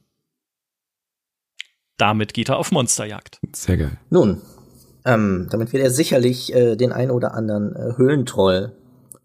Damit 1.98 2.34
geht 2.34 2.50
er 2.50 2.58
auf 2.58 2.72
Monsterjagd. 2.72 3.40
Sehr 3.54 3.78
geil. 3.78 3.98
Nun, 4.10 4.42
ähm, 5.04 5.48
damit 5.50 5.74
wird 5.74 5.84
er 5.84 5.90
sicherlich 5.90 6.54
äh, 6.54 6.76
den 6.76 6.92
ein 6.92 7.12
oder 7.12 7.34
anderen 7.34 7.76
äh, 7.76 7.98
Höhlentroll 7.98 8.74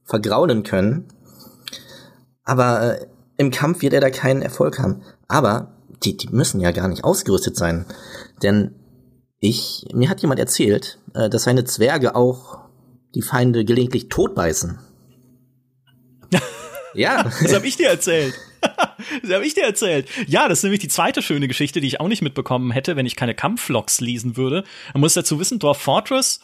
vergraulen 0.05 0.63
können. 0.63 1.09
Aber 2.45 3.01
äh, 3.01 3.07
im 3.37 3.51
Kampf 3.51 3.83
wird 3.83 3.93
er 3.93 4.01
da 4.01 4.11
keinen 4.11 4.43
Erfolg 4.43 4.79
haben. 4.79 5.03
Aber 5.29 5.75
die, 6.05 6.17
die 6.17 6.29
müssen 6.29 6.61
ja 6.61 6.71
gar 6.71 6.89
nicht 6.89 7.05
ausgerüstet 7.05 7.57
sein. 7.57 7.87
Denn 8.43 8.75
ich, 9.41 9.87
mir 9.93 10.09
hat 10.09 10.23
jemand 10.23 10.41
erzählt, 10.41 10.99
äh, 11.15 11.29
dass 11.29 11.45
seine 11.45 11.65
Zwerge 11.65 12.15
auch 12.15 12.61
die 13.15 13.23
Feinde 13.23 13.65
gelegentlich 13.65 14.09
totbeißen. 14.09 14.79
ja. 16.95 17.25
Das 17.25 17.55
habe 17.55 17.67
ich 17.67 17.77
dir 17.77 17.89
erzählt. 17.89 18.35
das 19.23 19.31
habe 19.31 19.47
ich 19.47 19.55
dir 19.55 19.65
erzählt. 19.65 20.09
Ja, 20.27 20.49
das 20.49 20.59
ist 20.59 20.65
nämlich 20.65 20.81
die 20.81 20.89
zweite 20.89 21.23
schöne 21.23 21.49
Geschichte, 21.49 21.81
die 21.81 21.87
ich 21.87 22.01
auch 22.01 22.09
nicht 22.09 22.23
mitbekommen 22.23 22.71
hätte, 22.71 22.97
wenn 22.97 23.07
ich 23.07 23.17
keine 23.17 23.35
Kampflogs 23.35 24.01
lesen 24.01 24.37
würde. 24.37 24.65
Man 24.95 25.01
muss 25.01 25.15
dazu 25.15 25.39
wissen, 25.39 25.59
Dwarf 25.59 25.79
Fortress 25.79 26.41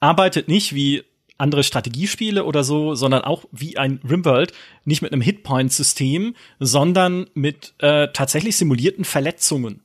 arbeitet 0.00 0.48
nicht 0.48 0.74
wie 0.74 1.04
andere 1.38 1.62
Strategiespiele 1.62 2.44
oder 2.44 2.64
so, 2.64 2.94
sondern 2.94 3.22
auch 3.22 3.44
wie 3.52 3.76
ein 3.76 4.00
Rimworld, 4.08 4.52
nicht 4.84 5.02
mit 5.02 5.12
einem 5.12 5.22
Hitpoint-System, 5.22 6.34
sondern 6.58 7.26
mit 7.34 7.74
äh, 7.78 8.08
tatsächlich 8.12 8.56
simulierten 8.56 9.04
Verletzungen 9.04 9.82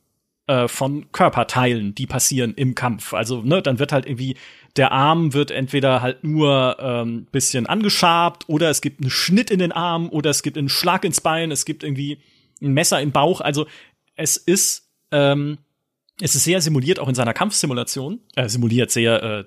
äh, 0.47 0.67
von 0.67 1.11
Körperteilen, 1.11 1.93
die 1.93 2.07
passieren 2.07 2.53
im 2.55 2.73
Kampf. 2.73 3.13
Also, 3.13 3.43
ne, 3.43 3.61
dann 3.61 3.77
wird 3.77 3.91
halt 3.91 4.07
irgendwie 4.07 4.35
der 4.75 4.91
Arm 4.91 5.33
wird 5.33 5.51
entweder 5.51 6.01
halt 6.01 6.23
nur 6.23 6.77
ähm, 6.79 7.27
bisschen 7.31 7.67
angeschabt 7.67 8.45
oder 8.47 8.69
es 8.69 8.81
gibt 8.81 9.01
einen 9.01 9.11
Schnitt 9.11 9.51
in 9.51 9.59
den 9.59 9.71
Arm 9.71 10.09
oder 10.09 10.29
es 10.29 10.41
gibt 10.43 10.57
einen 10.57 10.69
Schlag 10.69 11.03
ins 11.05 11.21
Bein, 11.21 11.51
es 11.51 11.65
gibt 11.65 11.83
irgendwie 11.83 12.19
ein 12.61 12.73
Messer 12.73 13.01
im 13.01 13.11
Bauch. 13.11 13.41
Also 13.41 13.67
es 14.15 14.37
ist 14.37 14.89
ähm, 15.11 15.59
es 16.21 16.35
ist 16.35 16.43
sehr 16.43 16.61
simuliert, 16.61 16.99
auch 16.99 17.09
in 17.09 17.15
seiner 17.15 17.33
Kampfsimulation. 17.33 18.21
Äh, 18.35 18.47
simuliert 18.49 18.91
sehr 18.91 19.23
äh, 19.23 19.43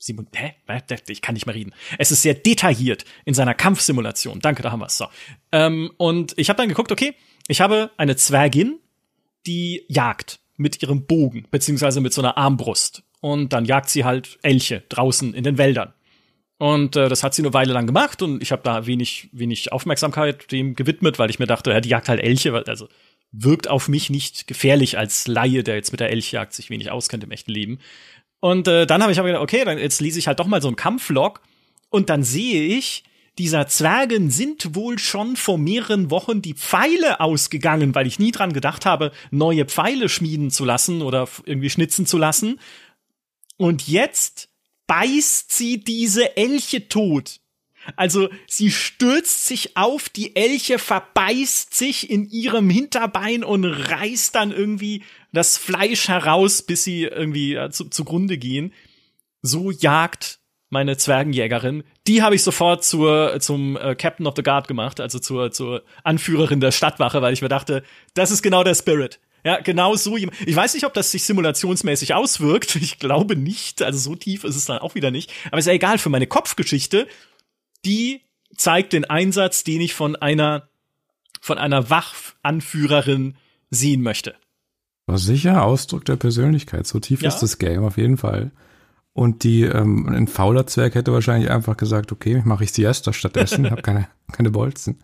Simul 0.00 0.26
Hä? 0.34 0.54
Ich 1.08 1.20
kann 1.20 1.34
nicht 1.34 1.46
mehr 1.46 1.54
reden. 1.54 1.74
Es 1.98 2.10
ist 2.10 2.22
sehr 2.22 2.34
detailliert 2.34 3.04
in 3.26 3.34
seiner 3.34 3.54
Kampfsimulation. 3.54 4.40
Danke, 4.40 4.62
da 4.62 4.72
haben 4.72 4.80
wir's. 4.80 4.96
So. 4.96 5.06
Ähm, 5.52 5.92
und 5.98 6.32
ich 6.38 6.48
habe 6.48 6.56
dann 6.56 6.68
geguckt, 6.68 6.90
okay, 6.90 7.14
ich 7.48 7.60
habe 7.60 7.90
eine 7.98 8.16
Zwergin, 8.16 8.80
die 9.46 9.84
jagt 9.88 10.40
mit 10.56 10.82
ihrem 10.82 11.06
Bogen, 11.06 11.46
beziehungsweise 11.50 12.00
mit 12.00 12.14
so 12.14 12.22
einer 12.22 12.38
Armbrust. 12.38 13.02
Und 13.20 13.52
dann 13.52 13.64
jagt 13.64 13.90
sie 13.90 14.04
halt 14.04 14.38
Elche 14.42 14.82
draußen 14.88 15.34
in 15.34 15.44
den 15.44 15.58
Wäldern. 15.58 15.92
Und 16.58 16.96
äh, 16.96 17.08
das 17.08 17.22
hat 17.22 17.34
sie 17.34 17.42
eine 17.42 17.54
Weile 17.54 17.72
lang 17.72 17.86
gemacht 17.86 18.20
und 18.20 18.42
ich 18.42 18.52
habe 18.52 18.62
da 18.62 18.84
wenig, 18.84 19.30
wenig 19.32 19.72
Aufmerksamkeit 19.72 20.52
dem 20.52 20.74
gewidmet, 20.74 21.18
weil 21.18 21.30
ich 21.30 21.38
mir 21.38 21.46
dachte, 21.46 21.70
ja, 21.70 21.80
die 21.80 21.88
jagt 21.88 22.10
halt 22.10 22.20
Elche, 22.20 22.52
also 22.66 22.86
wirkt 23.32 23.68
auf 23.68 23.88
mich 23.88 24.10
nicht 24.10 24.46
gefährlich 24.46 24.98
als 24.98 25.26
Laie, 25.26 25.62
der 25.62 25.76
jetzt 25.76 25.90
mit 25.90 26.00
der 26.00 26.10
Elchjagd 26.10 26.52
sich 26.52 26.68
wenig 26.68 26.90
auskennt 26.90 27.24
im 27.24 27.30
echten 27.30 27.50
Leben. 27.50 27.78
Und 28.40 28.68
äh, 28.68 28.86
dann 28.86 29.02
habe 29.02 29.10
ich 29.10 29.18
aber 29.18 29.28
gedacht, 29.28 29.42
okay, 29.42 29.64
dann 29.64 29.78
jetzt 29.78 30.02
lese 30.02 30.18
ich 30.18 30.26
halt 30.26 30.38
doch 30.38 30.46
mal 30.46 30.60
so 30.60 30.68
einen 30.68 30.76
Kampflog 30.76 31.40
und 31.88 32.10
dann 32.10 32.22
sehe 32.22 32.62
ich, 32.62 33.04
dieser 33.38 33.66
Zwergen 33.66 34.30
sind 34.30 34.74
wohl 34.74 34.98
schon 34.98 35.36
vor 35.36 35.56
mehreren 35.56 36.10
Wochen 36.10 36.42
die 36.42 36.52
Pfeile 36.52 37.20
ausgegangen, 37.20 37.94
weil 37.94 38.06
ich 38.06 38.18
nie 38.18 38.32
dran 38.32 38.52
gedacht 38.52 38.84
habe, 38.84 39.12
neue 39.30 39.64
Pfeile 39.64 40.10
schmieden 40.10 40.50
zu 40.50 40.66
lassen 40.66 41.00
oder 41.00 41.26
irgendwie 41.46 41.70
schnitzen 41.70 42.04
zu 42.04 42.18
lassen. 42.18 42.60
Und 43.60 43.88
jetzt 43.88 44.48
beißt 44.86 45.52
sie 45.52 45.84
diese 45.84 46.34
Elche 46.38 46.88
tot. 46.88 47.40
Also 47.94 48.30
sie 48.46 48.70
stürzt 48.70 49.46
sich 49.46 49.76
auf 49.76 50.08
die 50.08 50.34
Elche, 50.34 50.78
verbeißt 50.78 51.74
sich 51.74 52.08
in 52.08 52.26
ihrem 52.30 52.70
Hinterbein 52.70 53.44
und 53.44 53.66
reißt 53.66 54.34
dann 54.34 54.50
irgendwie 54.50 55.02
das 55.32 55.58
Fleisch 55.58 56.08
heraus, 56.08 56.62
bis 56.62 56.84
sie 56.84 57.02
irgendwie 57.02 57.58
zu, 57.70 57.90
zugrunde 57.90 58.38
gehen. 58.38 58.72
So 59.42 59.70
jagt 59.70 60.38
meine 60.70 60.96
Zwergenjägerin. 60.96 61.84
Die 62.06 62.22
habe 62.22 62.36
ich 62.36 62.42
sofort 62.42 62.82
zur, 62.82 63.40
zum 63.40 63.76
äh, 63.76 63.94
Captain 63.94 64.26
of 64.26 64.36
the 64.36 64.42
Guard 64.42 64.68
gemacht, 64.68 65.00
also 65.00 65.18
zur, 65.18 65.52
zur 65.52 65.82
Anführerin 66.02 66.60
der 66.60 66.72
Stadtwache, 66.72 67.20
weil 67.20 67.34
ich 67.34 67.42
mir 67.42 67.48
dachte, 67.48 67.82
das 68.14 68.30
ist 68.30 68.40
genau 68.40 68.64
der 68.64 68.74
Spirit. 68.74 69.20
Ja, 69.44 69.60
genau 69.60 69.96
so. 69.96 70.16
Ich 70.16 70.56
weiß 70.56 70.74
nicht, 70.74 70.84
ob 70.84 70.94
das 70.94 71.10
sich 71.10 71.24
simulationsmäßig 71.24 72.14
auswirkt. 72.14 72.76
Ich 72.76 72.98
glaube 72.98 73.36
nicht. 73.36 73.82
Also 73.82 73.98
so 73.98 74.16
tief 74.16 74.44
ist 74.44 74.56
es 74.56 74.66
dann 74.66 74.78
auch 74.78 74.94
wieder 74.94 75.10
nicht. 75.10 75.32
Aber 75.48 75.58
ist 75.58 75.66
ja 75.66 75.72
egal. 75.72 75.98
Für 75.98 76.10
meine 76.10 76.26
Kopfgeschichte, 76.26 77.06
die 77.84 78.20
zeigt 78.56 78.92
den 78.92 79.04
Einsatz, 79.04 79.64
den 79.64 79.80
ich 79.80 79.94
von 79.94 80.16
einer, 80.16 80.68
von 81.40 81.58
einer 81.58 81.90
Wachanführerin 81.90 83.36
sehen 83.70 84.02
möchte. 84.02 84.34
Sicher 85.12 85.64
Ausdruck 85.64 86.04
der 86.04 86.16
Persönlichkeit. 86.16 86.86
So 86.86 87.00
tief 87.00 87.22
ja. 87.22 87.28
ist 87.28 87.38
das 87.38 87.58
Game 87.58 87.84
auf 87.84 87.96
jeden 87.96 88.16
Fall. 88.16 88.52
Und 89.12 89.42
die, 89.42 89.62
ähm, 89.62 90.08
ein 90.08 90.28
fauler 90.28 90.66
Zwerg 90.66 90.94
hätte 90.94 91.12
wahrscheinlich 91.12 91.50
einfach 91.50 91.76
gesagt, 91.76 92.12
okay, 92.12 92.42
mache 92.44 92.64
ich 92.64 92.72
Siesta 92.72 93.12
stattdessen, 93.12 93.70
habe 93.70 93.82
keine, 93.82 94.08
keine 94.32 94.50
Bolzen. 94.50 94.98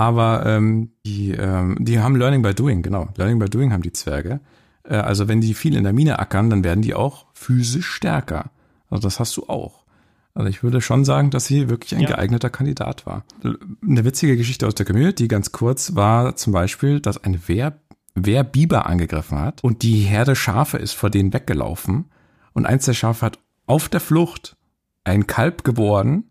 Aber 0.00 0.46
ähm, 0.46 0.92
die, 1.04 1.32
ähm, 1.32 1.76
die 1.78 1.98
haben 1.98 2.16
Learning 2.16 2.40
by 2.40 2.54
Doing, 2.54 2.80
genau. 2.80 3.10
Learning 3.18 3.38
by 3.38 3.50
Doing 3.50 3.70
haben 3.70 3.82
die 3.82 3.92
Zwerge. 3.92 4.40
Äh, 4.82 4.94
also 4.94 5.28
wenn 5.28 5.42
die 5.42 5.52
viel 5.52 5.76
in 5.76 5.84
der 5.84 5.92
Mine 5.92 6.18
ackern, 6.18 6.48
dann 6.48 6.64
werden 6.64 6.80
die 6.80 6.94
auch 6.94 7.26
physisch 7.34 7.90
stärker. 7.90 8.50
Also 8.88 9.02
das 9.02 9.20
hast 9.20 9.36
du 9.36 9.46
auch. 9.48 9.84
Also 10.32 10.48
ich 10.48 10.62
würde 10.62 10.80
schon 10.80 11.04
sagen, 11.04 11.30
dass 11.30 11.44
sie 11.44 11.68
wirklich 11.68 11.94
ein 11.94 12.00
ja. 12.00 12.08
geeigneter 12.08 12.48
Kandidat 12.48 13.04
war. 13.04 13.24
Eine 13.42 14.02
witzige 14.06 14.38
Geschichte 14.38 14.66
aus 14.66 14.74
der 14.74 14.86
Community, 14.86 15.28
ganz 15.28 15.52
kurz, 15.52 15.94
war 15.94 16.34
zum 16.34 16.54
Beispiel, 16.54 17.00
dass 17.00 17.22
ein 17.22 17.46
Wehr, 17.46 17.78
Wehrbiber 18.14 18.86
angegriffen 18.86 19.38
hat 19.38 19.62
und 19.62 19.82
die 19.82 20.00
Herde 20.00 20.34
Schafe 20.34 20.78
ist 20.78 20.94
vor 20.94 21.10
denen 21.10 21.34
weggelaufen 21.34 22.06
und 22.54 22.64
eins 22.64 22.86
der 22.86 22.94
Schafe 22.94 23.26
hat 23.26 23.38
auf 23.66 23.90
der 23.90 24.00
Flucht 24.00 24.56
ein 25.04 25.26
Kalb 25.26 25.62
geboren. 25.62 26.24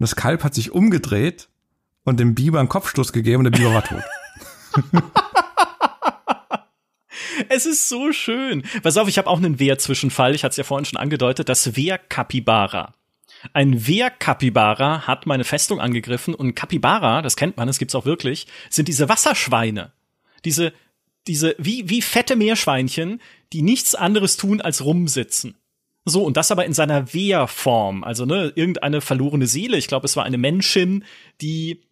Das 0.00 0.16
Kalb 0.16 0.42
hat 0.42 0.54
sich 0.54 0.72
umgedreht 0.72 1.48
und 2.04 2.20
dem 2.20 2.34
Biber 2.34 2.58
einen 2.60 2.68
Kopfstoß 2.68 3.12
gegeben 3.12 3.44
und 3.44 3.52
der 3.52 3.58
Biber 3.58 3.74
war 3.74 3.84
tot. 3.84 4.02
Es 7.48 7.66
ist 7.66 7.88
so 7.88 8.12
schön. 8.12 8.62
Pass 8.82 8.96
auf, 8.96 9.08
ich 9.08 9.18
habe 9.18 9.28
auch 9.28 9.38
einen 9.38 9.58
Wehr-Zwischenfall. 9.58 10.34
Ich 10.34 10.44
hatte 10.44 10.52
es 10.52 10.56
ja 10.56 10.64
vorhin 10.64 10.84
schon 10.84 10.98
angedeutet. 10.98 11.48
Das 11.48 11.76
Wehr-Kapibara. 11.76 12.94
Ein 13.52 13.86
Wehr-Kapibara 13.86 15.06
hat 15.06 15.26
meine 15.26 15.44
Festung 15.44 15.80
angegriffen 15.80 16.34
und 16.34 16.54
Kapibara, 16.54 17.22
das 17.22 17.36
kennt 17.36 17.56
man, 17.56 17.66
das 17.66 17.78
gibt's 17.78 17.94
auch 17.94 18.04
wirklich, 18.04 18.46
sind 18.70 18.86
diese 18.86 19.08
Wasserschweine. 19.08 19.92
Diese, 20.44 20.72
diese, 21.26 21.56
wie, 21.58 21.88
wie 21.88 22.02
fette 22.02 22.36
Meerschweinchen, 22.36 23.20
die 23.52 23.62
nichts 23.62 23.94
anderes 23.94 24.36
tun 24.36 24.60
als 24.60 24.84
rumsitzen. 24.84 25.56
So, 26.04 26.24
und 26.24 26.36
das 26.36 26.50
aber 26.50 26.64
in 26.64 26.72
seiner 26.72 27.14
Wehrform. 27.14 28.02
Also, 28.04 28.26
ne, 28.26 28.52
irgendeine 28.54 29.00
verlorene 29.00 29.46
Seele. 29.46 29.76
Ich 29.76 29.86
glaube, 29.86 30.06
es 30.06 30.16
war 30.16 30.24
eine 30.24 30.38
Menschin, 30.38 31.04
die 31.40 31.82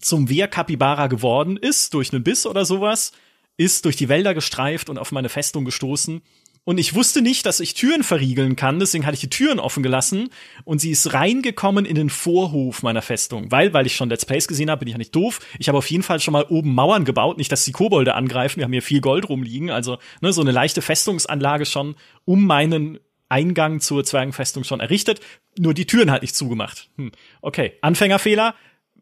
zum 0.00 0.28
Wehrkapibara 0.28 1.06
geworden 1.06 1.56
ist, 1.56 1.94
durch 1.94 2.12
einen 2.12 2.24
Biss 2.24 2.46
oder 2.46 2.64
sowas, 2.64 3.12
ist 3.56 3.84
durch 3.84 3.96
die 3.96 4.08
Wälder 4.08 4.34
gestreift 4.34 4.90
und 4.90 4.98
auf 4.98 5.12
meine 5.12 5.28
Festung 5.28 5.64
gestoßen 5.64 6.20
Und 6.68 6.78
ich 6.78 6.96
wusste 6.96 7.22
nicht, 7.22 7.46
dass 7.46 7.60
ich 7.60 7.74
Türen 7.74 8.02
verriegeln 8.02 8.56
kann, 8.56 8.80
deswegen 8.80 9.06
hatte 9.06 9.14
ich 9.14 9.20
die 9.20 9.30
Türen 9.30 9.60
offen 9.60 9.84
gelassen 9.84 10.30
und 10.64 10.80
sie 10.80 10.90
ist 10.90 11.14
reingekommen 11.14 11.86
in 11.86 11.94
den 11.94 12.10
Vorhof 12.10 12.82
meiner 12.82 13.02
Festung. 13.02 13.52
Weil, 13.52 13.72
weil 13.72 13.86
ich 13.86 13.94
schon 13.94 14.08
Let's 14.08 14.26
Plays 14.26 14.48
gesehen 14.48 14.68
habe, 14.68 14.80
bin 14.80 14.88
ich 14.88 14.94
ja 14.94 14.98
nicht 14.98 15.14
doof. 15.14 15.38
Ich 15.60 15.68
habe 15.68 15.78
auf 15.78 15.88
jeden 15.88 16.02
Fall 16.02 16.18
schon 16.18 16.32
mal 16.32 16.44
oben 16.48 16.74
Mauern 16.74 17.04
gebaut, 17.04 17.38
nicht, 17.38 17.52
dass 17.52 17.64
die 17.64 17.70
Kobolde 17.70 18.14
angreifen, 18.14 18.58
wir 18.58 18.64
haben 18.64 18.72
hier 18.72 18.82
viel 18.82 19.00
Gold 19.00 19.28
rumliegen, 19.28 19.70
also 19.70 19.98
ne, 20.20 20.32
so 20.32 20.40
eine 20.40 20.50
leichte 20.50 20.82
Festungsanlage 20.82 21.66
schon 21.66 21.94
um 22.24 22.44
meinen 22.44 22.98
Eingang 23.28 23.78
zur 23.78 24.04
Zwergenfestung 24.04 24.64
schon 24.64 24.80
errichtet, 24.80 25.20
nur 25.56 25.72
die 25.72 25.86
Türen 25.86 26.10
halt 26.10 26.22
nicht 26.22 26.34
zugemacht. 26.34 26.90
Hm. 26.96 27.12
Okay, 27.42 27.74
Anfängerfehler, 27.80 28.56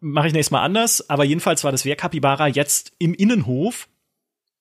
mache 0.05 0.29
ich 0.29 0.33
nächstes 0.35 0.53
Mal 0.53 0.63
anders, 0.63 1.09
aber 1.09 1.25
jedenfalls 1.25 1.65
war 1.65 1.73
das 1.73 1.85
Wehrkapibara 1.85 2.47
jetzt 2.47 2.93
im 2.99 3.15
Innenhof, 3.15 3.89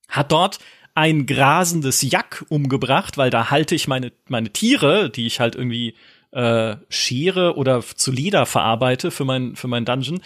hat 0.07 0.31
dort 0.31 0.59
ein 0.95 1.25
grasendes 1.25 2.01
Jack 2.01 2.45
umgebracht, 2.49 3.17
weil 3.17 3.29
da 3.29 3.51
halte 3.51 3.75
ich 3.75 3.87
meine, 3.87 4.13
meine 4.29 4.51
Tiere, 4.53 5.09
die 5.09 5.27
ich 5.27 5.39
halt 5.39 5.55
irgendwie 5.55 5.95
äh, 6.31 6.77
schere 6.89 7.57
oder 7.57 7.81
zu 7.81 8.11
Leder 8.11 8.45
verarbeite 8.45 9.11
für 9.11 9.25
mein, 9.25 9.55
für 9.55 9.67
mein 9.67 9.85
Dungeon. 9.85 10.21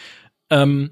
Ähm, 0.50 0.92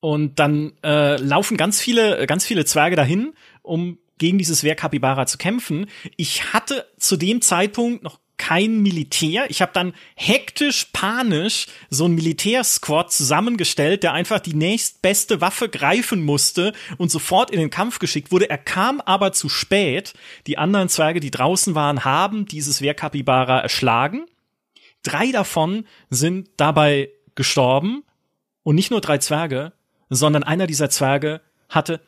und 0.00 0.38
dann 0.38 0.72
äh, 0.82 1.16
laufen 1.16 1.56
ganz 1.56 1.80
viele, 1.80 2.26
ganz 2.26 2.44
viele 2.44 2.64
Zwerge 2.64 2.96
dahin, 2.96 3.32
um 3.62 3.98
gegen 4.18 4.38
dieses 4.38 4.64
Wehrkapibara 4.64 5.26
zu 5.26 5.38
kämpfen. 5.38 5.86
Ich 6.16 6.52
hatte 6.52 6.86
zu 6.98 7.16
dem 7.16 7.40
Zeitpunkt 7.40 8.02
noch 8.02 8.19
kein 8.40 8.80
Militär. 8.80 9.50
Ich 9.50 9.60
habe 9.60 9.72
dann 9.74 9.92
hektisch, 10.16 10.86
panisch 10.94 11.66
so 11.90 12.06
ein 12.06 12.14
Militärsquad 12.14 13.12
zusammengestellt, 13.12 14.02
der 14.02 14.14
einfach 14.14 14.40
die 14.40 14.54
nächstbeste 14.54 15.42
Waffe 15.42 15.68
greifen 15.68 16.24
musste 16.24 16.72
und 16.96 17.10
sofort 17.10 17.50
in 17.50 17.60
den 17.60 17.68
Kampf 17.68 17.98
geschickt 17.98 18.32
wurde. 18.32 18.48
Er 18.48 18.56
kam 18.56 19.02
aber 19.02 19.32
zu 19.32 19.50
spät. 19.50 20.14
Die 20.46 20.56
anderen 20.56 20.88
Zwerge, 20.88 21.20
die 21.20 21.30
draußen 21.30 21.74
waren, 21.74 22.06
haben 22.06 22.46
dieses 22.46 22.80
Wehrkapibara 22.80 23.60
erschlagen. 23.60 24.24
Drei 25.02 25.30
davon 25.32 25.84
sind 26.08 26.48
dabei 26.56 27.10
gestorben. 27.34 28.04
Und 28.62 28.74
nicht 28.74 28.90
nur 28.90 29.02
drei 29.02 29.18
Zwerge, 29.18 29.74
sondern 30.08 30.44
einer 30.44 30.66
dieser 30.66 30.88
Zwerge 30.88 31.42
hatte, 31.68 32.00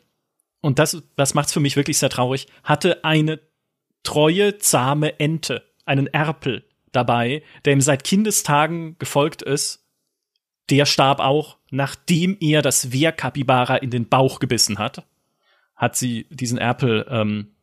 und 0.61 0.79
das, 0.79 1.03
das 1.15 1.35
macht's 1.35 1.53
für 1.53 1.59
mich 1.59 1.75
wirklich 1.75 1.99
sehr 1.99 2.09
traurig, 2.09 2.47
hatte 2.63 3.03
eine 3.03 3.39
treue, 4.01 4.57
zahme 4.57 5.19
Ente 5.19 5.63
einen 5.85 6.07
Erpel 6.07 6.67
dabei, 6.91 7.43
der 7.65 7.73
ihm 7.73 7.81
seit 7.81 8.03
Kindestagen 8.03 8.97
gefolgt 8.99 9.41
ist. 9.41 9.85
Der 10.69 10.85
starb 10.85 11.19
auch, 11.19 11.57
nachdem 11.71 12.37
er 12.39 12.61
das 12.61 12.93
Wehrkapibara 12.93 13.77
in 13.77 13.89
den 13.89 14.07
Bauch 14.07 14.39
gebissen 14.39 14.79
hat. 14.79 15.05
Hat 15.75 15.97
sie 15.97 16.27
diesen 16.29 16.57
Erpel, 16.57 17.05
ähm, 17.09 17.55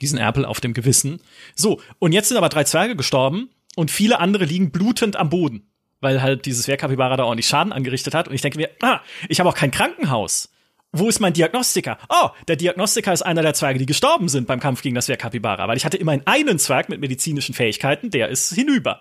diesen 0.00 0.18
Erpel 0.18 0.44
auf 0.44 0.60
dem 0.60 0.72
Gewissen. 0.72 1.20
So, 1.54 1.80
und 1.98 2.12
jetzt 2.12 2.28
sind 2.28 2.38
aber 2.38 2.48
drei 2.48 2.64
Zwerge 2.64 2.96
gestorben 2.96 3.50
und 3.76 3.90
viele 3.90 4.18
andere 4.18 4.44
liegen 4.44 4.72
blutend 4.72 5.14
am 5.14 5.30
Boden, 5.30 5.70
weil 6.00 6.22
halt 6.22 6.46
dieses 6.46 6.66
Wehrkapibara 6.66 7.16
da 7.16 7.24
ordentlich 7.24 7.46
Schaden 7.46 7.72
angerichtet 7.72 8.14
hat. 8.14 8.26
Und 8.26 8.34
ich 8.34 8.40
denke 8.40 8.58
mir, 8.58 8.70
ah, 8.80 9.00
ich 9.28 9.38
habe 9.38 9.48
auch 9.48 9.54
kein 9.54 9.70
Krankenhaus 9.70 10.50
wo 10.92 11.08
ist 11.08 11.20
mein 11.20 11.32
Diagnostiker? 11.32 11.98
Oh, 12.08 12.30
der 12.48 12.56
Diagnostiker 12.56 13.12
ist 13.12 13.22
einer 13.22 13.42
der 13.42 13.54
Zwerge, 13.54 13.78
die 13.78 13.86
gestorben 13.86 14.28
sind 14.28 14.46
beim 14.46 14.60
Kampf 14.60 14.82
gegen 14.82 14.94
das 14.94 15.08
Wehrkapibara, 15.08 15.68
weil 15.68 15.76
ich 15.76 15.84
hatte 15.84 15.96
immerhin 15.96 16.22
einen 16.26 16.58
Zwerg 16.58 16.88
mit 16.88 17.00
medizinischen 17.00 17.54
Fähigkeiten, 17.54 18.10
der 18.10 18.28
ist 18.28 18.52
hinüber. 18.52 19.00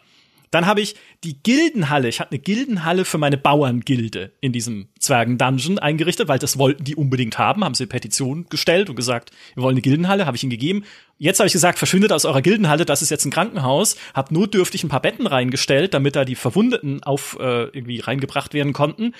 Dann 0.51 0.65
habe 0.65 0.81
ich 0.81 0.95
die 1.23 1.41
Gildenhalle. 1.43 2.07
Ich 2.07 2.19
hatte 2.19 2.31
eine 2.31 2.39
Gildenhalle 2.39 3.05
für 3.05 3.19
meine 3.19 3.37
Bauerngilde 3.37 4.31
in 4.41 4.51
diesem 4.51 4.87
Zwergen-Dungeon 4.99 5.77
eingerichtet, 5.77 6.27
weil 6.27 6.39
das 6.39 6.57
wollten 6.57 6.83
die 6.83 6.95
unbedingt 6.95 7.37
haben. 7.37 7.63
Haben 7.63 7.75
sie 7.75 7.83
eine 7.83 7.89
Petition 7.89 8.47
gestellt 8.49 8.89
und 8.89 8.95
gesagt, 8.95 9.31
wir 9.53 9.63
wollen 9.63 9.75
eine 9.75 9.81
Gildenhalle, 9.81 10.25
habe 10.25 10.37
ich 10.37 10.43
ihnen 10.43 10.49
gegeben. 10.49 10.85
Jetzt 11.19 11.39
habe 11.39 11.47
ich 11.47 11.53
gesagt, 11.53 11.77
verschwindet 11.77 12.11
aus 12.11 12.25
eurer 12.25 12.41
Gildenhalle, 12.41 12.85
das 12.85 13.01
ist 13.01 13.11
jetzt 13.11 13.25
ein 13.25 13.31
Krankenhaus. 13.31 13.95
Hab 14.15 14.31
notdürftig 14.31 14.83
ein 14.83 14.89
paar 14.89 15.01
Betten 15.01 15.27
reingestellt, 15.27 15.93
damit 15.93 16.15
da 16.15 16.25
die 16.25 16.35
Verwundeten 16.35 17.03
auf 17.03 17.37
äh, 17.39 17.65
irgendwie 17.65 17.99
reingebracht 17.99 18.53
werden 18.55 18.73
konnten. 18.73 19.13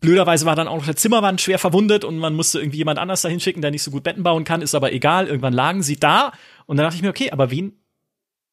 Blöderweise 0.00 0.44
war 0.46 0.56
dann 0.56 0.68
auch 0.68 0.76
noch 0.76 0.84
der 0.84 0.96
Zimmermann 0.96 1.38
schwer 1.38 1.58
verwundet 1.58 2.04
und 2.04 2.18
man 2.18 2.34
musste 2.34 2.58
irgendwie 2.58 2.78
jemand 2.78 2.98
anders 2.98 3.22
dahin 3.22 3.40
schicken, 3.40 3.62
der 3.62 3.70
nicht 3.70 3.82
so 3.82 3.90
gut 3.90 4.02
Betten 4.02 4.22
bauen 4.22 4.44
kann, 4.44 4.62
ist 4.62 4.74
aber 4.74 4.92
egal. 4.92 5.26
Irgendwann 5.26 5.54
lagen 5.54 5.82
sie 5.82 5.96
da 5.96 6.32
und 6.66 6.76
dann 6.76 6.84
dachte 6.84 6.96
ich 6.96 7.02
mir, 7.02 7.10
okay, 7.10 7.30
aber 7.30 7.50
wen, 7.50 7.80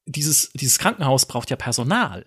dieses, 0.06 0.52
dieses 0.54 0.80
Krankenhaus 0.80 1.26
braucht 1.26 1.50
ja 1.50 1.56
Personal. 1.56 2.26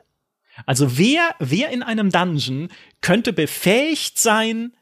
Also 0.64 0.98
wer, 0.98 1.34
wer 1.38 1.70
in 1.70 1.82
einem 1.82 2.10
Dungeon 2.10 2.68
könnte 3.00 3.32
befähigt 3.32 4.18
sein, 4.18 4.74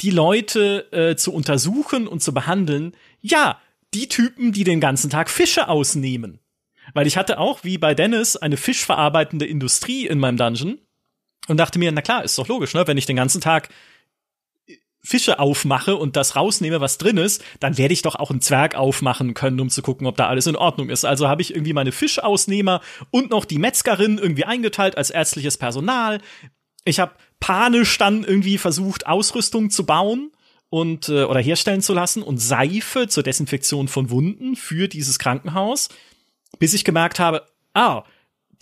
die 0.00 0.10
Leute 0.10 0.92
äh, 0.92 1.16
zu 1.16 1.32
untersuchen 1.32 2.06
und 2.06 2.22
zu 2.22 2.32
behandeln? 2.34 2.92
Ja, 3.20 3.60
die 3.92 4.08
Typen, 4.08 4.52
die 4.52 4.64
den 4.64 4.80
ganzen 4.80 5.10
Tag 5.10 5.30
Fische 5.30 5.68
ausnehmen. 5.68 6.40
Weil 6.92 7.06
ich 7.06 7.16
hatte 7.16 7.38
auch, 7.38 7.64
wie 7.64 7.78
bei 7.78 7.94
Dennis, 7.94 8.36
eine 8.36 8.56
fischverarbeitende 8.56 9.46
Industrie 9.46 10.06
in 10.06 10.18
meinem 10.18 10.36
Dungeon 10.36 10.78
und 11.48 11.56
dachte 11.56 11.78
mir, 11.78 11.92
na 11.92 12.02
klar, 12.02 12.24
ist 12.24 12.38
doch 12.38 12.48
logisch, 12.48 12.74
ne? 12.74 12.86
Wenn 12.86 12.98
ich 12.98 13.06
den 13.06 13.16
ganzen 13.16 13.40
Tag 13.40 13.68
Fische 15.04 15.38
aufmache 15.38 15.96
und 15.96 16.16
das 16.16 16.34
rausnehme, 16.34 16.80
was 16.80 16.96
drin 16.96 17.18
ist, 17.18 17.44
dann 17.60 17.76
werde 17.76 17.92
ich 17.92 18.00
doch 18.00 18.14
auch 18.14 18.30
einen 18.30 18.40
Zwerg 18.40 18.74
aufmachen 18.74 19.34
können, 19.34 19.60
um 19.60 19.68
zu 19.68 19.82
gucken, 19.82 20.06
ob 20.06 20.16
da 20.16 20.28
alles 20.28 20.46
in 20.46 20.56
Ordnung 20.56 20.88
ist. 20.88 21.04
Also 21.04 21.28
habe 21.28 21.42
ich 21.42 21.54
irgendwie 21.54 21.74
meine 21.74 21.92
Fischausnehmer 21.92 22.80
und 23.10 23.30
noch 23.30 23.44
die 23.44 23.58
Metzgerin 23.58 24.16
irgendwie 24.16 24.46
eingeteilt 24.46 24.96
als 24.96 25.10
ärztliches 25.10 25.58
Personal. 25.58 26.22
Ich 26.86 27.00
habe 27.00 27.12
panisch 27.38 27.98
dann 27.98 28.24
irgendwie 28.24 28.56
versucht, 28.56 29.06
Ausrüstung 29.06 29.68
zu 29.68 29.84
bauen 29.84 30.32
und 30.70 31.10
äh, 31.10 31.24
oder 31.24 31.40
herstellen 31.40 31.82
zu 31.82 31.92
lassen 31.92 32.22
und 32.22 32.38
Seife 32.38 33.06
zur 33.06 33.22
Desinfektion 33.22 33.88
von 33.88 34.08
Wunden 34.08 34.56
für 34.56 34.88
dieses 34.88 35.18
Krankenhaus, 35.18 35.90
bis 36.58 36.72
ich 36.72 36.84
gemerkt 36.84 37.18
habe, 37.18 37.46
ah, 37.74 38.04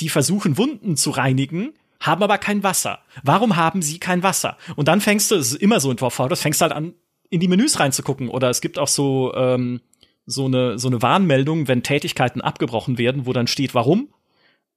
die 0.00 0.08
versuchen 0.08 0.58
Wunden 0.58 0.96
zu 0.96 1.10
reinigen, 1.10 1.72
haben 2.02 2.22
aber 2.22 2.36
kein 2.38 2.62
Wasser. 2.62 2.98
Warum 3.22 3.56
haben 3.56 3.80
sie 3.80 3.98
kein 3.98 4.22
Wasser? 4.22 4.58
Und 4.76 4.88
dann 4.88 5.00
fängst 5.00 5.30
du, 5.30 5.36
es 5.36 5.52
ist 5.52 5.62
immer 5.62 5.80
so 5.80 5.90
in 5.90 6.00
Warfare, 6.00 6.36
fängst 6.36 6.60
halt 6.60 6.72
an, 6.72 6.94
in 7.30 7.40
die 7.40 7.48
Menüs 7.48 7.80
reinzugucken. 7.80 8.28
Oder 8.28 8.50
es 8.50 8.60
gibt 8.60 8.78
auch 8.78 8.88
so, 8.88 9.32
ähm, 9.34 9.80
so 10.26 10.46
eine, 10.46 10.78
so 10.78 10.88
eine 10.88 11.00
Warnmeldung, 11.00 11.68
wenn 11.68 11.82
Tätigkeiten 11.82 12.40
abgebrochen 12.40 12.98
werden, 12.98 13.26
wo 13.26 13.32
dann 13.32 13.46
steht, 13.46 13.74
warum? 13.74 14.12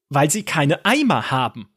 Weil 0.10 0.30
sie 0.30 0.44
keine 0.44 0.86
Eimer 0.86 1.32
haben. 1.32 1.68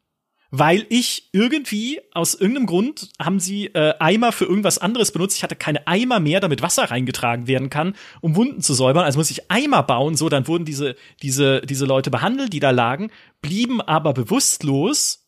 Weil 0.51 0.86
ich 0.88 1.28
irgendwie, 1.32 2.01
aus 2.12 2.34
irgendeinem 2.34 2.66
Grund, 2.66 3.11
haben 3.20 3.38
sie 3.38 3.66
äh, 3.66 3.94
Eimer 3.99 4.32
für 4.32 4.46
irgendwas 4.46 4.78
anderes 4.78 5.12
benutzt. 5.12 5.36
Ich 5.36 5.42
hatte 5.42 5.57
keine 5.57 5.86
Eimer 5.86 6.20
mehr, 6.20 6.40
damit 6.40 6.62
Wasser 6.62 6.84
reingetragen 6.90 7.46
werden 7.46 7.68
kann, 7.68 7.94
um 8.22 8.34
Wunden 8.34 8.62
zu 8.62 8.72
säubern. 8.72 9.05
Also 9.05 9.18
muss 9.18 9.30
ich 9.30 9.51
Eimer 9.51 9.82
bauen. 9.82 10.16
So, 10.16 10.30
dann 10.30 10.46
wurden 10.46 10.64
diese, 10.64 10.96
diese, 11.22 11.61
diese 11.62 11.84
Leute 11.84 12.11
behandelt, 12.11 12.53
die 12.55 12.61
da 12.61 12.70
lagen, 12.70 13.11
blieben 13.42 13.82
aber 13.82 14.14
bewusstlos 14.14 15.28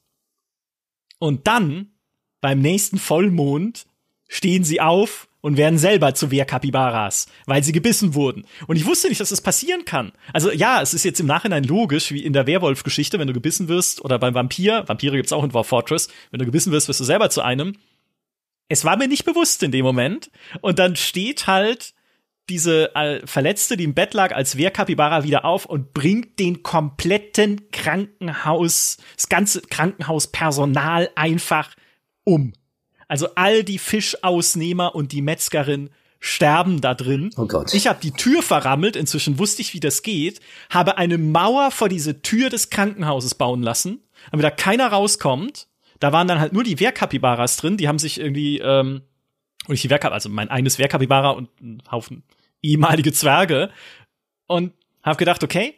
und 1.20 1.46
dann, 1.46 1.92
beim 2.40 2.58
nächsten 2.60 2.98
Vollmond, 2.98 3.86
stehen 4.28 4.64
sie 4.64 4.80
auf 4.80 5.28
und 5.42 5.56
werden 5.56 5.78
selber 5.78 6.14
zu 6.14 6.30
Wehrkapibaras, 6.30 7.26
weil 7.46 7.62
sie 7.62 7.72
gebissen 7.72 8.14
wurden. 8.14 8.44
Und 8.66 8.76
ich 8.76 8.86
wusste 8.86 9.08
nicht, 9.08 9.20
dass 9.20 9.28
das 9.28 9.40
passieren 9.40 9.84
kann. 9.84 10.12
Also 10.32 10.50
ja, 10.50 10.82
es 10.82 10.94
ist 10.94 11.04
jetzt 11.04 11.20
im 11.20 11.26
Nachhinein 11.26 11.64
logisch, 11.64 12.10
wie 12.10 12.24
in 12.24 12.32
der 12.32 12.46
Werwolf-Geschichte, 12.46 13.18
wenn 13.18 13.26
du 13.26 13.32
gebissen 13.32 13.68
wirst, 13.68 14.04
oder 14.04 14.18
beim 14.18 14.34
Vampir, 14.34 14.84
Vampire 14.86 15.16
gibt's 15.16 15.32
auch 15.32 15.44
in 15.44 15.54
War 15.54 15.64
Fortress, 15.64 16.08
wenn 16.30 16.38
du 16.38 16.46
gebissen 16.46 16.72
wirst, 16.72 16.88
wirst 16.88 17.00
du 17.00 17.04
selber 17.04 17.30
zu 17.30 17.42
einem. 17.42 17.76
Es 18.68 18.84
war 18.84 18.96
mir 18.96 19.08
nicht 19.08 19.24
bewusst 19.24 19.62
in 19.62 19.72
dem 19.72 19.84
Moment. 19.84 20.30
Und 20.62 20.78
dann 20.78 20.96
steht 20.96 21.46
halt 21.46 21.92
diese 22.50 22.94
äh, 22.94 23.26
Verletzte, 23.26 23.76
die 23.76 23.84
im 23.84 23.94
Bett 23.94 24.12
lag, 24.12 24.34
als 24.34 24.56
Wehrkapibara 24.56 25.24
wieder 25.24 25.44
auf 25.44 25.64
und 25.64 25.94
bringt 25.94 26.38
den 26.38 26.62
kompletten 26.62 27.70
Krankenhaus, 27.70 28.98
das 29.16 29.28
ganze 29.28 29.62
Krankenhauspersonal 29.62 31.10
einfach 31.14 31.74
um. 32.24 32.52
Also 33.08 33.28
all 33.34 33.64
die 33.64 33.78
Fischausnehmer 33.78 34.94
und 34.94 35.12
die 35.12 35.22
Metzgerin 35.22 35.90
sterben 36.20 36.80
da 36.80 36.94
drin. 36.94 37.30
Oh 37.36 37.46
Gott. 37.46 37.72
Ich 37.72 37.86
habe 37.86 37.98
die 38.02 38.12
Tür 38.12 38.42
verrammelt, 38.42 38.94
inzwischen 38.94 39.38
wusste 39.38 39.62
ich, 39.62 39.72
wie 39.72 39.80
das 39.80 40.02
geht, 40.02 40.40
habe 40.68 40.98
eine 40.98 41.16
Mauer 41.16 41.70
vor 41.70 41.88
diese 41.88 42.20
Tür 42.20 42.50
des 42.50 42.68
Krankenhauses 42.68 43.34
bauen 43.34 43.62
lassen, 43.62 44.02
damit 44.30 44.44
da 44.44 44.50
keiner 44.50 44.88
rauskommt. 44.88 45.66
Da 45.98 46.12
waren 46.12 46.28
dann 46.28 46.40
halt 46.40 46.52
nur 46.52 46.62
die 46.62 46.78
Wehrkapibaras 46.78 47.56
drin, 47.56 47.76
die 47.76 47.88
haben 47.88 47.98
sich 47.98 48.20
irgendwie 48.20 48.58
ähm, 48.58 49.02
und 49.66 49.74
ich 49.74 49.82
die 49.82 49.90
Wehrkap, 49.90 50.12
also 50.12 50.28
mein 50.28 50.48
eines 50.48 50.78
Wehrkapibara 50.78 51.30
und 51.30 51.48
ein 51.60 51.82
Haufen 51.90 52.22
ehemalige 52.62 53.12
Zwerge 53.12 53.70
und 54.46 54.72
habe 55.02 55.16
gedacht, 55.16 55.42
okay, 55.44 55.74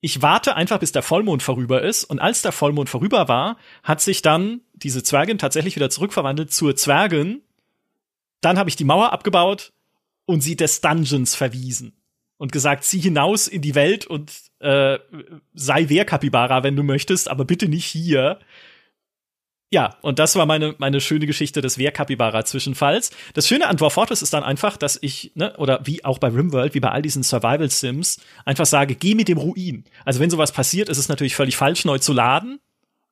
ich 0.00 0.20
warte 0.20 0.56
einfach, 0.56 0.80
bis 0.80 0.92
der 0.92 1.02
Vollmond 1.02 1.42
vorüber 1.42 1.82
ist. 1.82 2.04
Und 2.04 2.18
als 2.18 2.42
der 2.42 2.50
Vollmond 2.52 2.90
vorüber 2.90 3.28
war, 3.28 3.56
hat 3.84 4.00
sich 4.00 4.20
dann 4.20 4.60
diese 4.74 5.02
Zwergin 5.02 5.38
tatsächlich 5.38 5.76
wieder 5.76 5.90
zurückverwandelt 5.90 6.52
zur 6.52 6.74
Zwergin. 6.74 7.42
Dann 8.40 8.58
habe 8.58 8.68
ich 8.68 8.76
die 8.76 8.84
Mauer 8.84 9.12
abgebaut 9.12 9.72
und 10.24 10.40
sie 10.40 10.56
des 10.56 10.80
Dungeons 10.80 11.36
verwiesen 11.36 11.92
und 12.36 12.50
gesagt, 12.50 12.82
zieh 12.82 13.00
hinaus 13.00 13.46
in 13.46 13.62
die 13.62 13.76
Welt 13.76 14.04
und 14.04 14.32
äh, 14.58 14.98
sei 15.54 15.88
Wehrkapibara, 15.88 16.64
wenn 16.64 16.74
du 16.74 16.82
möchtest, 16.82 17.30
aber 17.30 17.44
bitte 17.44 17.68
nicht 17.68 17.86
hier. 17.86 18.40
Ja, 19.72 19.96
und 20.02 20.18
das 20.18 20.36
war 20.36 20.44
meine, 20.44 20.74
meine 20.76 21.00
schöne 21.00 21.24
Geschichte 21.24 21.62
des 21.62 21.78
Wehrkapibara-Zwischenfalls. 21.78 23.10
Das 23.32 23.48
Schöne 23.48 23.68
an 23.68 23.78
Dwarf 23.78 24.10
ist 24.10 24.34
dann 24.34 24.44
einfach, 24.44 24.76
dass 24.76 24.98
ich, 25.00 25.32
ne, 25.34 25.56
oder 25.56 25.80
wie 25.84 26.04
auch 26.04 26.18
bei 26.18 26.28
Rimworld, 26.28 26.74
wie 26.74 26.80
bei 26.80 26.90
all 26.90 27.00
diesen 27.00 27.22
Survival-Sims, 27.22 28.20
einfach 28.44 28.66
sage, 28.66 28.94
geh 28.94 29.14
mit 29.14 29.28
dem 29.28 29.38
Ruin. 29.38 29.84
Also 30.04 30.20
wenn 30.20 30.28
sowas 30.28 30.52
passiert, 30.52 30.90
ist 30.90 30.98
es 30.98 31.08
natürlich 31.08 31.34
völlig 31.34 31.56
falsch, 31.56 31.86
neu 31.86 31.96
zu 31.96 32.12
laden. 32.12 32.60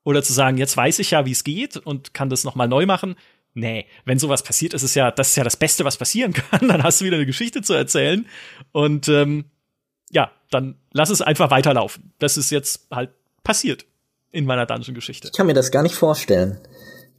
Oder 0.04 0.22
zu 0.22 0.34
sagen, 0.34 0.58
jetzt 0.58 0.76
weiß 0.76 0.98
ich 0.98 1.12
ja, 1.12 1.24
wie 1.24 1.30
es 1.30 1.44
geht 1.44 1.78
und 1.78 2.12
kann 2.12 2.28
das 2.28 2.44
nochmal 2.44 2.68
neu 2.68 2.84
machen. 2.84 3.14
Nee, 3.54 3.86
wenn 4.04 4.18
sowas 4.18 4.42
passiert, 4.42 4.74
ist 4.74 4.82
es 4.82 4.94
ja, 4.94 5.10
das 5.10 5.30
ist 5.30 5.36
ja 5.36 5.44
das 5.44 5.56
Beste, 5.56 5.86
was 5.86 5.96
passieren 5.96 6.32
kann. 6.50 6.68
Dann 6.68 6.82
hast 6.82 7.00
du 7.00 7.06
wieder 7.06 7.16
eine 7.16 7.26
Geschichte 7.26 7.62
zu 7.62 7.72
erzählen. 7.72 8.26
Und 8.72 9.08
ähm, 9.08 9.46
ja, 10.10 10.30
dann 10.50 10.76
lass 10.92 11.08
es 11.08 11.22
einfach 11.22 11.50
weiterlaufen. 11.50 12.12
Das 12.18 12.36
ist 12.36 12.50
jetzt 12.50 12.86
halt 12.90 13.12
passiert 13.44 13.86
in 14.32 14.44
meiner 14.44 14.66
Dungeon-Geschichte. 14.66 15.28
Ich 15.28 15.36
kann 15.36 15.46
mir 15.46 15.54
das 15.54 15.70
gar 15.70 15.82
nicht 15.82 15.94
vorstellen. 15.94 16.58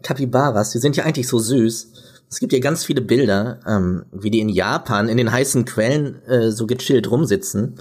Kapibaras, 0.02 0.72
die 0.72 0.80
sind 0.80 0.96
ja 0.96 1.04
eigentlich 1.04 1.28
so 1.28 1.40
süß. 1.40 1.94
Es 2.30 2.40
gibt 2.40 2.54
ja 2.54 2.60
ganz 2.60 2.86
viele 2.86 3.02
Bilder, 3.02 3.60
ähm, 3.68 4.06
wie 4.12 4.32
die 4.32 4.40
in 4.40 4.50
Japan 4.50 5.10
in 5.10 5.18
den 5.18 5.32
heißen 5.32 5.66
Quellen 5.66 6.22
äh, 6.24 6.52
so 6.52 6.66
gechillt 6.66 7.12
rumsitzen. 7.12 7.76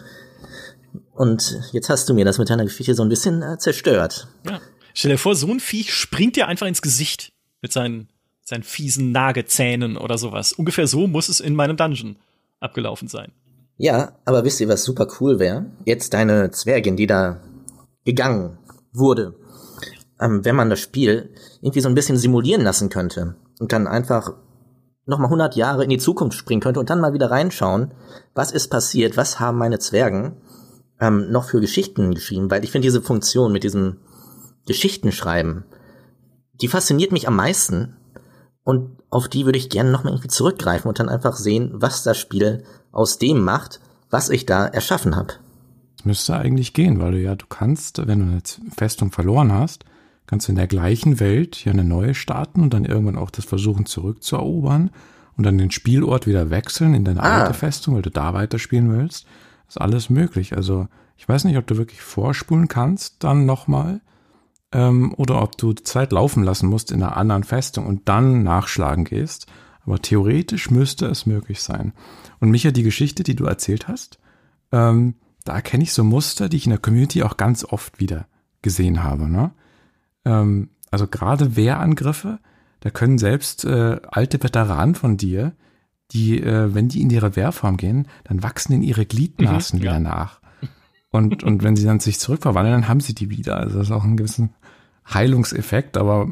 Und 1.15 1.61
jetzt 1.73 1.89
hast 1.89 2.09
du 2.09 2.15
mir 2.15 2.25
das 2.25 2.39
mit 2.39 2.51
deiner 2.51 2.65
Geschichte 2.65 2.95
so 2.95 3.03
ein 3.03 3.09
bisschen 3.09 3.43
äh, 3.43 3.59
zerstört. 3.59 4.27
Ja. 4.47 4.61
Stell 4.93 5.13
dir 5.13 5.19
vor, 5.19 5.37
so 5.37 5.47
ein 5.47 5.61
Viech 5.61 5.95
springt 5.95 6.35
dir 6.35 6.49
einfach 6.49 6.67
ins 6.67 6.83
Gesicht 6.83 7.33
mit 7.63 7.73
seinen, 7.73 8.09
seinen 8.43 8.65
fiesen 8.65 9.13
Nagezähnen 9.13 9.97
oder 9.97 10.19
sowas. 10.19 10.53
Ungefähr 10.53 10.89
so 10.89 11.07
muss 11.07 11.29
es 11.29 11.39
in 11.39 11.55
meinem 11.55 11.77
Dungeon 11.77 12.17
abgelaufen 12.59 13.07
sein. 13.07 13.33
Ja, 13.77 14.17
aber 14.25 14.45
wisst 14.45 14.61
ihr, 14.61 14.69
was 14.69 14.83
super 14.83 15.07
cool 15.21 15.39
wäre? 15.39 15.67
Jetzt 15.85 16.13
deine 16.13 16.51
Zwergin, 16.51 16.97
die 16.97 17.07
da 17.07 17.41
gegangen 18.05 18.59
wurde, 18.93 19.35
ähm, 20.21 20.45
wenn 20.45 20.57
man 20.57 20.71
das 20.71 20.81
Spiel 20.81 21.31
irgendwie 21.61 21.81
so 21.81 21.89
ein 21.89 21.95
bisschen 21.95 22.17
simulieren 22.17 22.63
lassen 22.63 22.89
könnte 22.89 23.37
und 23.59 23.73
dann 23.73 23.87
einfach 23.87 24.35
nochmal 25.07 25.27
100 25.27 25.57
Jahre 25.57 25.85
in 25.85 25.91
die 25.91 25.99
Zukunft 25.99 26.39
springen 26.39 26.61
könnte 26.61 26.81
und 26.81 26.91
dann 26.91 27.01
mal 27.01 27.13
wieder 27.13 27.31
reinschauen, 27.31 27.93
was 28.35 28.53
ist 28.53 28.69
passiert, 28.69 29.17
was 29.17 29.41
haben 29.41 29.59
meine 29.59 29.79
Zwergen 29.79 30.37
ähm, 31.01 31.31
noch 31.31 31.45
für 31.45 31.61
Geschichten 31.61 32.15
geschrieben, 32.15 32.51
weil 32.51 32.65
ich 32.65 32.71
finde 32.71 32.87
diese 32.87 33.03
Funktion 33.03 33.53
mit 33.53 33.65
diesem 33.65 33.99
Geschichtenschreiben, 34.67 35.65
die 36.61 36.69
fasziniert 36.69 37.13
mich 37.13 37.27
am 37.27 37.37
meisten 37.37 37.97
und 38.63 38.99
auf 39.11 39.29
die 39.29 39.47
würde 39.47 39.59
ich 39.59 39.71
gerne 39.71 39.91
nochmal 39.91 40.13
irgendwie 40.13 40.29
zurückgreifen 40.29 40.89
und 40.89 41.01
dann 41.01 41.09
einfach 41.09 41.37
sehen, 41.37 41.71
was 41.75 42.03
das 42.03 42.19
Spiel 42.19 42.65
aus 42.93 43.19
dem 43.19 43.43
macht, 43.43 43.81
was 44.11 44.29
ich 44.29 44.47
da 44.47 44.67
erschaffen 44.67 45.17
habe. 45.17 45.35
Das 46.01 46.07
müsste 46.07 46.35
eigentlich 46.35 46.73
gehen, 46.73 46.99
weil 46.99 47.13
du 47.13 47.21
ja, 47.21 47.35
du 47.35 47.45
kannst, 47.47 48.07
wenn 48.07 48.21
du 48.21 48.25
eine 48.25 48.41
Festung 48.75 49.13
verloren 49.13 49.53
hast, 49.53 49.85
kannst 50.27 50.49
du 50.49 50.53
in 50.53 50.57
der 50.57 50.67
gleichen 50.67 51.21
Welt 51.21 51.57
hier 51.57 51.73
eine 51.73 51.85
neue 51.85 52.15
starten 52.15 52.63
und 52.63 52.73
dann 52.73 52.87
irgendwann 52.87 53.19
auch 53.19 53.29
das 53.29 53.45
versuchen 53.45 53.85
zurückzuerobern 53.85 54.93
und 55.37 55.45
dann 55.45 55.59
den 55.59 55.71
Spielort 55.71 56.27
wieder 56.27 56.49
wechseln 56.49 56.95
in 56.95 57.05
deine 57.05 57.23
ah. 57.23 57.43
alte 57.43 57.53
Festung, 57.53 57.97
weil 57.97 58.01
du 58.03 58.11
da 58.11 58.33
weiterspielen 58.33 58.91
willst. 58.91 59.27
Das 59.67 59.77
ist 59.77 59.81
alles 59.83 60.09
möglich. 60.09 60.57
Also 60.57 60.89
ich 61.19 61.29
weiß 61.29 61.45
nicht, 61.45 61.59
ob 61.59 61.67
du 61.67 61.77
wirklich 61.77 62.01
vorspulen 62.01 62.67
kannst, 62.67 63.23
dann 63.23 63.45
nochmal, 63.45 64.01
ähm, 64.73 65.13
oder 65.19 65.43
ob 65.43 65.59
du 65.59 65.75
Zeit 65.75 66.13
laufen 66.13 66.45
lassen 66.45 66.71
musst 66.71 66.93
in 66.93 67.03
einer 67.03 67.19
anderen 67.19 67.45
Festung 67.45 67.87
und 67.87 68.09
dann 68.09 68.43
nachschlagen 68.43 69.05
gehst. 69.05 69.49
Aber 69.85 70.01
theoretisch 70.01 70.71
müsste 70.71 71.09
es 71.09 71.27
möglich 71.27 71.61
sein. 71.61 71.93
Und 72.39 72.51
Micha, 72.51 72.71
die 72.71 72.85
Geschichte, 72.85 73.23
die 73.23 73.37
du 73.37 73.45
erzählt 73.45 73.87
hast, 73.87 74.19
ähm, 74.73 75.17
da 75.45 75.55
erkenne 75.55 75.83
ich 75.83 75.93
so 75.93 76.05
Muster, 76.05 76.49
die 76.49 76.57
ich 76.57 76.67
in 76.67 76.71
der 76.71 76.79
Community 76.79 77.23
auch 77.23 77.37
ganz 77.37 77.65
oft 77.65 78.01
wieder 78.01 78.27
gesehen 78.63 79.03
habe. 79.03 79.29
Ne? 79.29 79.53
Ähm, 80.25 80.71
also 80.91 81.07
gerade 81.07 81.57
Wehrangriffe, 81.57 82.39
da 82.81 82.91
können 82.91 83.19
selbst 83.19 83.65
äh, 83.65 84.01
alte 84.09 84.43
Veteranen 84.43 84.95
von 84.95 85.17
dir, 85.17 85.53
die, 86.13 86.41
äh, 86.41 86.75
wenn 86.75 86.89
die 86.89 87.03
in 87.03 87.11
ihre 87.11 87.37
Wehrform 87.37 87.77
gehen, 87.77 88.09
dann 88.25 88.43
wachsen 88.43 88.73
in 88.73 88.83
ihre 88.83 89.07
Gliedmaßen 89.07 89.79
mhm, 89.79 89.83
wieder 89.83 89.93
ja. 89.95 90.01
nach. 90.01 90.41
Und, 91.11 91.43
und 91.43 91.63
wenn 91.63 91.77
sie 91.77 91.85
dann 91.85 92.01
sich 92.01 92.19
zurückverwandeln, 92.19 92.83
dann 92.83 92.89
haben 92.89 93.01
sie 93.01 93.15
die 93.15 93.31
wieder. 93.31 93.57
Also 93.57 93.79
das 93.79 93.89
ist 93.89 93.93
auch 93.93 94.05
ein 94.05 94.17
gewissen 94.17 94.55
Heilungseffekt, 95.13 95.97
aber 95.97 96.29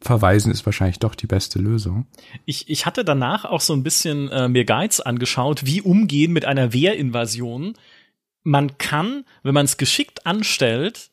verweisen 0.00 0.52
ist 0.52 0.64
wahrscheinlich 0.66 0.98
doch 0.98 1.14
die 1.14 1.26
beste 1.26 1.58
Lösung. 1.58 2.06
Ich, 2.44 2.68
ich 2.68 2.86
hatte 2.86 3.04
danach 3.04 3.44
auch 3.44 3.60
so 3.60 3.72
ein 3.72 3.82
bisschen 3.82 4.28
äh, 4.28 4.48
mir 4.48 4.64
Guides 4.64 5.00
angeschaut, 5.00 5.66
wie 5.66 5.80
umgehen 5.80 6.32
mit 6.32 6.44
einer 6.44 6.72
Wehrinvasion 6.72 7.74
man 8.48 8.78
kann, 8.78 9.24
wenn 9.42 9.54
man 9.54 9.66
es 9.66 9.76
geschickt 9.76 10.26
anstellt, 10.26 11.10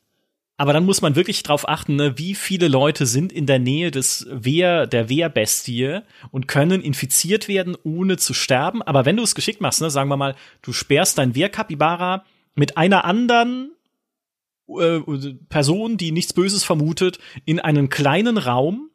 aber 0.58 0.72
dann 0.72 0.86
muss 0.86 1.02
man 1.02 1.18
wirklich 1.18 1.44
drauf 1.44 1.68
achten, 1.68 1.98
ne, 1.98 2.18
wie 2.18 2.34
viele 2.34 2.70
Leute 2.70 3.06
sind 3.06 3.34
in 3.34 3.46
der 3.46 3.60
Nähe 3.60 3.92
des 3.92 4.26
Wehr, 4.30 4.88
der 4.88 5.10
Wehrbestie 5.10 6.00
und 6.32 6.48
können 6.48 6.82
infiziert 6.82 7.50
werden, 7.50 7.76
ohne 7.84 8.16
zu 8.16 8.34
sterben. 8.34 8.82
Aber 8.82 9.06
wenn 9.06 9.18
du 9.18 9.24
es 9.24 9.36
geschickt 9.36 9.60
machst, 9.60 9.82
ne, 9.82 9.90
sagen 9.90 10.10
wir 10.10 10.16
mal, 10.16 10.36
du 10.62 10.72
sperrst 10.72 11.18
dein 11.18 11.36
Wehrkapibara 11.36 12.24
mit 12.56 12.78
einer 12.78 13.04
anderen 13.04 13.74
äh, 14.70 15.02
Person, 15.50 15.98
die 15.98 16.14
nichts 16.14 16.32
Böses 16.32 16.64
vermutet, 16.64 17.20
in 17.44 17.60
einen 17.60 17.90
kleinen 17.90 18.38
Raum, 18.38 18.92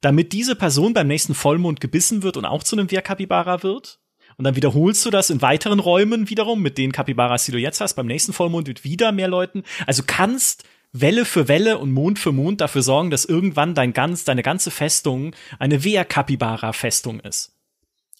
damit 0.00 0.32
diese 0.32 0.54
Person 0.54 0.94
beim 0.94 1.08
nächsten 1.08 1.34
Vollmond 1.34 1.80
gebissen 1.80 2.22
wird 2.22 2.36
und 2.36 2.44
auch 2.44 2.62
zu 2.62 2.76
einem 2.76 2.92
Wehrkapibara 2.92 3.64
wird 3.64 3.99
und 4.40 4.44
dann 4.44 4.56
wiederholst 4.56 5.04
du 5.04 5.10
das 5.10 5.28
in 5.28 5.42
weiteren 5.42 5.80
Räumen 5.80 6.30
wiederum 6.30 6.62
mit 6.62 6.78
den 6.78 6.92
Capybaras, 6.92 7.44
die 7.44 7.52
du 7.52 7.58
jetzt 7.58 7.82
hast, 7.82 7.92
beim 7.92 8.06
nächsten 8.06 8.32
Vollmond 8.32 8.68
mit 8.68 8.84
wieder 8.84 9.12
mehr 9.12 9.28
Leuten. 9.28 9.64
Also 9.86 10.02
kannst 10.06 10.64
Welle 10.94 11.26
für 11.26 11.46
Welle 11.46 11.76
und 11.76 11.92
Mond 11.92 12.18
für 12.18 12.32
Mond 12.32 12.62
dafür 12.62 12.80
sorgen, 12.80 13.10
dass 13.10 13.26
irgendwann 13.26 13.74
dein 13.74 13.92
ganz, 13.92 14.24
deine 14.24 14.42
ganze 14.42 14.70
Festung 14.70 15.34
eine 15.58 15.84
Wehr-Capybara-Festung 15.84 17.20
ist. 17.20 17.52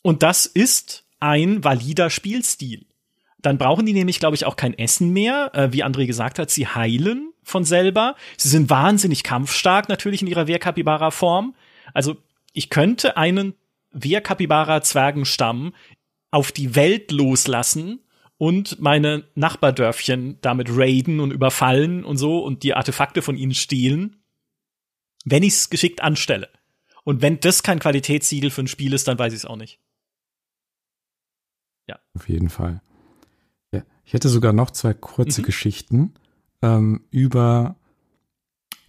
Und 0.02 0.22
das 0.22 0.44
ist 0.44 1.06
ein 1.20 1.64
valider 1.64 2.10
Spielstil. 2.10 2.84
Dann 3.38 3.56
brauchen 3.56 3.86
die 3.86 3.94
nämlich, 3.94 4.18
glaube 4.18 4.36
ich, 4.36 4.44
auch 4.44 4.56
kein 4.56 4.76
Essen 4.76 5.14
mehr. 5.14 5.52
Äh, 5.54 5.72
wie 5.72 5.84
André 5.84 6.04
gesagt 6.04 6.38
hat, 6.38 6.50
sie 6.50 6.66
heilen 6.66 7.32
von 7.44 7.64
selber. 7.64 8.14
Sie 8.36 8.50
sind 8.50 8.68
wahnsinnig 8.68 9.22
kampfstark 9.22 9.88
natürlich 9.88 10.20
in 10.20 10.28
ihrer 10.28 10.46
Wehr-Capybara-Form. 10.46 11.54
Also 11.94 12.18
ich 12.52 12.68
könnte 12.68 13.16
einen 13.16 13.54
Wehr-Capybara-Zwergenstamm 13.92 15.72
auf 16.30 16.52
die 16.52 16.74
Welt 16.74 17.10
loslassen 17.10 18.00
und 18.38 18.80
meine 18.80 19.24
Nachbardörfchen 19.34 20.38
damit 20.40 20.68
raiden 20.70 21.20
und 21.20 21.30
überfallen 21.30 22.04
und 22.04 22.16
so 22.16 22.44
und 22.44 22.62
die 22.62 22.74
Artefakte 22.74 23.22
von 23.22 23.36
ihnen 23.36 23.54
stehlen, 23.54 24.16
wenn 25.24 25.42
ich 25.42 25.54
es 25.54 25.70
geschickt 25.70 26.02
anstelle. 26.02 26.48
Und 27.04 27.22
wenn 27.22 27.40
das 27.40 27.62
kein 27.62 27.78
Qualitätssiegel 27.78 28.50
für 28.50 28.62
ein 28.62 28.68
Spiel 28.68 28.92
ist, 28.92 29.08
dann 29.08 29.18
weiß 29.18 29.32
ich 29.32 29.40
es 29.40 29.44
auch 29.44 29.56
nicht. 29.56 29.80
Ja. 31.88 31.98
Auf 32.14 32.28
jeden 32.28 32.50
Fall. 32.50 32.82
Ja, 33.72 33.82
ich 34.04 34.12
hätte 34.12 34.28
sogar 34.28 34.52
noch 34.52 34.70
zwei 34.70 34.94
kurze 34.94 35.40
mhm. 35.40 35.46
Geschichten 35.46 36.14
ähm, 36.62 37.04
über 37.10 37.76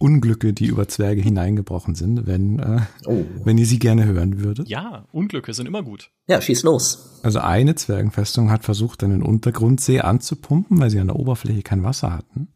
Unglücke, 0.02 0.52
die 0.52 0.66
über 0.66 0.88
Zwerge 0.88 1.22
hineingebrochen 1.22 1.94
sind, 1.94 2.26
wenn, 2.26 2.58
äh, 2.58 2.80
oh. 3.06 3.24
wenn 3.44 3.56
ihr 3.56 3.66
sie 3.66 3.78
gerne 3.78 4.04
hören 4.04 4.40
würdet. 4.40 4.68
Ja, 4.68 5.06
Unglücke 5.12 5.54
sind 5.54 5.66
immer 5.66 5.84
gut. 5.84 6.10
Ja, 6.26 6.40
schieß 6.40 6.64
los. 6.64 7.20
Also 7.22 7.38
eine 7.38 7.76
Zwergenfestung 7.76 8.50
hat 8.50 8.64
versucht, 8.64 9.04
einen 9.04 9.22
Untergrundsee 9.22 10.00
anzupumpen, 10.00 10.80
weil 10.80 10.90
sie 10.90 10.98
an 10.98 11.06
der 11.06 11.16
Oberfläche 11.16 11.62
kein 11.62 11.84
Wasser 11.84 12.12
hatten. 12.12 12.48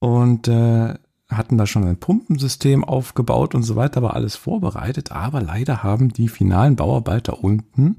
Und 0.00 0.48
äh, 0.48 0.94
hatten 1.28 1.56
da 1.56 1.66
schon 1.66 1.84
ein 1.84 1.98
Pumpensystem 1.98 2.82
aufgebaut 2.82 3.54
und 3.54 3.62
so 3.62 3.76
weiter, 3.76 4.02
war 4.02 4.14
alles 4.14 4.34
vorbereitet. 4.34 5.12
Aber 5.12 5.40
leider 5.40 5.84
haben 5.84 6.12
die 6.12 6.28
finalen 6.28 6.74
Bauarbeiter 6.74 7.44
unten 7.44 7.98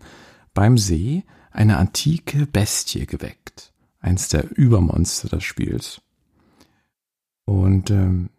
beim 0.53 0.77
See 0.77 1.23
eine 1.51 1.77
antike 1.77 2.45
Bestie 2.47 3.05
geweckt. 3.05 3.71
Eins 4.01 4.27
der 4.27 4.45
Übermonster 4.57 5.29
des 5.29 5.43
Spiels. 5.45 6.01
Und 7.45 7.91
ähm, 7.91 8.29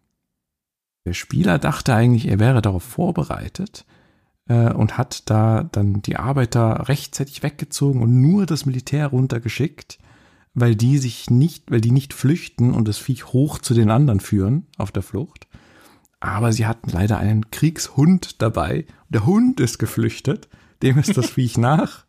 der 1.04 1.14
Spieler 1.14 1.58
dachte 1.58 1.94
eigentlich, 1.94 2.28
er 2.28 2.38
wäre 2.38 2.60
darauf 2.62 2.82
vorbereitet 2.82 3.86
äh, 4.48 4.72
und 4.72 4.98
hat 4.98 5.30
da 5.30 5.62
dann 5.64 6.02
die 6.02 6.16
Arbeiter 6.16 6.88
rechtzeitig 6.88 7.42
weggezogen 7.42 8.02
und 8.02 8.20
nur 8.20 8.46
das 8.46 8.66
Militär 8.66 9.08
runtergeschickt, 9.08 9.98
weil 10.54 10.74
die 10.74 10.98
sich 10.98 11.30
nicht, 11.30 11.70
weil 11.70 11.80
die 11.80 11.92
nicht 11.92 12.12
flüchten 12.12 12.72
und 12.72 12.88
das 12.88 12.98
Viech 12.98 13.26
hoch 13.26 13.58
zu 13.58 13.74
den 13.74 13.90
anderen 13.90 14.20
führen 14.20 14.66
auf 14.78 14.90
der 14.90 15.02
Flucht. 15.02 15.46
Aber 16.18 16.52
sie 16.52 16.66
hatten 16.66 16.90
leider 16.90 17.18
einen 17.18 17.50
Kriegshund 17.50 18.40
dabei. 18.42 18.86
Der 19.10 19.26
Hund 19.26 19.60
ist 19.60 19.78
geflüchtet, 19.78 20.48
dem 20.82 20.98
ist 20.98 21.16
das 21.16 21.30
Viech 21.30 21.58
nach 21.58 22.06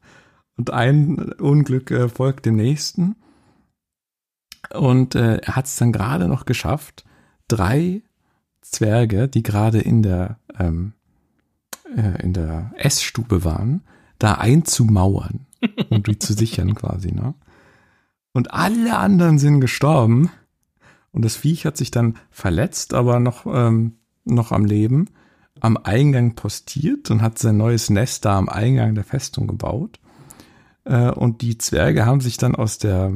und 0.57 0.71
ein 0.71 1.33
Unglück 1.33 1.91
äh, 1.91 2.09
folgt 2.09 2.45
dem 2.45 2.55
nächsten. 2.55 3.15
Und 4.73 5.15
äh, 5.15 5.37
er 5.37 5.55
hat 5.55 5.65
es 5.65 5.75
dann 5.77 5.91
gerade 5.91 6.27
noch 6.27 6.45
geschafft, 6.45 7.05
drei 7.47 8.01
Zwerge, 8.61 9.27
die 9.27 9.43
gerade 9.43 9.79
in 9.79 10.03
der 10.03 10.37
ähm, 10.59 10.93
äh, 11.95 12.21
in 12.21 12.33
der 12.33 12.71
Essstube 12.75 13.43
waren, 13.43 13.81
da 14.19 14.33
einzumauern 14.33 15.45
und 15.89 16.07
die 16.07 16.19
zu 16.19 16.33
sichern 16.33 16.75
quasi, 16.75 17.11
ne? 17.11 17.33
Und 18.33 18.53
alle 18.53 18.97
anderen 18.97 19.39
sind 19.39 19.61
gestorben 19.61 20.29
und 21.11 21.25
das 21.25 21.35
Viech 21.35 21.65
hat 21.65 21.77
sich 21.77 21.89
dann 21.89 22.17
verletzt, 22.29 22.93
aber 22.93 23.19
noch 23.19 23.47
ähm, 23.47 23.97
noch 24.25 24.51
am 24.51 24.65
Leben, 24.65 25.09
am 25.59 25.77
Eingang 25.77 26.35
postiert 26.35 27.09
und 27.09 27.21
hat 27.21 27.39
sein 27.39 27.57
neues 27.57 27.89
Nest 27.89 28.25
da 28.25 28.37
am 28.37 28.49
Eingang 28.49 28.95
der 28.95 29.03
Festung 29.03 29.47
gebaut. 29.47 29.99
Äh, 30.83 31.11
und 31.11 31.41
die 31.41 31.57
Zwerge 31.57 32.05
haben 32.05 32.21
sich 32.21 32.37
dann 32.37 32.55
aus 32.55 32.77
der 32.77 33.13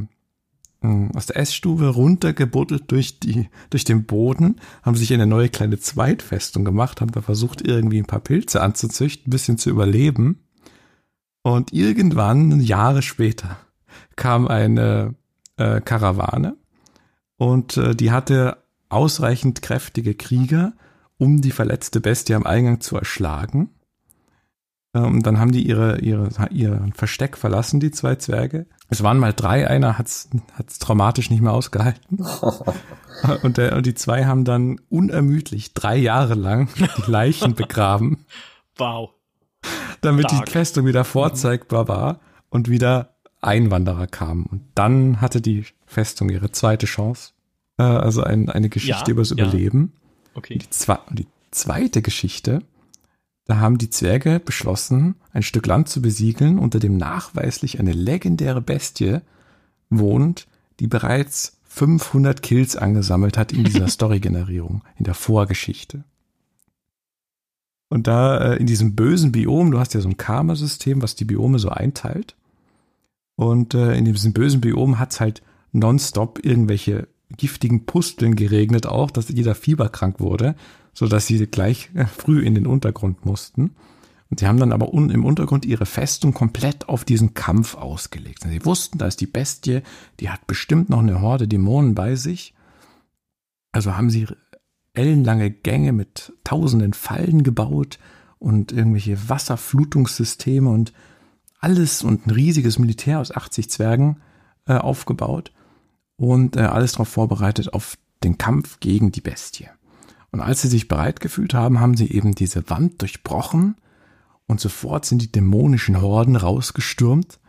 aus 0.81 1.27
der 1.27 1.37
Essstube 1.37 1.89
runtergebuddelt 1.89 2.89
durch 2.91 3.19
die 3.19 3.49
durch 3.69 3.83
den 3.83 4.05
Boden, 4.05 4.59
haben 4.81 4.95
sich 4.95 5.13
eine 5.13 5.27
neue 5.27 5.49
kleine 5.49 5.79
Zweitfestung 5.79 6.65
gemacht, 6.65 7.01
haben 7.01 7.11
da 7.11 7.21
versucht 7.21 7.61
irgendwie 7.61 7.99
ein 7.99 8.07
paar 8.07 8.19
Pilze 8.19 8.61
anzuzüchten, 8.61 9.27
ein 9.27 9.31
bisschen 9.31 9.57
zu 9.57 9.69
überleben. 9.69 10.43
Und 11.43 11.73
irgendwann 11.73 12.61
Jahre 12.61 13.01
später 13.01 13.57
kam 14.15 14.47
eine 14.47 15.15
äh, 15.57 15.81
Karawane 15.81 16.57
und 17.37 17.77
äh, 17.77 17.95
die 17.95 18.11
hatte 18.11 18.57
ausreichend 18.89 19.61
kräftige 19.61 20.15
Krieger, 20.15 20.73
um 21.17 21.41
die 21.41 21.51
verletzte 21.51 22.01
Bestie 22.01 22.33
am 22.33 22.45
Eingang 22.45 22.81
zu 22.81 22.97
erschlagen. 22.97 23.69
Ähm, 24.93 25.23
dann 25.23 25.39
haben 25.39 25.51
die 25.51 25.65
ihre, 25.67 25.99
ihre, 25.99 26.29
ihr 26.51 26.89
Versteck 26.93 27.37
verlassen, 27.37 27.79
die 27.79 27.91
zwei 27.91 28.15
Zwerge. 28.15 28.65
Es 28.91 29.01
waren 29.03 29.19
mal 29.19 29.31
drei, 29.31 29.69
einer 29.69 29.97
hat's, 29.97 30.29
hat's 30.53 30.77
traumatisch 30.77 31.29
nicht 31.29 31.41
mehr 31.41 31.53
ausgehalten. 31.53 32.25
und, 33.41 33.55
der, 33.55 33.77
und 33.77 33.85
die 33.85 33.93
zwei 33.93 34.25
haben 34.25 34.43
dann 34.43 34.81
unermüdlich 34.89 35.73
drei 35.73 35.95
Jahre 35.95 36.33
lang 36.33 36.67
die 36.75 37.09
Leichen 37.09 37.55
begraben. 37.55 38.25
Wow. 38.75 39.11
Damit 40.01 40.29
Dark. 40.29 40.45
die 40.45 40.51
Festung 40.51 40.85
wieder 40.85 41.05
vorzeigbar 41.05 41.87
war 41.87 42.19
und 42.49 42.69
wieder 42.69 43.15
Einwanderer 43.39 44.07
kamen. 44.07 44.45
Und 44.45 44.63
dann 44.75 45.21
hatte 45.21 45.39
die 45.39 45.65
Festung 45.85 46.29
ihre 46.29 46.51
zweite 46.51 46.85
Chance. 46.85 47.31
Äh, 47.77 47.83
also 47.83 48.23
ein, 48.23 48.49
eine 48.49 48.67
Geschichte 48.67 49.05
ja, 49.07 49.11
übers 49.11 49.29
ja. 49.29 49.37
Überleben. 49.37 49.93
Okay. 50.33 50.57
Die, 50.57 50.69
zwe 50.69 50.99
die 51.11 51.27
zweite 51.51 52.01
Geschichte, 52.01 52.61
da 53.51 53.59
haben 53.59 53.77
die 53.77 53.89
Zwerge 53.89 54.39
beschlossen, 54.39 55.15
ein 55.33 55.43
Stück 55.43 55.67
Land 55.67 55.89
zu 55.89 56.01
besiegeln, 56.01 56.57
unter 56.57 56.79
dem 56.79 56.95
nachweislich 56.95 57.81
eine 57.81 57.91
legendäre 57.91 58.61
Bestie 58.61 59.19
wohnt, 59.89 60.47
die 60.79 60.87
bereits 60.87 61.57
500 61.65 62.41
Kills 62.41 62.77
angesammelt 62.77 63.37
hat 63.37 63.51
in 63.51 63.65
dieser 63.65 63.87
Story-Generierung, 63.89 64.85
in 64.97 65.03
der 65.03 65.15
Vorgeschichte. 65.15 66.05
Und 67.89 68.07
da 68.07 68.53
äh, 68.53 68.55
in 68.55 68.67
diesem 68.67 68.95
bösen 68.95 69.33
Biom, 69.33 69.71
du 69.71 69.79
hast 69.79 69.93
ja 69.93 69.99
so 69.99 70.07
ein 70.07 70.15
Karma-System, 70.15 71.01
was 71.01 71.15
die 71.15 71.25
Biome 71.25 71.59
so 71.59 71.67
einteilt. 71.67 72.37
Und 73.35 73.73
äh, 73.73 73.97
in 73.97 74.05
diesem 74.05 74.31
bösen 74.31 74.61
Biom 74.61 74.97
hat's 74.97 75.19
halt 75.19 75.41
nonstop 75.73 76.39
irgendwelche 76.41 77.09
giftigen 77.31 77.85
Pusteln 77.85 78.35
geregnet 78.35 78.85
auch, 78.87 79.11
dass 79.11 79.29
jeder 79.29 79.55
fieberkrank 79.55 80.19
wurde, 80.19 80.55
so 80.93 81.07
dass 81.07 81.27
sie 81.27 81.45
gleich 81.47 81.89
äh, 81.93 82.05
früh 82.05 82.41
in 82.41 82.55
den 82.55 82.67
Untergrund 82.67 83.25
mussten. 83.25 83.75
Und 84.29 84.39
sie 84.39 84.47
haben 84.47 84.59
dann 84.59 84.71
aber 84.71 84.93
un 84.93 85.09
im 85.09 85.25
Untergrund 85.25 85.65
ihre 85.65 85.85
Festung 85.85 86.33
komplett 86.33 86.87
auf 86.87 87.03
diesen 87.03 87.33
Kampf 87.33 87.75
ausgelegt. 87.75 88.45
Und 88.45 88.51
sie 88.51 88.65
wussten, 88.65 88.97
da 88.97 89.07
ist 89.07 89.19
die 89.19 89.27
Bestie, 89.27 89.81
die 90.21 90.29
hat 90.29 90.47
bestimmt 90.47 90.89
noch 90.89 90.99
eine 90.99 91.21
Horde 91.21 91.49
Dämonen 91.49 91.95
bei 91.95 92.15
sich. 92.15 92.53
Also 93.73 93.97
haben 93.97 94.09
sie 94.09 94.27
ellenlange 94.93 95.51
Gänge 95.51 95.91
mit 95.91 96.33
tausenden 96.43 96.93
Fallen 96.93 97.43
gebaut 97.43 97.99
und 98.39 98.71
irgendwelche 98.71 99.29
Wasserflutungssysteme 99.29 100.69
und 100.69 100.93
alles 101.59 102.01
und 102.01 102.25
ein 102.25 102.31
riesiges 102.31 102.79
Militär 102.79 103.19
aus 103.19 103.35
80 103.35 103.69
Zwergen 103.69 104.21
äh, 104.65 104.75
aufgebaut 104.75 105.51
und 106.21 106.55
äh, 106.55 106.59
alles 106.59 106.91
darauf 106.91 107.07
vorbereitet 107.07 107.73
auf 107.73 107.97
den 108.23 108.37
Kampf 108.37 108.79
gegen 108.79 109.11
die 109.11 109.21
Bestie. 109.21 109.67
Und 110.31 110.39
als 110.39 110.61
sie 110.61 110.67
sich 110.67 110.87
bereit 110.87 111.19
gefühlt 111.19 111.55
haben, 111.55 111.79
haben 111.79 111.97
sie 111.97 112.11
eben 112.11 112.35
diese 112.35 112.69
Wand 112.69 113.01
durchbrochen 113.01 113.75
und 114.45 114.59
sofort 114.59 115.03
sind 115.03 115.23
die 115.23 115.31
dämonischen 115.31 115.99
Horden 115.99 116.35
rausgestürmt 116.35 117.39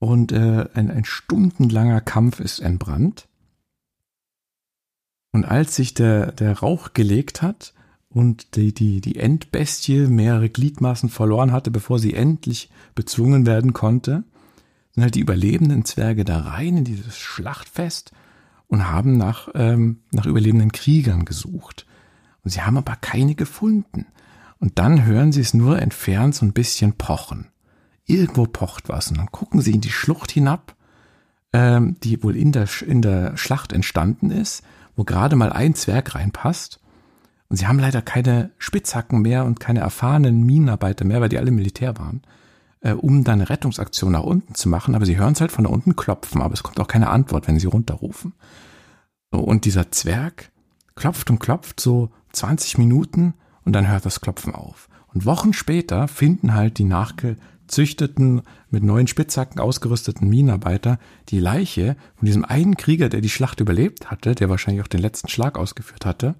und 0.00 0.32
äh, 0.32 0.66
ein, 0.74 0.90
ein 0.90 1.04
stundenlanger 1.04 2.00
Kampf 2.00 2.40
ist 2.40 2.58
entbrannt. 2.58 3.28
Und 5.30 5.44
als 5.44 5.76
sich 5.76 5.94
der, 5.94 6.32
der 6.32 6.58
Rauch 6.58 6.92
gelegt 6.92 7.40
hat 7.40 7.72
und 8.08 8.56
die, 8.56 8.74
die, 8.74 9.00
die 9.00 9.16
Endbestie 9.16 10.08
mehrere 10.08 10.48
Gliedmaßen 10.48 11.08
verloren 11.08 11.52
hatte, 11.52 11.70
bevor 11.70 12.00
sie 12.00 12.14
endlich 12.14 12.68
bezwungen 12.96 13.46
werden 13.46 13.74
konnte, 13.74 14.24
sind 14.96 15.02
halt 15.04 15.14
die 15.14 15.20
überlebenden 15.20 15.84
Zwerge 15.84 16.24
da 16.24 16.40
rein 16.40 16.78
in 16.78 16.84
dieses 16.84 17.18
Schlachtfest 17.18 18.12
und 18.66 18.88
haben 18.88 19.18
nach, 19.18 19.48
ähm, 19.54 20.00
nach 20.10 20.24
überlebenden 20.24 20.72
Kriegern 20.72 21.26
gesucht. 21.26 21.86
Und 22.42 22.50
sie 22.50 22.62
haben 22.62 22.78
aber 22.78 22.96
keine 22.96 23.34
gefunden. 23.34 24.06
Und 24.58 24.78
dann 24.78 25.04
hören 25.04 25.32
sie 25.32 25.42
es 25.42 25.52
nur 25.52 25.82
entfernt 25.82 26.34
so 26.34 26.46
ein 26.46 26.54
bisschen 26.54 26.94
pochen. 26.94 27.48
Irgendwo 28.06 28.46
pocht 28.46 28.88
was. 28.88 29.10
Und 29.10 29.18
dann 29.18 29.30
gucken 29.30 29.60
sie 29.60 29.72
in 29.72 29.82
die 29.82 29.90
Schlucht 29.90 30.30
hinab, 30.30 30.74
ähm, 31.52 31.96
die 32.02 32.22
wohl 32.22 32.34
in 32.34 32.52
der, 32.52 32.66
in 32.86 33.02
der 33.02 33.36
Schlacht 33.36 33.74
entstanden 33.74 34.30
ist, 34.30 34.62
wo 34.96 35.04
gerade 35.04 35.36
mal 35.36 35.52
ein 35.52 35.74
Zwerg 35.74 36.14
reinpasst. 36.14 36.80
Und 37.48 37.56
sie 37.56 37.66
haben 37.66 37.78
leider 37.78 38.00
keine 38.00 38.52
Spitzhacken 38.56 39.20
mehr 39.20 39.44
und 39.44 39.60
keine 39.60 39.80
erfahrenen 39.80 40.42
Minenarbeiter 40.42 41.04
mehr, 41.04 41.20
weil 41.20 41.28
die 41.28 41.38
alle 41.38 41.50
Militär 41.50 41.98
waren 41.98 42.22
äh, 42.86 42.92
um 42.92 43.24
dann 43.24 43.40
eine 43.40 43.50
Rettungsaktion 43.50 44.12
nach 44.12 44.22
unten 44.22 44.54
zu 44.54 44.68
machen, 44.68 44.94
aber 44.94 45.06
sie 45.06 45.16
hören 45.16 45.32
es 45.32 45.40
halt 45.40 45.50
von 45.50 45.64
da 45.64 45.70
unten 45.70 45.96
klopfen, 45.96 46.40
aber 46.40 46.54
es 46.54 46.62
kommt 46.62 46.78
auch 46.78 46.86
keine 46.86 47.10
Antwort, 47.10 47.48
wenn 47.48 47.58
sie 47.58 47.66
runterrufen. 47.66 48.32
So, 49.32 49.40
und 49.40 49.64
dieser 49.64 49.90
Zwerg 49.90 50.52
klopft 50.94 51.28
und 51.28 51.40
klopft 51.40 51.80
so 51.80 52.10
20 52.32 52.78
Minuten 52.78 53.34
und 53.64 53.72
dann 53.72 53.88
hört 53.88 54.06
das 54.06 54.20
Klopfen 54.20 54.54
auf. 54.54 54.88
Und 55.12 55.26
Wochen 55.26 55.52
später 55.52 56.06
finden 56.06 56.54
halt 56.54 56.78
die 56.78 56.84
nachgezüchteten, 56.84 58.42
mit 58.70 58.84
neuen 58.84 59.08
Spitzhacken 59.08 59.60
ausgerüsteten 59.60 60.28
Minenarbeiter 60.28 61.00
die 61.28 61.40
Leiche 61.40 61.96
von 62.14 62.26
diesem 62.26 62.44
einen 62.44 62.76
Krieger, 62.76 63.08
der 63.08 63.20
die 63.20 63.30
Schlacht 63.30 63.58
überlebt 63.58 64.12
hatte, 64.12 64.36
der 64.36 64.48
wahrscheinlich 64.48 64.84
auch 64.84 64.88
den 64.88 65.00
letzten 65.00 65.28
Schlag 65.28 65.58
ausgeführt 65.58 66.06
hatte. 66.06 66.36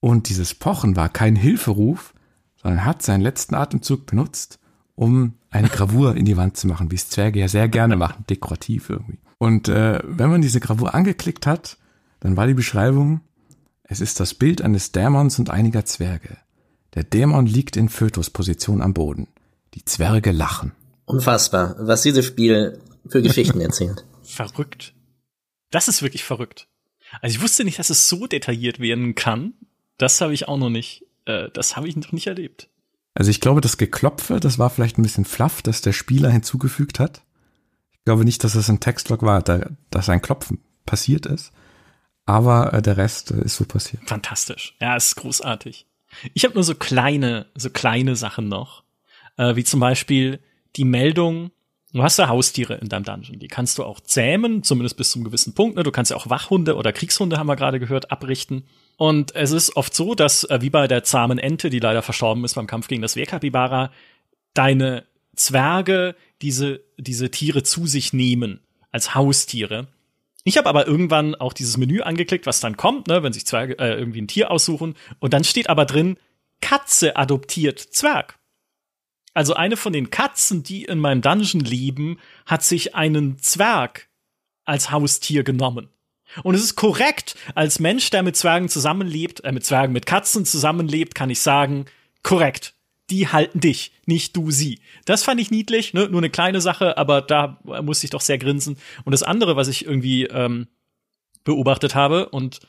Und 0.00 0.28
dieses 0.28 0.54
Pochen 0.54 0.96
war 0.96 1.08
kein 1.08 1.36
Hilferuf, 1.36 2.14
sondern 2.56 2.84
hat 2.84 3.02
seinen 3.02 3.20
letzten 3.20 3.54
Atemzug 3.54 4.06
benutzt, 4.06 4.58
um 4.94 5.34
eine 5.50 5.68
Gravur 5.68 6.16
in 6.16 6.24
die 6.24 6.36
Wand 6.36 6.56
zu 6.56 6.66
machen, 6.66 6.90
wie 6.90 6.96
es 6.96 7.10
Zwerge 7.10 7.40
ja 7.40 7.48
sehr 7.48 7.68
gerne 7.68 7.96
machen, 7.96 8.24
dekorativ 8.28 8.90
irgendwie. 8.90 9.18
Und 9.38 9.68
äh, 9.68 10.00
wenn 10.04 10.30
man 10.30 10.42
diese 10.42 10.60
Gravur 10.60 10.94
angeklickt 10.94 11.46
hat, 11.46 11.76
dann 12.20 12.36
war 12.36 12.46
die 12.46 12.54
Beschreibung, 12.54 13.20
es 13.82 14.00
ist 14.00 14.20
das 14.20 14.34
Bild 14.34 14.62
eines 14.62 14.92
Dämons 14.92 15.38
und 15.38 15.50
einiger 15.50 15.84
Zwerge. 15.84 16.38
Der 16.94 17.04
Dämon 17.04 17.46
liegt 17.46 17.76
in 17.76 17.88
Fötusposition 17.88 18.80
am 18.80 18.94
Boden. 18.94 19.28
Die 19.74 19.84
Zwerge 19.84 20.30
lachen. 20.30 20.72
Unfassbar, 21.04 21.76
was 21.78 22.02
dieses 22.02 22.24
Spiel 22.24 22.78
für 23.06 23.20
Geschichten 23.20 23.60
erzählt. 23.60 24.04
Verrückt. 24.22 24.94
Das 25.70 25.88
ist 25.88 26.02
wirklich 26.02 26.24
verrückt. 26.24 26.68
Also 27.20 27.36
ich 27.36 27.42
wusste 27.42 27.64
nicht, 27.64 27.78
dass 27.78 27.90
es 27.90 28.08
so 28.08 28.26
detailliert 28.26 28.80
werden 28.80 29.14
kann. 29.14 29.54
Das 29.98 30.20
habe 30.20 30.32
ich 30.32 30.48
auch 30.48 30.56
noch 30.56 30.70
nicht. 30.70 31.04
Äh, 31.26 31.50
das 31.52 31.76
habe 31.76 31.88
ich 31.88 31.96
noch 31.96 32.12
nicht 32.12 32.26
erlebt. 32.26 32.70
Also 33.14 33.30
ich 33.30 33.40
glaube, 33.40 33.60
das 33.60 33.78
Geklopfe, 33.78 34.40
das 34.40 34.58
war 34.58 34.70
vielleicht 34.70 34.98
ein 34.98 35.02
bisschen 35.02 35.24
fluff, 35.24 35.62
das 35.62 35.80
der 35.80 35.92
Spieler 35.92 36.30
hinzugefügt 36.30 36.98
hat. 36.98 37.22
Ich 37.92 38.04
glaube 38.04 38.24
nicht, 38.24 38.42
dass 38.44 38.54
es 38.54 38.68
ein 38.68 38.80
Textlog 38.80 39.22
war, 39.22 39.40
da, 39.40 39.70
dass 39.90 40.08
ein 40.08 40.20
Klopfen 40.20 40.58
passiert 40.84 41.26
ist. 41.26 41.52
Aber 42.26 42.72
äh, 42.72 42.82
der 42.82 42.96
Rest 42.96 43.30
äh, 43.30 43.42
ist 43.42 43.56
so 43.56 43.64
passiert. 43.64 44.02
Fantastisch. 44.06 44.74
Ja, 44.80 44.96
ist 44.96 45.14
großartig. 45.16 45.86
Ich 46.32 46.44
habe 46.44 46.54
nur 46.54 46.64
so 46.64 46.74
kleine, 46.74 47.46
so 47.54 47.70
kleine 47.70 48.16
Sachen 48.16 48.48
noch. 48.48 48.84
Äh, 49.36 49.56
wie 49.56 49.64
zum 49.64 49.80
Beispiel 49.80 50.40
die 50.76 50.84
Meldung, 50.84 51.50
du 51.92 52.02
hast 52.02 52.18
ja 52.18 52.28
Haustiere 52.28 52.74
in 52.74 52.88
deinem 52.88 53.04
Dungeon. 53.04 53.38
Die 53.38 53.48
kannst 53.48 53.78
du 53.78 53.84
auch 53.84 54.00
zähmen, 54.00 54.62
zumindest 54.62 54.96
bis 54.96 55.10
zum 55.10 55.24
gewissen 55.24 55.54
Punkt. 55.54 55.76
Ne? 55.76 55.82
Du 55.82 55.90
kannst 55.90 56.10
ja 56.10 56.16
auch 56.16 56.30
Wachhunde 56.30 56.76
oder 56.76 56.92
Kriegshunde, 56.92 57.38
haben 57.38 57.46
wir 57.46 57.56
gerade 57.56 57.80
gehört, 57.80 58.10
abrichten. 58.10 58.64
Und 58.96 59.34
es 59.34 59.50
ist 59.50 59.76
oft 59.76 59.94
so, 59.94 60.14
dass, 60.14 60.44
äh, 60.44 60.60
wie 60.60 60.70
bei 60.70 60.86
der 60.86 61.04
zahmen 61.04 61.38
Ente, 61.38 61.70
die 61.70 61.80
leider 61.80 62.02
verstorben 62.02 62.44
ist 62.44 62.54
beim 62.54 62.66
Kampf 62.66 62.88
gegen 62.88 63.02
das 63.02 63.16
Wehrkapibara, 63.16 63.90
deine 64.54 65.04
Zwerge 65.34 66.14
diese, 66.42 66.80
diese 66.96 67.30
Tiere 67.30 67.62
zu 67.62 67.86
sich 67.86 68.12
nehmen 68.12 68.60
als 68.90 69.14
Haustiere. 69.14 69.88
Ich 70.44 70.58
habe 70.58 70.68
aber 70.68 70.86
irgendwann 70.86 71.34
auch 71.34 71.52
dieses 71.52 71.76
Menü 71.76 72.02
angeklickt, 72.02 72.46
was 72.46 72.60
dann 72.60 72.76
kommt, 72.76 73.08
ne, 73.08 73.22
wenn 73.22 73.32
sich 73.32 73.46
Zwerge 73.46 73.78
äh, 73.78 73.94
irgendwie 73.94 74.20
ein 74.20 74.28
Tier 74.28 74.50
aussuchen. 74.50 74.94
Und 75.18 75.32
dann 75.32 75.42
steht 75.42 75.68
aber 75.68 75.86
drin, 75.86 76.18
Katze 76.60 77.16
adoptiert 77.16 77.78
Zwerg. 77.78 78.38
Also 79.32 79.54
eine 79.54 79.76
von 79.76 79.92
den 79.92 80.10
Katzen, 80.10 80.62
die 80.62 80.84
in 80.84 80.98
meinem 80.98 81.22
Dungeon 81.22 81.60
leben, 81.60 82.20
hat 82.46 82.62
sich 82.62 82.94
einen 82.94 83.38
Zwerg 83.38 84.08
als 84.64 84.90
Haustier 84.90 85.42
genommen. 85.42 85.88
Und 86.42 86.54
es 86.54 86.62
ist 86.62 86.76
korrekt, 86.76 87.36
als 87.54 87.78
Mensch, 87.78 88.10
der 88.10 88.22
mit 88.22 88.36
Zwergen 88.36 88.68
zusammenlebt, 88.68 89.44
äh, 89.44 89.52
mit 89.52 89.64
Zwergen, 89.64 89.92
mit 89.92 90.06
Katzen 90.06 90.44
zusammenlebt, 90.44 91.14
kann 91.14 91.30
ich 91.30 91.40
sagen, 91.40 91.86
korrekt. 92.22 92.74
Die 93.10 93.28
halten 93.28 93.60
dich, 93.60 93.92
nicht 94.06 94.34
du 94.34 94.50
sie. 94.50 94.80
Das 95.04 95.22
fand 95.22 95.38
ich 95.38 95.50
niedlich, 95.50 95.92
ne? 95.92 96.08
nur 96.08 96.20
eine 96.20 96.30
kleine 96.30 96.62
Sache, 96.62 96.96
aber 96.96 97.20
da 97.20 97.60
musste 97.82 98.06
ich 98.06 98.10
doch 98.10 98.22
sehr 98.22 98.38
grinsen. 98.38 98.78
Und 99.04 99.12
das 99.12 99.22
andere, 99.22 99.56
was 99.56 99.68
ich 99.68 99.84
irgendwie 99.84 100.24
ähm, 100.24 100.68
beobachtet 101.44 101.94
habe 101.94 102.30
und 102.30 102.60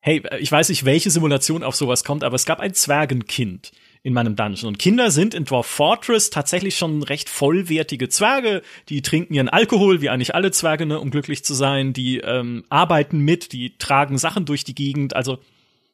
hey, 0.00 0.22
ich 0.38 0.52
weiß 0.52 0.68
nicht, 0.68 0.84
welche 0.84 1.10
Simulation 1.10 1.64
auf 1.64 1.74
sowas 1.74 2.04
kommt, 2.04 2.22
aber 2.22 2.36
es 2.36 2.44
gab 2.44 2.60
ein 2.60 2.74
Zwergenkind 2.74 3.72
in 4.04 4.12
meinem 4.12 4.36
Dungeon. 4.36 4.68
Und 4.68 4.78
Kinder 4.78 5.10
sind 5.10 5.32
in 5.32 5.46
Dwarf 5.46 5.66
Fortress 5.66 6.28
tatsächlich 6.28 6.76
schon 6.76 7.02
recht 7.02 7.30
vollwertige 7.30 8.10
Zwerge. 8.10 8.62
Die 8.90 9.00
trinken 9.00 9.32
ihren 9.32 9.48
Alkohol, 9.48 10.02
wie 10.02 10.10
eigentlich 10.10 10.34
alle 10.34 10.50
Zwerge, 10.50 10.84
ne, 10.84 11.00
um 11.00 11.10
glücklich 11.10 11.42
zu 11.42 11.54
sein. 11.54 11.94
Die 11.94 12.18
ähm, 12.18 12.64
arbeiten 12.68 13.20
mit, 13.20 13.52
die 13.52 13.78
tragen 13.78 14.18
Sachen 14.18 14.44
durch 14.44 14.62
die 14.62 14.74
Gegend. 14.74 15.16
Also 15.16 15.38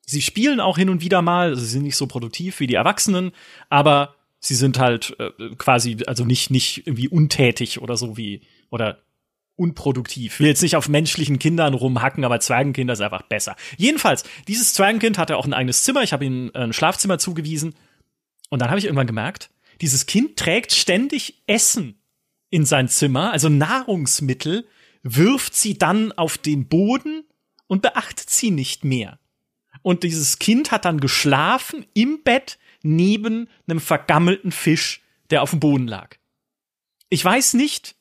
sie 0.05 0.23
spielen 0.23 0.59
auch 0.59 0.77
hin 0.77 0.91
und 0.91 1.03
wieder 1.03 1.23
mal. 1.23 1.51
Also 1.51 1.63
sie 1.63 1.69
sind 1.69 1.85
nicht 1.85 1.97
so 1.97 2.09
produktiv 2.09 2.59
wie 2.59 2.67
die 2.67 2.75
Erwachsenen, 2.75 3.31
aber 3.69 4.17
sie 4.41 4.57
sind 4.57 4.81
halt 4.81 5.17
äh, 5.21 5.31
quasi, 5.57 5.99
also 6.09 6.25
nicht, 6.25 6.51
nicht 6.51 6.89
irgendwie 6.89 7.07
untätig 7.07 7.81
oder 7.81 7.97
so 7.97 8.17
wie, 8.17 8.41
oder 8.71 8.99
unproduktiv. 9.55 10.35
Ich 10.35 10.41
will 10.41 10.49
jetzt 10.49 10.63
nicht 10.63 10.75
auf 10.75 10.89
menschlichen 10.89 11.39
Kindern 11.39 11.75
rumhacken, 11.75 12.25
aber 12.25 12.41
Zwergenkinder 12.41 12.95
ist 12.95 13.03
einfach 13.03 13.23
besser. 13.23 13.55
Jedenfalls, 13.77 14.25
dieses 14.49 14.75
Zwergenkind 14.75 15.17
hatte 15.17 15.37
auch 15.37 15.45
ein 15.45 15.55
eigenes 15.55 15.85
Zimmer. 15.85 16.03
Ich 16.03 16.13
habe 16.13 16.25
ihm 16.25 16.51
ein 16.55 16.73
Schlafzimmer 16.73 17.19
zugewiesen. 17.19 17.75
Und 18.51 18.61
dann 18.61 18.69
habe 18.69 18.79
ich 18.79 18.85
irgendwann 18.85 19.07
gemerkt, 19.07 19.51
dieses 19.81 20.05
Kind 20.05 20.37
trägt 20.37 20.73
ständig 20.73 21.43
Essen 21.47 22.03
in 22.51 22.67
sein 22.67 22.89
Zimmer, 22.89 23.33
also 23.33 23.49
Nahrungsmittel, 23.49 24.67
wirft 25.03 25.55
sie 25.55 25.79
dann 25.79 26.13
auf 26.13 26.37
den 26.37 26.69
Boden 26.69 27.25
und 27.67 27.81
beachtet 27.81 28.29
sie 28.29 28.51
nicht 28.51 28.85
mehr. 28.85 29.19
Und 29.83 30.03
dieses 30.03 30.39
Kind 30.39 30.73
hat 30.73 30.85
dann 30.85 31.01
geschlafen 31.01 31.87
im 31.95 32.23
Bett 32.23 32.59
neben 32.83 33.49
einem 33.67 33.81
vergammelten 33.81 34.53
Fisch, 34.53 35.03
der 35.31 35.43
auf 35.43 35.51
dem 35.51 35.61
Boden 35.61 35.87
lag. 35.87 36.17
Ich 37.09 37.25
weiß 37.25 37.55
nicht, 37.55 37.97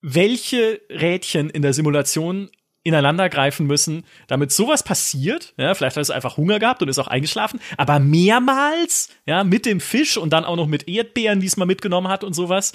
welche 0.00 0.80
Rädchen 0.90 1.50
in 1.50 1.62
der 1.62 1.72
Simulation 1.72 2.50
ineinander 2.88 3.28
greifen 3.28 3.66
müssen, 3.66 4.04
damit 4.26 4.50
sowas 4.50 4.82
passiert. 4.82 5.54
Ja, 5.56 5.74
vielleicht 5.74 5.96
hat 5.96 6.02
es 6.02 6.10
einfach 6.10 6.36
Hunger 6.36 6.58
gehabt 6.58 6.82
und 6.82 6.88
ist 6.88 6.98
auch 6.98 7.06
eingeschlafen, 7.06 7.60
aber 7.76 7.98
mehrmals, 7.98 9.10
ja, 9.26 9.44
mit 9.44 9.66
dem 9.66 9.80
Fisch 9.80 10.16
und 10.16 10.30
dann 10.30 10.44
auch 10.44 10.56
noch 10.56 10.66
mit 10.66 10.88
Erdbeeren, 10.88 11.40
die 11.40 11.46
es 11.46 11.56
mal 11.56 11.66
mitgenommen 11.66 12.08
hat 12.08 12.24
und 12.24 12.32
sowas. 12.32 12.72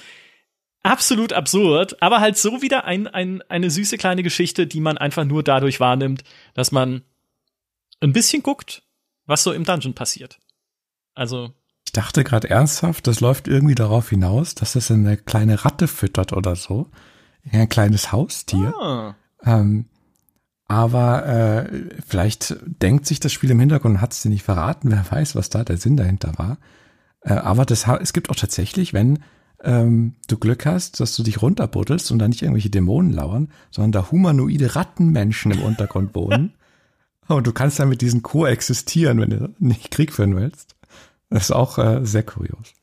Absolut 0.84 1.34
absurd, 1.34 2.01
aber 2.01 2.20
halt 2.20 2.38
so 2.38 2.61
wieder 2.61 2.86
ein, 2.86 3.07
ein, 3.07 3.41
eine 3.49 3.70
süße 3.70 3.97
kleine 3.97 4.24
Geschichte, 4.24 4.68
die 4.68 4.82
man 4.82 4.97
einfach 4.97 5.26
nur 5.26 5.43
dadurch 5.43 5.80
wahrnimmt, 5.80 6.24
dass 6.53 6.72
man 6.72 7.03
ein 8.01 8.14
bisschen 8.14 8.43
guckt, 8.43 8.84
was 9.26 9.43
so 9.43 9.53
im 9.53 9.64
Dungeon 9.64 9.93
passiert. 9.93 10.39
Also. 11.16 11.53
Ich 11.86 11.93
dachte 11.93 12.24
gerade 12.24 12.49
ernsthaft, 12.49 13.07
das 13.07 13.22
läuft 13.22 13.47
irgendwie 13.47 13.76
darauf 13.76 14.09
hinaus, 14.09 14.55
dass 14.55 14.76
es 14.76 14.91
eine 14.91 15.16
kleine 15.16 15.64
Ratte 15.64 15.88
füttert 15.88 16.34
oder 16.34 16.55
so 16.55 16.89
ein 17.51 17.70
kleines 17.70 18.11
Haustier. 18.11 18.74
Ah. 18.80 19.16
Ähm, 19.43 19.86
aber 20.74 21.28
äh, 21.28 21.89
vielleicht 22.03 22.55
denkt 22.65 23.05
sich 23.05 23.19
das 23.19 23.32
Spiel 23.32 23.51
im 23.51 23.59
Hintergrund 23.59 23.95
und 23.95 24.01
hat 24.01 24.13
es 24.13 24.24
dir 24.24 24.30
nicht 24.30 24.41
verraten. 24.41 24.89
Wer 24.89 25.05
weiß, 25.07 25.36
was 25.36 25.51
da 25.51 25.63
der 25.63 25.78
Sinn 25.78 25.97
dahinter 25.97 26.34
war. 26.38 26.57
Äh, 27.21 27.34
aber 27.34 27.63
das, 27.63 27.86
es 28.01 28.11
gibt 28.11 28.32
auch 28.32 28.36
tatsächlich, 28.36 28.91
wenn 28.91 29.19
ähm, 29.63 30.15
du 30.28 30.38
Glück 30.38 30.65
hast, 30.65 30.99
dass 30.99 31.15
du 31.15 31.21
dich 31.21 31.43
runterbuddelst 31.43 32.11
und 32.11 32.17
da 32.17 32.28
nicht 32.28 32.41
irgendwelche 32.41 32.71
Dämonen 32.71 33.13
lauern, 33.13 33.49
sondern 33.69 33.91
da 33.91 34.11
humanoide 34.11 34.76
Rattenmenschen 34.76 35.51
im 35.51 35.61
Untergrund 35.61 36.15
wohnen. 36.15 36.55
Und 37.30 37.47
du 37.47 37.53
kannst 37.53 37.80
dann 37.80 37.88
mit 37.88 38.01
diesen 38.01 38.21
koexistieren, 38.21 39.21
wenn 39.21 39.30
du 39.30 39.49
nicht 39.57 39.91
Krieg 39.91 40.11
führen 40.11 40.36
willst. 40.36 40.76
Das 41.30 41.43
ist 41.43 41.51
auch 41.51 41.78
äh, 41.78 42.01
sehr 42.03 42.24
kurios. 42.24 42.74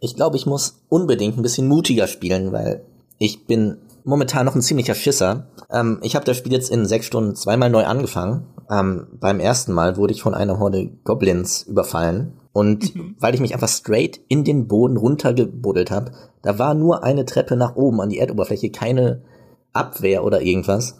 Ich 0.00 0.16
glaube, 0.16 0.38
ich 0.38 0.46
muss 0.46 0.80
unbedingt 0.88 1.36
ein 1.36 1.42
bisschen 1.42 1.68
mutiger 1.68 2.06
spielen, 2.06 2.50
weil 2.50 2.82
ich 3.18 3.44
bin 3.44 3.76
momentan 4.10 4.44
noch 4.44 4.54
ein 4.54 4.60
ziemlicher 4.60 4.94
Schisser. 4.94 5.46
Ähm, 5.70 6.00
ich 6.02 6.14
habe 6.16 6.26
das 6.26 6.36
Spiel 6.36 6.52
jetzt 6.52 6.70
in 6.70 6.84
sechs 6.84 7.06
Stunden 7.06 7.34
zweimal 7.34 7.70
neu 7.70 7.84
angefangen. 7.84 8.46
Ähm, 8.70 9.06
beim 9.12 9.40
ersten 9.40 9.72
Mal 9.72 9.96
wurde 9.96 10.12
ich 10.12 10.20
von 10.20 10.34
einer 10.34 10.58
Horde 10.58 10.90
Goblins 11.04 11.62
überfallen. 11.62 12.34
Und 12.52 12.94
mhm. 12.94 13.16
weil 13.18 13.34
ich 13.34 13.40
mich 13.40 13.54
einfach 13.54 13.68
straight 13.68 14.20
in 14.28 14.44
den 14.44 14.66
Boden 14.66 14.96
runtergebuddelt 14.96 15.90
habe, 15.90 16.12
da 16.42 16.58
war 16.58 16.74
nur 16.74 17.04
eine 17.04 17.24
Treppe 17.24 17.56
nach 17.56 17.76
oben 17.76 18.00
an 18.00 18.10
die 18.10 18.18
Erdoberfläche, 18.18 18.70
keine 18.70 19.22
Abwehr 19.72 20.24
oder 20.24 20.42
irgendwas. 20.42 20.98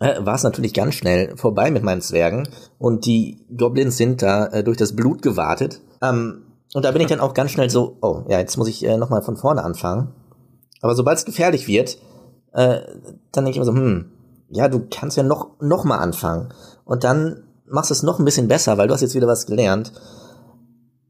Äh, 0.00 0.24
war 0.24 0.34
es 0.34 0.42
natürlich 0.42 0.74
ganz 0.74 0.94
schnell 0.94 1.36
vorbei 1.36 1.70
mit 1.70 1.84
meinen 1.84 2.02
Zwergen. 2.02 2.48
Und 2.78 3.06
die 3.06 3.46
Goblins 3.56 3.96
sind 3.96 4.22
da 4.22 4.46
äh, 4.46 4.64
durch 4.64 4.76
das 4.76 4.94
Blut 4.94 5.22
gewartet. 5.22 5.80
Ähm, 6.02 6.42
und 6.74 6.84
da 6.84 6.90
bin 6.90 7.00
ich 7.00 7.08
dann 7.08 7.20
auch 7.20 7.34
ganz 7.34 7.52
schnell 7.52 7.70
so, 7.70 7.96
oh, 8.02 8.24
ja, 8.28 8.38
jetzt 8.40 8.56
muss 8.56 8.68
ich 8.68 8.84
äh, 8.84 8.96
nochmal 8.96 9.22
von 9.22 9.36
vorne 9.36 9.64
anfangen. 9.64 10.14
Aber 10.80 10.94
sobald 10.94 11.18
es 11.18 11.24
gefährlich 11.24 11.66
wird, 11.66 11.98
äh, 12.58 12.82
dann 13.30 13.44
denke 13.44 13.50
ich 13.50 13.56
immer 13.56 13.64
so, 13.64 13.72
hm, 13.72 14.10
ja, 14.50 14.68
du 14.68 14.88
kannst 14.90 15.16
ja 15.16 15.22
noch, 15.22 15.60
noch 15.60 15.84
mal 15.84 15.98
anfangen. 15.98 16.48
Und 16.84 17.04
dann 17.04 17.44
machst 17.66 17.90
du 17.90 17.94
es 17.94 18.02
noch 18.02 18.18
ein 18.18 18.24
bisschen 18.24 18.48
besser, 18.48 18.76
weil 18.78 18.88
du 18.88 18.94
hast 18.94 19.00
jetzt 19.00 19.14
wieder 19.14 19.28
was 19.28 19.46
gelernt. 19.46 19.92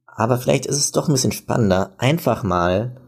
Aber 0.06 0.36
vielleicht 0.36 0.66
ist 0.66 0.76
es 0.76 0.92
doch 0.92 1.08
ein 1.08 1.14
bisschen 1.14 1.32
spannender, 1.32 1.94
einfach 1.96 2.42
mal 2.42 3.00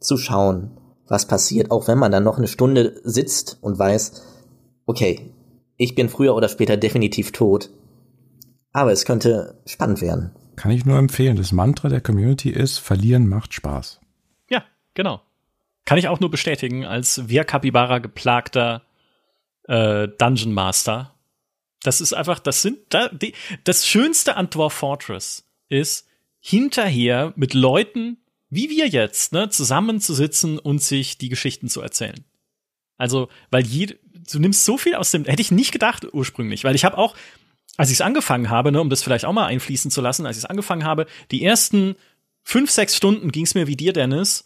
zu 0.00 0.16
schauen, 0.16 0.76
was 1.06 1.26
passiert, 1.26 1.70
auch 1.70 1.86
wenn 1.86 1.98
man 1.98 2.10
dann 2.10 2.24
noch 2.24 2.38
eine 2.38 2.48
Stunde 2.48 3.00
sitzt 3.04 3.58
und 3.60 3.78
weiß, 3.78 4.22
okay, 4.86 5.32
ich 5.76 5.94
bin 5.94 6.08
früher 6.08 6.34
oder 6.34 6.48
später 6.48 6.76
definitiv 6.76 7.30
tot. 7.30 7.70
Aber 8.72 8.90
es 8.90 9.04
könnte 9.04 9.60
spannend 9.66 10.00
werden. 10.00 10.32
Kann 10.56 10.72
ich 10.72 10.84
nur 10.84 10.98
empfehlen. 10.98 11.36
Das 11.36 11.52
Mantra 11.52 11.88
der 11.88 12.00
Community 12.00 12.50
ist, 12.50 12.78
verlieren 12.78 13.28
macht 13.28 13.54
Spaß. 13.54 14.00
Ja, 14.50 14.64
genau. 14.94 15.20
Kann 15.84 15.98
ich 15.98 16.08
auch 16.08 16.20
nur 16.20 16.30
bestätigen, 16.30 16.84
als 16.84 17.28
Wehrkapibara 17.28 17.98
geplagter 17.98 18.82
äh, 19.64 20.08
Dungeon 20.08 20.52
Master. 20.52 21.14
Das 21.82 22.00
ist 22.00 22.14
einfach, 22.14 22.38
das 22.38 22.62
sind, 22.62 22.78
da, 22.88 23.08
die, 23.08 23.34
das 23.64 23.86
Schönste 23.86 24.36
an 24.36 24.48
Dwarf 24.48 24.72
Fortress 24.72 25.46
ist, 25.68 26.06
hinterher 26.40 27.32
mit 27.36 27.54
Leuten, 27.54 28.18
wie 28.48 28.70
wir 28.70 28.86
jetzt, 28.88 29.32
ne, 29.32 29.48
zusammenzusitzen 29.48 30.58
und 30.58 30.82
sich 30.82 31.18
die 31.18 31.28
Geschichten 31.28 31.68
zu 31.68 31.80
erzählen. 31.80 32.24
Also, 32.96 33.28
weil 33.50 33.66
jede, 33.66 33.98
du 34.30 34.38
nimmst 34.38 34.64
so 34.64 34.78
viel 34.78 34.94
aus 34.94 35.10
dem, 35.10 35.24
hätte 35.24 35.42
ich 35.42 35.50
nicht 35.50 35.72
gedacht 35.72 36.06
ursprünglich, 36.12 36.64
weil 36.64 36.74
ich 36.74 36.84
habe 36.84 36.96
auch, 36.96 37.16
als 37.76 37.90
ich 37.90 37.96
es 37.96 38.00
angefangen 38.00 38.50
habe, 38.50 38.72
ne, 38.72 38.80
um 38.80 38.88
das 38.88 39.02
vielleicht 39.02 39.24
auch 39.24 39.32
mal 39.32 39.46
einfließen 39.46 39.90
zu 39.90 40.00
lassen, 40.00 40.26
als 40.26 40.36
ich 40.36 40.44
es 40.44 40.50
angefangen 40.50 40.84
habe, 40.84 41.06
die 41.30 41.44
ersten 41.44 41.96
fünf, 42.42 42.70
sechs 42.70 42.96
Stunden 42.96 43.32
ging 43.32 43.44
es 43.44 43.54
mir 43.54 43.66
wie 43.66 43.76
dir, 43.76 43.92
Dennis, 43.92 44.44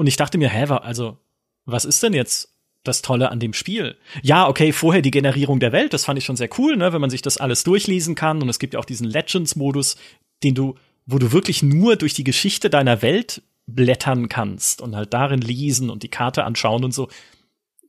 und 0.00 0.06
ich 0.06 0.16
dachte 0.16 0.38
mir, 0.38 0.48
hä, 0.48 0.64
also, 0.64 1.18
was 1.66 1.84
ist 1.84 2.02
denn 2.02 2.14
jetzt 2.14 2.54
das 2.84 3.02
Tolle 3.02 3.30
an 3.30 3.38
dem 3.38 3.52
Spiel? 3.52 3.98
Ja, 4.22 4.48
okay, 4.48 4.72
vorher 4.72 5.02
die 5.02 5.10
Generierung 5.10 5.60
der 5.60 5.72
Welt, 5.72 5.92
das 5.92 6.06
fand 6.06 6.18
ich 6.18 6.24
schon 6.24 6.38
sehr 6.38 6.48
cool, 6.56 6.78
ne, 6.78 6.94
wenn 6.94 7.02
man 7.02 7.10
sich 7.10 7.20
das 7.20 7.36
alles 7.36 7.64
durchlesen 7.64 8.14
kann. 8.14 8.40
Und 8.40 8.48
es 8.48 8.58
gibt 8.58 8.72
ja 8.72 8.80
auch 8.80 8.86
diesen 8.86 9.06
Legends-Modus, 9.06 9.96
den 10.42 10.54
du, 10.54 10.76
wo 11.04 11.18
du 11.18 11.32
wirklich 11.32 11.62
nur 11.62 11.96
durch 11.96 12.14
die 12.14 12.24
Geschichte 12.24 12.70
deiner 12.70 13.02
Welt 13.02 13.42
blättern 13.66 14.30
kannst 14.30 14.80
und 14.80 14.96
halt 14.96 15.12
darin 15.12 15.42
lesen 15.42 15.90
und 15.90 16.02
die 16.02 16.08
Karte 16.08 16.44
anschauen 16.44 16.82
und 16.82 16.94
so. 16.94 17.10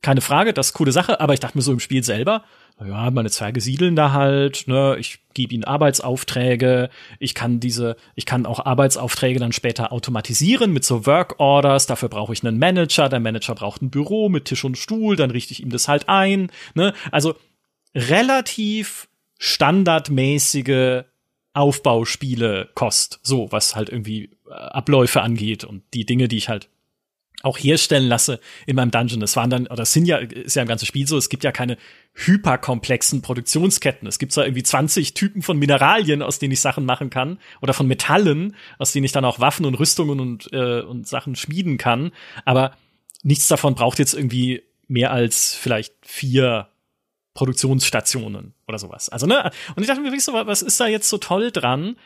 Keine 0.02 0.20
Frage, 0.20 0.52
das 0.52 0.66
ist 0.66 0.72
coole 0.74 0.92
Sache, 0.92 1.18
aber 1.18 1.32
ich 1.32 1.40
dachte 1.40 1.56
mir 1.56 1.62
so 1.62 1.72
im 1.72 1.80
Spiel 1.80 2.04
selber, 2.04 2.44
ja, 2.80 3.10
meine 3.10 3.30
Zwerge 3.30 3.60
siedeln 3.60 3.96
da 3.96 4.12
halt, 4.12 4.66
ne, 4.66 4.96
ich 4.98 5.18
gebe 5.34 5.54
ihnen 5.54 5.64
Arbeitsaufträge, 5.64 6.90
ich 7.18 7.34
kann 7.34 7.60
diese, 7.60 7.96
ich 8.14 8.26
kann 8.26 8.46
auch 8.46 8.64
Arbeitsaufträge 8.64 9.38
dann 9.38 9.52
später 9.52 9.92
automatisieren 9.92 10.72
mit 10.72 10.84
so 10.84 11.06
Work 11.06 11.38
Orders, 11.38 11.86
dafür 11.86 12.08
brauche 12.08 12.32
ich 12.32 12.44
einen 12.44 12.58
Manager, 12.58 13.08
der 13.08 13.20
Manager 13.20 13.54
braucht 13.54 13.82
ein 13.82 13.90
Büro 13.90 14.28
mit 14.28 14.46
Tisch 14.46 14.64
und 14.64 14.78
Stuhl, 14.78 15.16
dann 15.16 15.30
richte 15.30 15.52
ich 15.52 15.62
ihm 15.62 15.70
das 15.70 15.88
halt 15.88 16.08
ein, 16.08 16.50
ne? 16.74 16.92
Also 17.10 17.34
relativ 17.94 19.08
standardmäßige 19.38 21.04
Aufbauspiele 21.54 22.70
kost, 22.74 23.20
so 23.22 23.52
was 23.52 23.76
halt 23.76 23.90
irgendwie 23.90 24.30
äh, 24.48 24.54
Abläufe 24.54 25.20
angeht 25.20 25.64
und 25.64 25.82
die 25.92 26.06
Dinge, 26.06 26.28
die 26.28 26.38
ich 26.38 26.48
halt 26.48 26.68
auch 27.42 27.58
herstellen 27.58 28.06
lasse 28.06 28.40
in 28.66 28.76
meinem 28.76 28.90
Dungeon. 28.90 29.20
Das 29.20 29.36
waren 29.36 29.50
dann, 29.50 29.66
oder 29.66 29.82
es 29.82 29.92
sind 29.92 30.06
ja, 30.06 30.18
ist 30.18 30.54
ja 30.54 30.62
im 30.62 30.68
ganzen 30.68 30.86
Spiel 30.86 31.06
so, 31.06 31.16
es 31.16 31.28
gibt 31.28 31.44
ja 31.44 31.52
keine 31.52 31.76
hyperkomplexen 32.14 33.22
Produktionsketten. 33.22 34.06
Es 34.06 34.18
gibt 34.18 34.32
zwar 34.32 34.44
irgendwie 34.44 34.62
20 34.62 35.14
Typen 35.14 35.42
von 35.42 35.58
Mineralien, 35.58 36.22
aus 36.22 36.38
denen 36.38 36.52
ich 36.52 36.60
Sachen 36.60 36.84
machen 36.84 37.10
kann, 37.10 37.38
oder 37.60 37.74
von 37.74 37.88
Metallen, 37.88 38.54
aus 38.78 38.92
denen 38.92 39.04
ich 39.04 39.12
dann 39.12 39.24
auch 39.24 39.40
Waffen 39.40 39.66
und 39.66 39.74
Rüstungen 39.74 40.20
und, 40.20 40.52
äh, 40.52 40.82
und 40.82 41.08
Sachen 41.08 41.34
schmieden 41.34 41.78
kann, 41.78 42.12
aber 42.44 42.76
nichts 43.22 43.48
davon 43.48 43.74
braucht 43.74 43.98
jetzt 43.98 44.14
irgendwie 44.14 44.62
mehr 44.88 45.10
als 45.10 45.54
vielleicht 45.54 45.94
vier 46.02 46.68
Produktionsstationen 47.34 48.54
oder 48.68 48.78
sowas. 48.78 49.08
Also, 49.08 49.26
ne? 49.26 49.50
Und 49.74 49.82
ich 49.82 49.88
dachte 49.88 50.00
mir 50.00 50.08
wirklich 50.08 50.24
so, 50.24 50.34
was 50.34 50.62
ist 50.62 50.78
da 50.78 50.86
jetzt 50.86 51.08
so 51.08 51.18
toll 51.18 51.50
dran? 51.50 51.96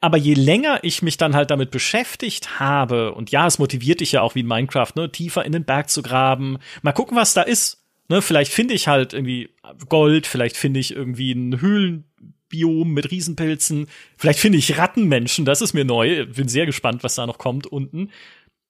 Aber 0.00 0.18
je 0.18 0.34
länger 0.34 0.80
ich 0.82 1.02
mich 1.02 1.16
dann 1.16 1.34
halt 1.34 1.50
damit 1.50 1.70
beschäftigt 1.70 2.60
habe, 2.60 3.14
und 3.14 3.30
ja, 3.30 3.46
es 3.46 3.58
motiviert 3.58 4.00
dich 4.00 4.12
ja 4.12 4.22
auch 4.22 4.34
wie 4.34 4.40
in 4.40 4.46
Minecraft, 4.46 4.92
ne, 4.94 5.10
tiefer 5.10 5.44
in 5.44 5.52
den 5.52 5.64
Berg 5.64 5.88
zu 5.88 6.02
graben, 6.02 6.58
mal 6.82 6.92
gucken, 6.92 7.16
was 7.16 7.34
da 7.34 7.42
ist. 7.42 7.82
Ne, 8.08 8.22
vielleicht 8.22 8.52
finde 8.52 8.74
ich 8.74 8.88
halt 8.88 9.14
irgendwie 9.14 9.50
Gold, 9.88 10.26
vielleicht 10.26 10.56
finde 10.56 10.78
ich 10.80 10.94
irgendwie 10.94 11.32
ein 11.32 11.60
Höhlenbiom 11.60 12.92
mit 12.92 13.10
Riesenpilzen, 13.10 13.88
vielleicht 14.16 14.38
finde 14.38 14.58
ich 14.58 14.78
Rattenmenschen, 14.78 15.44
das 15.44 15.62
ist 15.62 15.72
mir 15.72 15.84
neu. 15.84 16.26
Bin 16.26 16.48
sehr 16.48 16.66
gespannt, 16.66 17.02
was 17.02 17.14
da 17.14 17.26
noch 17.26 17.38
kommt 17.38 17.66
unten. 17.66 18.10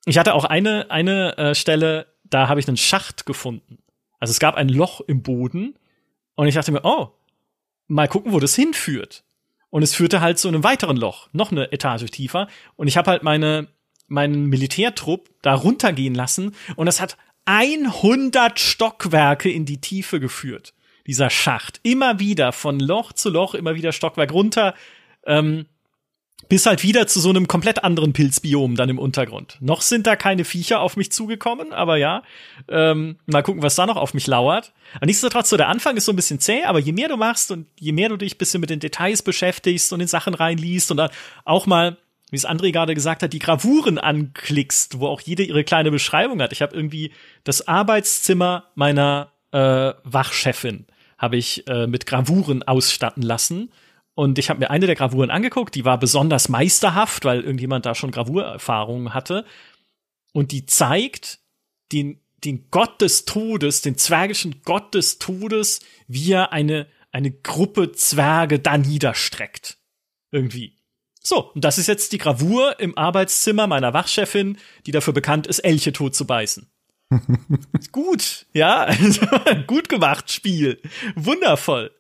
Ich 0.06 0.18
hatte 0.18 0.34
auch 0.34 0.44
eine, 0.44 0.90
eine 0.90 1.36
äh, 1.36 1.54
Stelle, 1.54 2.06
da 2.24 2.48
habe 2.48 2.60
ich 2.60 2.68
einen 2.68 2.76
Schacht 2.76 3.26
gefunden. 3.26 3.78
Also 4.20 4.30
es 4.30 4.38
gab 4.38 4.54
ein 4.54 4.68
Loch 4.68 5.00
im 5.00 5.22
Boden 5.22 5.74
und 6.36 6.46
ich 6.46 6.54
dachte 6.54 6.72
mir, 6.72 6.84
oh, 6.84 7.08
mal 7.88 8.08
gucken, 8.08 8.32
wo 8.32 8.40
das 8.40 8.54
hinführt. 8.54 9.24
Und 9.70 9.82
es 9.82 9.94
führte 9.94 10.20
halt 10.20 10.38
zu 10.38 10.48
einem 10.48 10.64
weiteren 10.64 10.96
Loch, 10.96 11.28
noch 11.32 11.50
eine 11.50 11.72
Etage 11.72 12.10
tiefer. 12.10 12.48
Und 12.76 12.88
ich 12.88 12.96
habe 12.96 13.10
halt 13.10 13.22
meine, 13.22 13.68
meinen 14.06 14.46
Militärtrupp 14.46 15.30
da 15.42 15.54
runtergehen 15.54 16.14
lassen. 16.14 16.54
Und 16.76 16.86
das 16.86 17.00
hat 17.00 17.16
100 17.46 18.58
Stockwerke 18.58 19.50
in 19.50 19.64
die 19.64 19.80
Tiefe 19.80 20.20
geführt. 20.20 20.74
Dieser 21.06 21.30
Schacht. 21.30 21.80
Immer 21.82 22.18
wieder 22.18 22.52
von 22.52 22.80
Loch 22.80 23.12
zu 23.12 23.30
Loch, 23.30 23.54
immer 23.54 23.74
wieder 23.74 23.92
Stockwerk 23.92 24.32
runter. 24.32 24.74
Ähm, 25.24 25.66
bis 26.48 26.66
halt 26.66 26.82
wieder 26.82 27.06
zu 27.06 27.20
so 27.20 27.30
einem 27.30 27.48
komplett 27.48 27.82
anderen 27.82 28.12
Pilzbiom 28.12 28.76
dann 28.76 28.88
im 28.88 28.98
Untergrund. 28.98 29.58
Noch 29.60 29.82
sind 29.82 30.06
da 30.06 30.16
keine 30.16 30.44
Viecher 30.44 30.80
auf 30.80 30.96
mich 30.96 31.10
zugekommen, 31.10 31.72
aber 31.72 31.96
ja, 31.96 32.22
ähm, 32.68 33.16
mal 33.26 33.42
gucken, 33.42 33.62
was 33.62 33.74
da 33.74 33.86
noch 33.86 33.96
auf 33.96 34.14
mich 34.14 34.26
lauert. 34.26 34.72
Aber 34.94 35.06
nichtsdestotrotz, 35.06 35.50
so 35.50 35.56
der 35.56 35.68
Anfang 35.68 35.96
ist 35.96 36.04
so 36.04 36.12
ein 36.12 36.16
bisschen 36.16 36.40
zäh, 36.40 36.64
aber 36.64 36.78
je 36.78 36.92
mehr 36.92 37.08
du 37.08 37.16
machst 37.16 37.50
und 37.50 37.66
je 37.78 37.92
mehr 37.92 38.08
du 38.08 38.16
dich 38.16 38.38
bisschen 38.38 38.60
mit 38.60 38.70
den 38.70 38.80
Details 38.80 39.22
beschäftigst 39.22 39.92
und 39.92 40.00
in 40.00 40.08
Sachen 40.08 40.34
reinliest 40.34 40.90
und 40.90 40.98
dann 40.98 41.10
auch 41.44 41.66
mal, 41.66 41.96
wie 42.30 42.36
es 42.36 42.46
André 42.46 42.72
gerade 42.72 42.94
gesagt 42.94 43.22
hat, 43.22 43.32
die 43.32 43.38
Gravuren 43.38 43.98
anklickst, 43.98 45.00
wo 45.00 45.08
auch 45.08 45.20
jede 45.20 45.42
ihre 45.42 45.64
kleine 45.64 45.90
Beschreibung 45.90 46.40
hat. 46.40 46.52
Ich 46.52 46.62
habe 46.62 46.76
irgendwie 46.76 47.12
das 47.44 47.66
Arbeitszimmer 47.66 48.64
meiner 48.74 49.32
äh, 49.52 49.92
Wachchefin 50.04 50.86
habe 51.18 51.36
ich 51.36 51.66
äh, 51.66 51.86
mit 51.86 52.06
Gravuren 52.06 52.62
ausstatten 52.62 53.22
lassen 53.22 53.70
und 54.16 54.38
ich 54.38 54.48
habe 54.48 54.60
mir 54.60 54.70
eine 54.70 54.86
der 54.86 54.94
Gravuren 54.94 55.30
angeguckt, 55.30 55.74
die 55.74 55.84
war 55.84 55.98
besonders 55.98 56.48
meisterhaft, 56.48 57.26
weil 57.26 57.42
irgendjemand 57.42 57.84
da 57.84 57.94
schon 57.94 58.12
Gravurerfahrungen 58.12 59.12
hatte. 59.12 59.44
Und 60.32 60.52
die 60.52 60.64
zeigt 60.64 61.38
den, 61.92 62.22
den 62.42 62.70
Gott 62.70 63.02
des 63.02 63.26
Todes, 63.26 63.82
den 63.82 63.98
zwergischen 63.98 64.62
Gott 64.64 64.94
des 64.94 65.18
Todes, 65.18 65.80
wie 66.08 66.32
er 66.32 66.54
eine, 66.54 66.86
eine 67.12 67.30
Gruppe 67.30 67.92
Zwerge 67.92 68.58
da 68.58 68.78
niederstreckt. 68.78 69.76
Irgendwie. 70.32 70.78
So, 71.22 71.52
und 71.52 71.62
das 71.62 71.76
ist 71.76 71.86
jetzt 71.86 72.12
die 72.12 72.18
Gravur 72.18 72.80
im 72.80 72.96
Arbeitszimmer 72.96 73.66
meiner 73.66 73.92
Wachchefin, 73.92 74.56
die 74.86 74.92
dafür 74.92 75.12
bekannt 75.12 75.46
ist, 75.46 75.58
Elche 75.58 75.92
tot 75.92 76.14
zu 76.14 76.26
beißen. 76.26 76.66
gut, 77.92 78.46
ja, 78.54 78.88
gut 79.66 79.90
gemacht, 79.90 80.32
Spiel. 80.32 80.80
Wundervoll. 81.16 81.90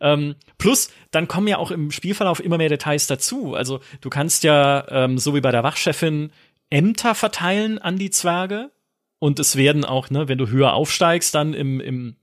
Ähm, 0.00 0.34
plus, 0.58 0.90
dann 1.10 1.28
kommen 1.28 1.48
ja 1.48 1.58
auch 1.58 1.70
im 1.70 1.90
Spielverlauf 1.90 2.40
immer 2.40 2.58
mehr 2.58 2.68
Details 2.68 3.06
dazu. 3.06 3.54
Also 3.54 3.80
du 4.00 4.10
kannst 4.10 4.44
ja, 4.44 4.86
ähm, 4.90 5.18
so 5.18 5.34
wie 5.34 5.40
bei 5.40 5.50
der 5.50 5.62
Wachchefin, 5.62 6.30
Ämter 6.70 7.14
verteilen 7.14 7.78
an 7.78 7.98
die 7.98 8.10
Zwerge. 8.10 8.70
Und 9.18 9.38
es 9.38 9.56
werden 9.56 9.84
auch, 9.84 10.10
ne, 10.10 10.28
wenn 10.28 10.38
du 10.38 10.48
höher 10.48 10.74
aufsteigst, 10.74 11.34
dann 11.34 11.54
im, 11.54 11.80
im, 11.80 12.16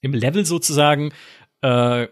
im 0.00 0.14
Level 0.14 0.44
sozusagen, 0.44 1.12
äh, 1.62 2.06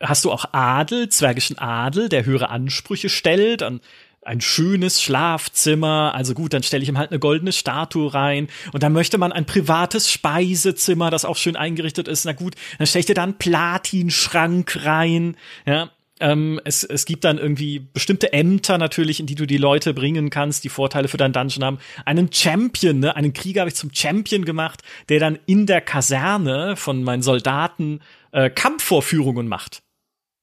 hast 0.00 0.24
du 0.24 0.32
auch 0.32 0.46
Adel, 0.52 1.08
zwergischen 1.08 1.58
Adel, 1.58 2.08
der 2.08 2.24
höhere 2.24 2.50
Ansprüche 2.50 3.08
stellt 3.08 3.62
an 3.62 3.80
ein 4.22 4.40
schönes 4.40 5.00
Schlafzimmer, 5.02 6.12
also 6.14 6.34
gut, 6.34 6.52
dann 6.52 6.62
stelle 6.62 6.82
ich 6.82 6.88
ihm 6.88 6.98
halt 6.98 7.10
eine 7.10 7.18
goldene 7.18 7.52
Statue 7.52 8.12
rein 8.12 8.48
und 8.72 8.82
dann 8.82 8.92
möchte 8.92 9.18
man 9.18 9.32
ein 9.32 9.46
privates 9.46 10.10
Speisezimmer, 10.10 11.10
das 11.10 11.24
auch 11.24 11.36
schön 11.36 11.56
eingerichtet 11.56 12.08
ist. 12.08 12.24
Na 12.24 12.32
gut, 12.32 12.54
dann 12.78 12.86
stelle 12.86 13.00
ich 13.00 13.06
dir 13.06 13.14
da 13.14 13.22
einen 13.22 13.38
Platinschrank 13.38 14.84
rein, 14.84 15.36
ja. 15.66 15.90
Ähm, 16.20 16.60
es, 16.64 16.82
es 16.82 17.04
gibt 17.04 17.22
dann 17.22 17.38
irgendwie 17.38 17.78
bestimmte 17.78 18.32
Ämter 18.32 18.76
natürlich, 18.76 19.20
in 19.20 19.26
die 19.26 19.36
du 19.36 19.46
die 19.46 19.56
Leute 19.56 19.94
bringen 19.94 20.30
kannst, 20.30 20.64
die 20.64 20.68
Vorteile 20.68 21.06
für 21.06 21.16
deinen 21.16 21.32
Dungeon 21.32 21.64
haben. 21.64 21.78
Einen 22.04 22.32
Champion, 22.32 22.98
ne? 22.98 23.14
einen 23.14 23.32
Krieger 23.32 23.60
habe 23.60 23.68
ich 23.68 23.76
zum 23.76 23.94
Champion 23.94 24.44
gemacht, 24.44 24.82
der 25.10 25.20
dann 25.20 25.38
in 25.46 25.66
der 25.66 25.80
Kaserne 25.80 26.74
von 26.74 27.04
meinen 27.04 27.22
Soldaten 27.22 28.00
äh, 28.32 28.50
Kampfvorführungen 28.50 29.46
macht 29.46 29.82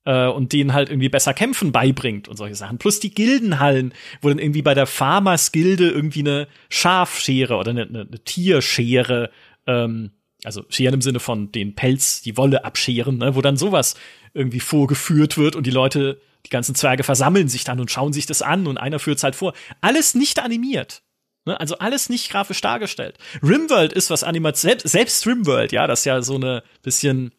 äh, 0.05 0.27
und 0.27 0.53
denen 0.53 0.73
halt 0.73 0.89
irgendwie 0.89 1.09
besser 1.09 1.33
kämpfen 1.33 1.71
beibringt 1.71 2.27
und 2.27 2.37
solche 2.37 2.55
Sachen. 2.55 2.77
Plus 2.77 2.99
die 2.99 3.13
Gildenhallen, 3.13 3.93
wo 4.21 4.29
dann 4.29 4.39
irgendwie 4.39 4.61
bei 4.61 4.73
der 4.73 4.87
Farmers-Gilde 4.87 5.89
irgendwie 5.89 6.21
eine 6.21 6.47
Schafschere 6.69 7.55
oder 7.55 7.71
eine, 7.71 7.83
eine, 7.83 8.01
eine 8.01 8.19
Tierschere, 8.23 9.31
ähm, 9.67 10.11
also 10.43 10.63
scheren 10.69 10.95
im 10.95 11.01
Sinne 11.01 11.19
von 11.19 11.51
den 11.51 11.75
Pelz, 11.75 12.21
die 12.21 12.37
Wolle 12.37 12.63
abscheren, 12.63 13.17
ne, 13.17 13.35
wo 13.35 13.41
dann 13.41 13.57
sowas 13.57 13.95
irgendwie 14.33 14.59
vorgeführt 14.59 15.37
wird 15.37 15.55
und 15.55 15.65
die 15.65 15.71
Leute, 15.71 16.21
die 16.45 16.51
ganzen 16.51 16.75
Zwerge 16.75 17.03
versammeln 17.03 17.49
sich 17.49 17.63
dann 17.63 17.79
und 17.79 17.89
schauen 17.89 18.13
sich 18.13 18.27
das 18.27 18.41
an 18.41 18.67
und 18.67 18.77
einer 18.77 18.99
führt's 18.99 19.23
halt 19.23 19.35
vor. 19.35 19.53
Alles 19.81 20.13
nicht 20.13 20.39
animiert. 20.39 21.01
Ne? 21.45 21.59
Also 21.59 21.79
alles 21.79 22.09
nicht 22.09 22.29
grafisch 22.29 22.61
dargestellt. 22.61 23.17
Rimworld 23.41 23.93
ist 23.93 24.11
was 24.11 24.23
animiert, 24.23 24.57
selbst, 24.57 24.87
selbst 24.87 25.25
Rimworld, 25.25 25.71
ja, 25.71 25.87
das 25.87 26.05
ja 26.05 26.21
so 26.21 26.35
eine 26.35 26.63
bisschen 26.83 27.31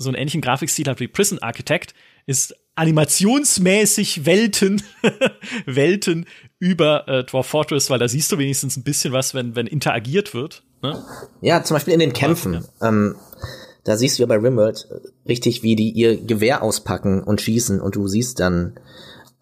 so 0.00 0.08
einen 0.08 0.16
ähnlichen 0.16 0.40
Grafikstil 0.40 0.86
hat 0.86 0.98
wie 0.98 1.08
Prison 1.08 1.38
Architect, 1.40 1.94
ist 2.26 2.54
animationsmäßig 2.74 4.24
Welten, 4.24 4.82
Welten 5.66 6.26
über 6.58 7.06
äh, 7.06 7.24
Dwarf 7.24 7.46
Fortress, 7.46 7.90
weil 7.90 7.98
da 7.98 8.08
siehst 8.08 8.32
du 8.32 8.38
wenigstens 8.38 8.76
ein 8.76 8.82
bisschen 8.82 9.12
was, 9.12 9.34
wenn, 9.34 9.54
wenn 9.54 9.66
interagiert 9.66 10.32
wird. 10.32 10.62
Ne? 10.82 11.04
Ja, 11.42 11.62
zum 11.62 11.74
Beispiel 11.74 11.92
in 11.92 12.00
den 12.00 12.14
Kämpfen. 12.14 12.64
Ja. 12.80 12.88
Ähm, 12.88 13.16
da 13.84 13.96
siehst 13.96 14.18
du 14.18 14.22
ja 14.22 14.26
bei 14.26 14.36
Rimworld 14.36 14.88
richtig, 15.28 15.62
wie 15.62 15.76
die 15.76 15.90
ihr 15.90 16.16
Gewehr 16.16 16.62
auspacken 16.62 17.22
und 17.22 17.40
schießen 17.40 17.80
und 17.80 17.96
du 17.96 18.08
siehst 18.08 18.40
dann 18.40 18.78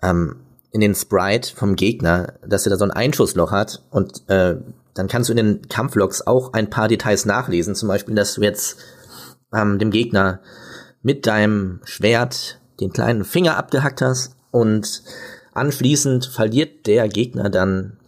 ähm, 0.02 0.36
in 0.72 0.80
den 0.80 0.94
Sprite 0.94 1.54
vom 1.54 1.76
Gegner, 1.76 2.34
dass 2.46 2.66
er 2.66 2.70
da 2.70 2.76
so 2.76 2.84
ein 2.84 2.90
Einschussloch 2.90 3.52
hat 3.52 3.84
und 3.90 4.28
äh, 4.28 4.56
dann 4.94 5.06
kannst 5.06 5.28
du 5.28 5.32
in 5.32 5.36
den 5.36 5.68
Kampflogs 5.68 6.26
auch 6.26 6.52
ein 6.54 6.70
paar 6.70 6.88
Details 6.88 7.24
nachlesen, 7.24 7.76
zum 7.76 7.88
Beispiel, 7.88 8.16
dass 8.16 8.34
du 8.34 8.42
jetzt 8.42 8.78
ähm, 9.54 9.78
dem 9.78 9.90
Gegner 9.90 10.40
mit 11.02 11.26
deinem 11.26 11.80
Schwert 11.84 12.60
den 12.80 12.92
kleinen 12.92 13.24
Finger 13.24 13.56
abgehackt 13.56 14.02
hast 14.02 14.36
und 14.50 15.02
anschließend 15.52 16.26
verliert 16.26 16.86
der 16.86 17.08
Gegner 17.08 17.50
dann, 17.50 17.98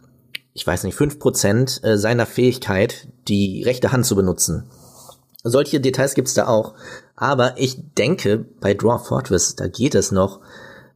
ich 0.52 0.66
weiß 0.66 0.84
nicht, 0.84 0.94
fünf 0.94 1.18
Prozent 1.18 1.80
äh, 1.82 1.98
seiner 1.98 2.26
Fähigkeit, 2.26 3.08
die 3.28 3.62
rechte 3.62 3.92
Hand 3.92 4.06
zu 4.06 4.16
benutzen. 4.16 4.70
Solche 5.42 5.80
Details 5.80 6.14
gibt's 6.14 6.34
da 6.34 6.46
auch. 6.46 6.74
Aber 7.16 7.54
ich 7.56 7.78
denke, 7.96 8.44
bei 8.60 8.74
Dwarf 8.74 9.06
Fortress, 9.06 9.56
da 9.56 9.68
geht 9.68 9.94
es 9.94 10.12
noch 10.12 10.40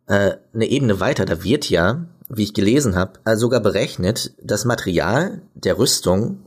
äh, 0.06 0.32
eine 0.52 0.66
Ebene 0.66 1.00
weiter. 1.00 1.24
Da 1.24 1.42
wird 1.42 1.68
ja, 1.70 2.06
wie 2.28 2.44
ich 2.44 2.54
gelesen 2.54 2.96
habe, 2.96 3.20
äh, 3.24 3.36
sogar 3.36 3.60
berechnet, 3.60 4.34
das 4.42 4.64
Material 4.64 5.42
der 5.54 5.78
Rüstung, 5.78 6.40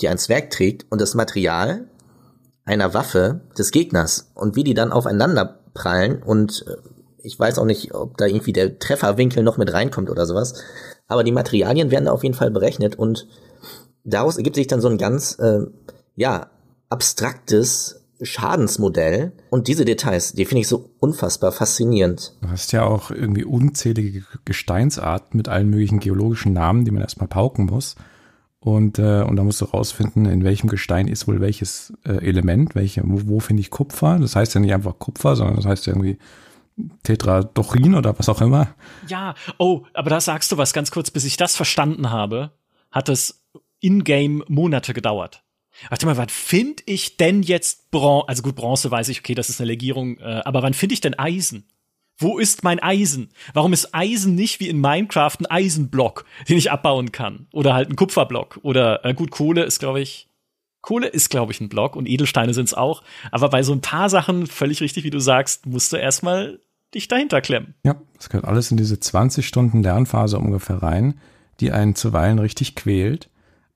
die 0.00 0.08
ein 0.08 0.18
Zwerg 0.18 0.50
trägt, 0.50 0.86
und 0.90 1.00
das 1.00 1.14
Material 1.14 1.86
einer 2.64 2.94
Waffe 2.94 3.40
des 3.58 3.70
Gegners 3.70 4.30
und 4.34 4.56
wie 4.56 4.64
die 4.64 4.74
dann 4.74 4.92
aufeinander 4.92 5.60
prallen 5.74 6.22
und 6.22 6.64
äh, 6.68 6.76
ich 7.24 7.38
weiß 7.38 7.58
auch 7.58 7.64
nicht, 7.64 7.94
ob 7.94 8.16
da 8.16 8.26
irgendwie 8.26 8.52
der 8.52 8.78
Trefferwinkel 8.78 9.42
noch 9.42 9.56
mit 9.56 9.72
reinkommt 9.72 10.10
oder 10.10 10.26
sowas, 10.26 10.54
aber 11.06 11.24
die 11.24 11.32
Materialien 11.32 11.90
werden 11.90 12.06
da 12.06 12.12
auf 12.12 12.24
jeden 12.24 12.34
Fall 12.34 12.50
berechnet 12.50 12.96
und 12.96 13.26
daraus 14.04 14.36
ergibt 14.36 14.56
sich 14.56 14.66
dann 14.66 14.80
so 14.80 14.88
ein 14.88 14.98
ganz, 14.98 15.38
äh, 15.38 15.60
ja, 16.16 16.50
abstraktes 16.88 18.02
Schadensmodell 18.20 19.32
und 19.50 19.66
diese 19.66 19.84
Details, 19.84 20.32
die 20.32 20.44
finde 20.44 20.60
ich 20.60 20.68
so 20.68 20.90
unfassbar 21.00 21.52
faszinierend. 21.52 22.36
Du 22.40 22.48
hast 22.48 22.72
ja 22.72 22.84
auch 22.84 23.10
irgendwie 23.10 23.44
unzählige 23.44 24.24
Gesteinsarten 24.44 25.36
mit 25.36 25.48
allen 25.48 25.70
möglichen 25.70 26.00
geologischen 26.00 26.52
Namen, 26.52 26.84
die 26.84 26.90
man 26.90 27.02
erstmal 27.02 27.28
pauken 27.28 27.66
muss. 27.66 27.96
Und, 28.64 29.00
äh, 29.00 29.22
und 29.22 29.34
da 29.34 29.42
musst 29.42 29.60
du 29.60 29.64
rausfinden, 29.64 30.24
in 30.26 30.44
welchem 30.44 30.68
Gestein 30.68 31.08
ist 31.08 31.26
wohl 31.26 31.40
welches 31.40 31.92
äh, 32.04 32.24
Element, 32.24 32.76
welche, 32.76 33.02
wo, 33.04 33.20
wo 33.24 33.40
finde 33.40 33.60
ich 33.60 33.70
Kupfer. 33.70 34.20
Das 34.20 34.36
heißt 34.36 34.54
ja 34.54 34.60
nicht 34.60 34.72
einfach 34.72 35.00
Kupfer, 35.00 35.34
sondern 35.34 35.56
das 35.56 35.66
heißt 35.66 35.86
ja 35.86 35.94
irgendwie 35.94 36.18
Tetradochin 37.02 37.96
oder 37.96 38.16
was 38.16 38.28
auch 38.28 38.40
immer. 38.40 38.68
Ja, 39.08 39.34
oh, 39.58 39.82
aber 39.94 40.10
da 40.10 40.20
sagst 40.20 40.52
du 40.52 40.58
was 40.58 40.72
ganz 40.72 40.92
kurz, 40.92 41.10
bis 41.10 41.24
ich 41.24 41.36
das 41.36 41.56
verstanden 41.56 42.10
habe, 42.10 42.52
hat 42.92 43.08
es 43.08 43.42
in-game 43.80 44.44
Monate 44.46 44.94
gedauert. 44.94 45.42
Warte 45.88 46.06
mal, 46.06 46.16
wann 46.16 46.28
finde 46.28 46.84
ich 46.86 47.16
denn 47.16 47.42
jetzt 47.42 47.90
Bronze? 47.90 48.28
Also 48.28 48.42
gut, 48.42 48.54
Bronze 48.54 48.92
weiß 48.92 49.08
ich, 49.08 49.18
okay, 49.18 49.34
das 49.34 49.50
ist 49.50 49.60
eine 49.60 49.72
Legierung, 49.72 50.18
äh, 50.18 50.40
aber 50.44 50.62
wann 50.62 50.74
finde 50.74 50.92
ich 50.92 51.00
denn 51.00 51.18
Eisen? 51.18 51.66
Wo 52.22 52.38
ist 52.38 52.62
mein 52.62 52.78
Eisen? 52.78 53.30
Warum 53.52 53.72
ist 53.72 53.92
Eisen 53.94 54.36
nicht 54.36 54.60
wie 54.60 54.68
in 54.68 54.80
Minecraft 54.80 55.36
ein 55.40 55.46
Eisenblock, 55.46 56.24
den 56.48 56.56
ich 56.56 56.70
abbauen 56.70 57.10
kann? 57.10 57.48
Oder 57.52 57.74
halt 57.74 57.90
ein 57.90 57.96
Kupferblock? 57.96 58.60
Oder 58.62 59.04
äh, 59.04 59.12
gut, 59.12 59.32
Kohle 59.32 59.64
ist, 59.64 59.80
glaube 59.80 60.00
ich, 60.00 60.28
Kohle 60.82 61.08
ist, 61.08 61.30
glaube 61.30 61.52
ich, 61.52 61.60
ein 61.60 61.68
Block 61.68 61.96
und 61.96 62.08
Edelsteine 62.08 62.54
sind 62.54 62.66
es 62.66 62.74
auch. 62.74 63.02
Aber 63.32 63.48
bei 63.48 63.62
so 63.64 63.72
ein 63.72 63.80
paar 63.80 64.08
Sachen, 64.08 64.46
völlig 64.46 64.80
richtig, 64.80 65.02
wie 65.02 65.10
du 65.10 65.18
sagst, 65.18 65.66
musst 65.66 65.92
du 65.92 65.96
erstmal 65.96 66.60
dich 66.94 67.08
dahinter 67.08 67.40
klemmen. 67.40 67.74
Ja, 67.84 67.96
das 68.16 68.28
gehört 68.28 68.46
alles 68.46 68.70
in 68.70 68.76
diese 68.76 69.00
20 69.00 69.46
Stunden 69.46 69.82
Lernphase 69.82 70.38
ungefähr 70.38 70.82
rein, 70.82 71.14
die 71.60 71.72
einen 71.72 71.94
zuweilen 71.96 72.38
richtig 72.38 72.76
quält, 72.76 73.30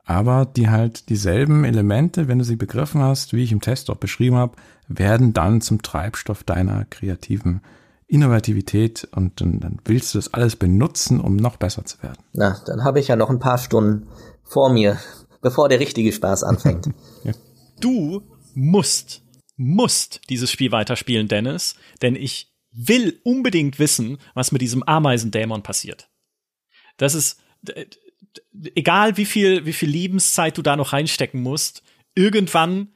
aber 0.04 0.46
die 0.46 0.68
halt 0.68 1.08
dieselben 1.08 1.64
Elemente, 1.64 2.28
wenn 2.28 2.38
du 2.38 2.44
sie 2.44 2.56
begriffen 2.56 3.02
hast, 3.02 3.32
wie 3.32 3.42
ich 3.42 3.52
im 3.52 3.60
Test 3.60 3.90
auch 3.90 3.96
beschrieben 3.96 4.36
habe, 4.36 4.56
werden 4.86 5.32
dann 5.32 5.60
zum 5.60 5.82
Treibstoff 5.82 6.44
deiner 6.44 6.84
kreativen 6.84 7.60
Innovativität 8.08 9.08
und 9.12 9.40
dann, 9.40 9.60
dann 9.60 9.78
willst 9.84 10.14
du 10.14 10.18
das 10.18 10.32
alles 10.32 10.56
benutzen, 10.56 11.20
um 11.20 11.36
noch 11.36 11.56
besser 11.56 11.84
zu 11.84 12.02
werden. 12.02 12.18
Na, 12.32 12.62
dann 12.66 12.84
habe 12.84 13.00
ich 13.00 13.08
ja 13.08 13.16
noch 13.16 13.30
ein 13.30 13.40
paar 13.40 13.58
Stunden 13.58 14.06
vor 14.44 14.70
mir, 14.70 14.98
bevor 15.42 15.68
der 15.68 15.80
richtige 15.80 16.12
Spaß 16.12 16.44
anfängt. 16.44 16.88
ja. 17.24 17.32
Du 17.80 18.22
musst 18.54 19.22
musst 19.56 20.20
dieses 20.28 20.50
Spiel 20.50 20.70
weiterspielen, 20.70 21.28
Dennis, 21.28 21.76
denn 22.02 22.14
ich 22.14 22.52
will 22.70 23.20
unbedingt 23.24 23.78
wissen, 23.78 24.18
was 24.34 24.52
mit 24.52 24.60
diesem 24.60 24.82
Ameisendämon 24.82 25.62
passiert. 25.62 26.10
Das 26.98 27.14
ist, 27.14 27.40
egal 28.74 29.16
wie 29.16 29.24
viel, 29.24 29.64
wie 29.64 29.72
viel 29.72 29.88
Lebenszeit 29.88 30.56
du 30.58 30.62
da 30.62 30.76
noch 30.76 30.92
reinstecken 30.92 31.42
musst, 31.42 31.82
irgendwann 32.14 32.88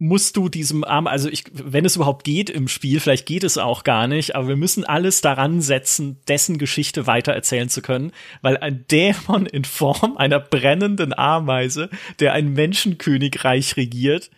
musst 0.00 0.36
du 0.38 0.48
diesem 0.48 0.82
Arm, 0.82 1.06
also 1.06 1.28
ich, 1.28 1.44
wenn 1.52 1.84
es 1.84 1.94
überhaupt 1.94 2.24
geht 2.24 2.48
im 2.48 2.68
Spiel, 2.68 3.00
vielleicht 3.00 3.26
geht 3.26 3.44
es 3.44 3.58
auch 3.58 3.84
gar 3.84 4.08
nicht, 4.08 4.34
aber 4.34 4.48
wir 4.48 4.56
müssen 4.56 4.84
alles 4.84 5.20
daran 5.20 5.60
setzen, 5.60 6.20
dessen 6.26 6.56
Geschichte 6.56 7.06
weiter 7.06 7.32
erzählen 7.32 7.68
zu 7.68 7.82
können, 7.82 8.10
weil 8.40 8.56
ein 8.56 8.86
Dämon 8.90 9.44
in 9.44 9.64
Form 9.64 10.16
einer 10.16 10.40
brennenden 10.40 11.12
Ameise, 11.12 11.90
der 12.18 12.32
ein 12.32 12.54
Menschenkönigreich 12.54 13.76
regiert, 13.76 14.30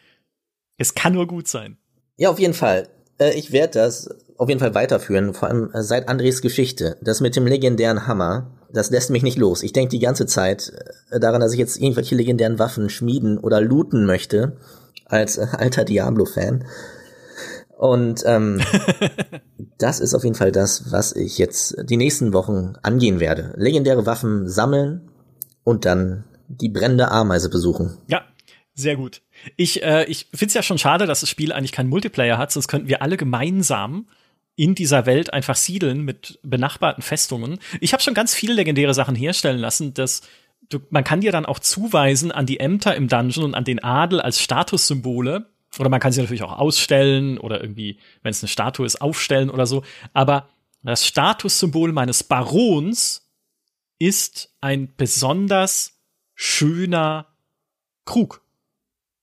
es 0.78 0.94
kann 0.94 1.12
nur 1.12 1.28
gut 1.28 1.46
sein. 1.46 1.78
Ja, 2.16 2.30
auf 2.30 2.40
jeden 2.40 2.54
Fall. 2.54 2.88
Äh, 3.18 3.38
ich 3.38 3.52
werde 3.52 3.74
das 3.74 4.10
auf 4.38 4.48
jeden 4.48 4.60
Fall 4.60 4.74
weiterführen, 4.74 5.32
vor 5.32 5.48
allem 5.48 5.70
äh, 5.72 5.82
seit 5.82 6.08
Andres 6.08 6.42
Geschichte. 6.42 6.96
Das 7.02 7.20
mit 7.20 7.36
dem 7.36 7.46
legendären 7.46 8.08
Hammer, 8.08 8.50
das 8.72 8.90
lässt 8.90 9.10
mich 9.10 9.22
nicht 9.22 9.38
los. 9.38 9.62
Ich 9.62 9.72
denke 9.72 9.90
die 9.90 10.00
ganze 10.00 10.26
Zeit 10.26 10.72
äh, 11.12 11.20
daran, 11.20 11.40
dass 11.40 11.52
ich 11.52 11.60
jetzt 11.60 11.76
irgendwelche 11.76 12.16
legendären 12.16 12.58
Waffen 12.58 12.90
schmieden 12.90 13.38
oder 13.38 13.60
looten 13.60 14.06
möchte, 14.06 14.56
als 15.06 15.38
alter 15.38 15.84
Diablo-Fan. 15.84 16.64
Und 17.76 18.22
ähm, 18.26 18.60
das 19.78 20.00
ist 20.00 20.14
auf 20.14 20.24
jeden 20.24 20.36
Fall 20.36 20.52
das, 20.52 20.92
was 20.92 21.14
ich 21.16 21.38
jetzt 21.38 21.76
die 21.84 21.96
nächsten 21.96 22.32
Wochen 22.32 22.74
angehen 22.82 23.18
werde. 23.18 23.54
Legendäre 23.56 24.06
Waffen 24.06 24.48
sammeln 24.48 25.10
und 25.64 25.84
dann 25.84 26.24
die 26.48 26.68
brennende 26.68 27.10
Ameise 27.10 27.48
besuchen. 27.48 27.98
Ja, 28.06 28.22
sehr 28.74 28.96
gut. 28.96 29.22
Ich, 29.56 29.82
äh, 29.82 30.04
ich 30.04 30.28
finde 30.32 30.46
es 30.46 30.54
ja 30.54 30.62
schon 30.62 30.78
schade, 30.78 31.06
dass 31.06 31.20
das 31.20 31.28
Spiel 31.28 31.52
eigentlich 31.52 31.72
keinen 31.72 31.88
Multiplayer 31.88 32.38
hat, 32.38 32.52
sonst 32.52 32.68
könnten 32.68 32.88
wir 32.88 33.02
alle 33.02 33.16
gemeinsam 33.16 34.06
in 34.54 34.74
dieser 34.74 35.06
Welt 35.06 35.32
einfach 35.32 35.56
siedeln 35.56 36.02
mit 36.02 36.38
benachbarten 36.42 37.02
Festungen. 37.02 37.58
Ich 37.80 37.92
habe 37.92 38.02
schon 38.02 38.14
ganz 38.14 38.34
viele 38.34 38.52
legendäre 38.52 38.94
Sachen 38.94 39.14
herstellen 39.14 39.58
lassen, 39.58 39.94
dass 39.94 40.22
du, 40.72 40.80
man 40.90 41.04
kann 41.04 41.20
dir 41.20 41.32
dann 41.32 41.46
auch 41.46 41.58
zuweisen 41.58 42.32
an 42.32 42.46
die 42.46 42.60
Ämter 42.60 42.94
im 42.94 43.08
Dungeon 43.08 43.44
und 43.44 43.54
an 43.54 43.64
den 43.64 43.82
Adel 43.82 44.20
als 44.20 44.40
Statussymbole. 44.40 45.46
Oder 45.78 45.88
man 45.88 46.00
kann 46.00 46.12
sie 46.12 46.20
natürlich 46.20 46.42
auch 46.42 46.58
ausstellen 46.58 47.38
oder 47.38 47.60
irgendwie, 47.60 47.98
wenn 48.22 48.30
es 48.30 48.42
eine 48.42 48.48
Statue 48.48 48.84
ist, 48.84 49.00
aufstellen 49.00 49.48
oder 49.48 49.66
so. 49.66 49.84
Aber 50.12 50.48
das 50.82 51.06
Statussymbol 51.06 51.92
meines 51.92 52.24
Barons 52.24 53.30
ist 53.98 54.54
ein 54.60 54.92
besonders 54.96 56.00
schöner 56.34 57.26
Krug. 58.04 58.42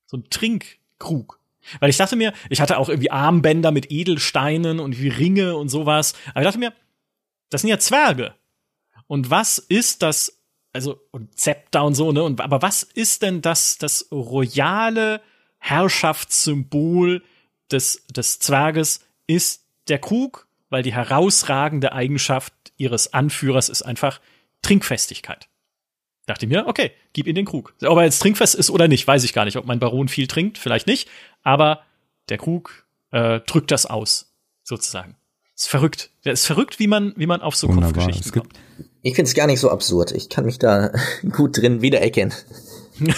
So 0.06 0.18
ein 0.18 0.30
Trinkkrug. 0.30 1.40
Weil 1.80 1.90
ich 1.90 1.98
dachte 1.98 2.16
mir, 2.16 2.34
ich 2.50 2.62
hatte 2.62 2.78
auch 2.78 2.90
irgendwie 2.90 3.12
Armbänder 3.12 3.72
mit 3.72 3.92
Edelsteinen 3.92 4.80
und 4.80 5.00
wie 5.00 5.10
Ringe 5.10 5.56
und 5.56 5.70
sowas. 5.70 6.14
Aber 6.32 6.42
ich 6.42 6.46
dachte 6.46 6.60
mir, 6.60 6.74
das 7.50 7.62
sind 7.62 7.70
ja 7.70 7.78
Zwerge. 7.78 8.34
Und 9.06 9.30
was 9.30 9.58
ist 9.58 10.02
das, 10.02 10.39
also, 10.74 11.00
und 11.12 11.38
Zepter 11.40 11.84
und 11.84 11.96
so, 11.96 12.12
ne? 12.12 12.24
Und, 12.24 12.42
aber 12.42 12.62
was 12.62 12.84
ist 12.84 13.22
denn 13.22 13.42
das, 13.42 13.78
das 13.78 14.08
royale 14.12 15.22
Herrschaftssymbol 15.58 17.24
des, 17.72 18.06
des 18.08 18.40
Zwerges 18.40 19.06
ist 19.28 19.66
der 19.88 20.00
Krug, 20.00 20.48
weil 20.70 20.84
die 20.84 20.94
herausragende 20.94 21.94
Eigenschaft 21.94 22.54
ihres 22.78 23.14
Anführers 23.14 23.70
ist 23.70 23.82
einfach 23.82 24.22
Trinkfestigkeit. 24.62 25.50
Dachte 26.26 26.48
mir, 26.48 26.68
okay, 26.68 26.92
gib 27.14 27.28
ihm 27.28 27.36
den 27.36 27.46
Krug. 27.46 27.74
Ob 27.84 27.98
er 27.98 28.04
jetzt 28.04 28.20
trinkfest 28.20 28.54
ist 28.54 28.70
oder 28.70 28.88
nicht, 28.88 29.08
weiß 29.08 29.24
ich 29.24 29.34
gar 29.34 29.46
nicht. 29.46 29.58
Ob 29.58 29.66
mein 29.66 29.80
Baron 29.80 30.08
viel 30.08 30.28
trinkt, 30.28 30.60
vielleicht 30.60 30.86
nicht. 30.86 31.10
Aber 31.42 31.84
der 32.30 32.38
Krug 32.38 32.86
äh, 33.12 33.40
drückt 33.42 33.72
das 33.72 33.88
aus, 33.88 34.32
sozusagen. 34.64 35.16
Ist 35.60 35.68
verrückt. 35.68 36.10
Der 36.24 36.32
ist 36.32 36.46
verrückt, 36.46 36.80
wie 36.80 36.88
man, 36.88 37.14
wie 37.18 37.28
man 37.28 37.42
auf 37.42 37.54
so 37.54 37.68
Wunderbar. 37.68 37.92
Kopfgeschichten 37.92 38.32
kommt. 38.32 38.54
Ich 39.02 39.16
finde 39.16 39.28
es 39.28 39.36
gar 39.36 39.46
nicht 39.46 39.60
so 39.60 39.70
absurd. 39.70 40.14
Ich 40.14 40.30
kann 40.30 40.46
mich 40.46 40.58
da 40.58 40.92
gut 41.34 41.58
drin 41.58 41.82
wiedererkennen. 41.82 42.34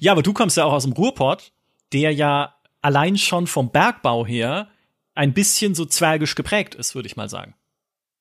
ja, 0.00 0.12
aber 0.12 0.22
du 0.22 0.32
kommst 0.32 0.56
ja 0.56 0.64
auch 0.64 0.72
aus 0.72 0.84
dem 0.84 0.94
Ruhrport, 0.94 1.52
der 1.92 2.14
ja 2.14 2.54
allein 2.80 3.18
schon 3.18 3.46
vom 3.46 3.70
Bergbau 3.70 4.24
her 4.24 4.68
ein 5.14 5.34
bisschen 5.34 5.74
so 5.74 5.84
zwergisch 5.84 6.34
geprägt 6.34 6.74
ist, 6.74 6.94
würde 6.94 7.08
ich 7.08 7.16
mal 7.16 7.28
sagen. 7.28 7.54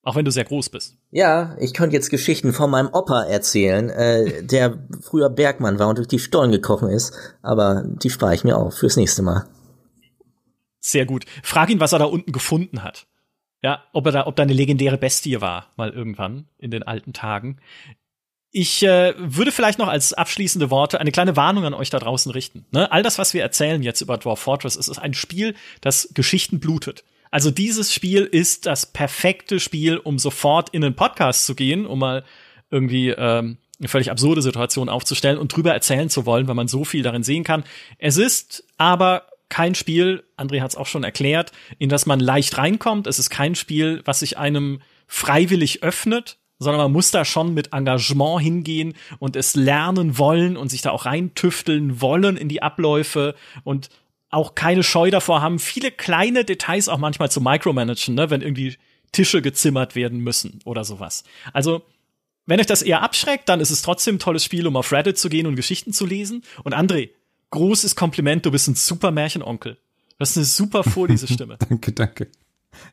Auch 0.03 0.17
wenn 0.17 0.25
du 0.25 0.31
sehr 0.31 0.43
groß 0.43 0.67
bist. 0.67 0.97
Ja, 1.11 1.55
ich 1.61 1.73
könnte 1.73 1.95
jetzt 1.95 2.09
Geschichten 2.09 2.51
von 2.51 2.69
meinem 2.69 2.89
Opa 2.91 3.23
erzählen, 3.23 3.89
äh, 3.89 4.43
der 4.43 4.85
früher 4.99 5.29
Bergmann 5.29 5.79
war 5.79 5.87
und 5.87 5.97
durch 5.97 6.09
die 6.09 6.19
Stollen 6.19 6.51
gekrochen 6.51 6.89
ist, 6.89 7.13
aber 7.41 7.85
die 7.85 8.09
spare 8.09 8.35
ich 8.35 8.43
mir 8.43 8.57
auf 8.57 8.75
fürs 8.75 8.97
nächste 8.97 9.21
Mal. 9.21 9.47
Sehr 10.85 11.07
gut. 11.07 11.25
Frag 11.41 11.71
ihn, 11.71 11.79
was 11.79 11.93
er 11.93 11.99
da 11.99 12.05
unten 12.05 12.31
gefunden 12.31 12.83
hat. 12.83 13.07
Ja, 13.63 13.83
ob 13.91 14.05
er 14.05 14.11
da, 14.11 14.27
ob 14.27 14.35
da 14.35 14.43
eine 14.43 14.53
legendäre 14.53 14.99
Bestie 14.99 15.41
war, 15.41 15.71
mal 15.77 15.89
irgendwann 15.89 16.47
in 16.59 16.69
den 16.69 16.83
alten 16.83 17.11
Tagen. 17.11 17.57
Ich 18.51 18.83
äh, 18.83 19.15
würde 19.17 19.51
vielleicht 19.51 19.79
noch 19.79 19.87
als 19.87 20.13
abschließende 20.13 20.69
Worte 20.69 20.99
eine 20.99 21.11
kleine 21.11 21.35
Warnung 21.35 21.65
an 21.65 21.73
euch 21.73 21.89
da 21.89 21.97
draußen 21.97 22.31
richten. 22.31 22.67
Ne? 22.69 22.91
All 22.91 23.01
das, 23.01 23.17
was 23.17 23.33
wir 23.33 23.41
erzählen 23.41 23.81
jetzt 23.81 24.01
über 24.01 24.19
Dwarf 24.19 24.39
Fortress, 24.39 24.75
ist, 24.75 24.87
ist 24.87 24.99
ein 24.99 25.15
Spiel, 25.15 25.55
das 25.81 26.09
Geschichten 26.13 26.59
blutet. 26.59 27.03
Also 27.31 27.49
dieses 27.49 27.91
Spiel 27.91 28.21
ist 28.23 28.67
das 28.67 28.85
perfekte 28.85 29.59
Spiel, 29.59 29.97
um 29.97 30.19
sofort 30.19 30.69
in 30.69 30.83
einen 30.83 30.95
Podcast 30.95 31.47
zu 31.47 31.55
gehen, 31.55 31.87
um 31.87 31.97
mal 31.97 32.23
irgendwie 32.69 33.09
ähm, 33.09 33.57
eine 33.79 33.87
völlig 33.87 34.11
absurde 34.11 34.43
Situation 34.43 34.89
aufzustellen 34.89 35.39
und 35.39 35.53
drüber 35.53 35.73
erzählen 35.73 36.11
zu 36.11 36.27
wollen, 36.27 36.47
weil 36.47 36.53
man 36.53 36.67
so 36.67 36.85
viel 36.85 37.01
darin 37.01 37.23
sehen 37.23 37.43
kann. 37.43 37.63
Es 37.97 38.17
ist 38.17 38.63
aber 38.77 39.23
kein 39.49 39.75
Spiel, 39.75 40.23
André 40.37 40.61
hat 40.61 40.71
es 40.71 40.77
auch 40.77 40.87
schon 40.87 41.03
erklärt, 41.03 41.51
in 41.77 41.89
das 41.89 42.05
man 42.05 42.19
leicht 42.19 42.57
reinkommt. 42.57 43.07
Es 43.07 43.19
ist 43.19 43.29
kein 43.29 43.55
Spiel, 43.55 44.01
was 44.05 44.19
sich 44.19 44.37
einem 44.37 44.81
freiwillig 45.07 45.83
öffnet, 45.83 46.37
sondern 46.57 46.81
man 46.81 46.91
muss 46.91 47.11
da 47.11 47.25
schon 47.25 47.53
mit 47.53 47.73
Engagement 47.73 48.41
hingehen 48.41 48.93
und 49.19 49.35
es 49.35 49.55
lernen 49.55 50.17
wollen 50.17 50.57
und 50.57 50.69
sich 50.69 50.81
da 50.81 50.91
auch 50.91 51.05
reintüfteln 51.05 52.01
wollen 52.01 52.37
in 52.37 52.49
die 52.49 52.63
Abläufe 52.63 53.35
und 53.63 53.89
auch 54.29 54.55
keine 54.55 54.83
Scheu 54.83 55.11
davor 55.11 55.41
haben, 55.41 55.59
viele 55.59 55.91
kleine 55.91 56.43
Details 56.43 56.89
auch 56.89 56.97
manchmal 56.97 57.31
zu 57.31 57.41
micromanagen, 57.41 58.15
ne, 58.15 58.29
wenn 58.29 58.41
irgendwie 58.41 58.75
Tische 59.11 59.41
gezimmert 59.41 59.95
werden 59.95 60.19
müssen 60.19 60.59
oder 60.65 60.83
sowas. 60.83 61.23
Also, 61.53 61.83
wenn 62.45 62.59
euch 62.59 62.65
das 62.65 62.81
eher 62.81 63.01
abschreckt, 63.01 63.49
dann 63.49 63.59
ist 63.59 63.71
es 63.71 63.81
trotzdem 63.81 64.15
ein 64.15 64.19
tolles 64.19 64.43
Spiel, 64.43 64.67
um 64.67 64.75
auf 64.75 64.91
Reddit 64.91 65.17
zu 65.17 65.29
gehen 65.29 65.47
und 65.47 65.55
Geschichten 65.55 65.93
zu 65.93 66.05
lesen. 66.05 66.43
Und 66.63 66.75
André, 66.75 67.09
großes 67.55 67.95
Kompliment, 67.95 68.45
du 68.45 68.51
bist 68.51 68.67
ein 68.67 68.75
super 68.75 69.11
Märchenonkel. 69.11 69.73
Du 69.73 70.19
hast 70.19 70.37
eine 70.37 70.45
super 70.45 70.83
Vorlesestimme. 70.83 71.57
danke, 71.69 71.91
danke. 71.91 72.27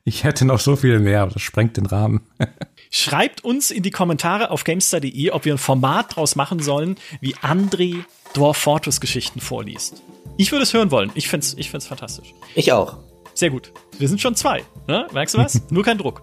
Ich 0.04 0.24
hätte 0.24 0.44
noch 0.44 0.60
so 0.60 0.76
viel 0.76 0.98
mehr, 1.00 1.22
aber 1.22 1.32
das 1.32 1.42
sprengt 1.42 1.76
den 1.76 1.86
Rahmen. 1.86 2.22
Schreibt 2.90 3.44
uns 3.44 3.70
in 3.70 3.82
die 3.82 3.90
Kommentare 3.90 4.50
auf 4.50 4.64
gamestar.de, 4.64 5.30
ob 5.30 5.44
wir 5.44 5.54
ein 5.54 5.58
Format 5.58 6.16
draus 6.16 6.36
machen 6.36 6.60
sollen, 6.60 6.96
wie 7.20 7.34
André 7.36 8.04
Dwarf 8.34 8.56
Fortress 8.56 9.00
Geschichten 9.00 9.40
vorliest. 9.40 10.02
Ich 10.36 10.52
würde 10.52 10.62
es 10.62 10.72
hören 10.72 10.90
wollen. 10.90 11.10
Ich 11.14 11.28
finde 11.28 11.44
es 11.44 11.54
ich 11.58 11.70
find's 11.70 11.86
fantastisch. 11.86 12.32
Ich 12.54 12.72
auch. 12.72 12.98
Sehr 13.34 13.50
gut. 13.50 13.72
Wir 13.98 14.08
sind 14.08 14.20
schon 14.20 14.34
zwei. 14.34 14.64
Ne? 14.86 15.06
Merkst 15.12 15.34
du 15.34 15.38
was? 15.38 15.62
Nur 15.70 15.84
kein 15.84 15.98
Druck. 15.98 16.22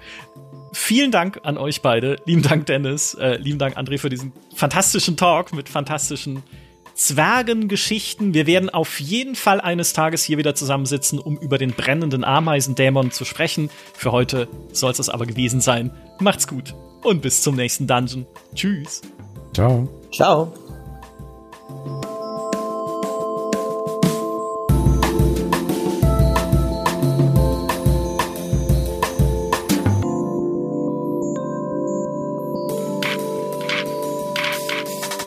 Vielen 0.73 1.11
Dank 1.11 1.39
an 1.43 1.57
euch 1.57 1.81
beide. 1.81 2.17
Lieben 2.25 2.43
Dank, 2.43 2.65
Dennis. 2.67 3.15
Äh, 3.15 3.37
lieben 3.37 3.59
Dank, 3.59 3.77
André, 3.77 3.97
für 3.97 4.09
diesen 4.09 4.31
fantastischen 4.55 5.17
Talk 5.17 5.53
mit 5.53 5.69
fantastischen 5.69 6.43
Zwergengeschichten. 6.99 8.33
Wir 8.33 8.45
werden 8.45 8.69
auf 8.69 8.99
jeden 8.99 9.35
Fall 9.35 9.61
eines 9.61 9.93
Tages 9.93 10.23
hier 10.23 10.37
wieder 10.37 10.53
zusammensitzen, 10.53 11.17
um 11.17 11.37
über 11.37 11.57
den 11.57 11.71
brennenden 11.71 12.25
Ameisendämon 12.25 13.11
zu 13.11 13.23
sprechen. 13.23 13.69
Für 13.93 14.11
heute 14.11 14.49
soll 14.73 14.91
es 14.91 15.09
aber 15.09 15.25
gewesen 15.25 15.61
sein. 15.61 15.91
Macht's 16.19 16.45
gut 16.45 16.75
und 17.01 17.21
bis 17.21 17.41
zum 17.41 17.55
nächsten 17.55 17.87
Dungeon. 17.87 18.25
Tschüss. 18.53 19.01
Ciao. 19.53 19.87
Ciao. 20.11 20.53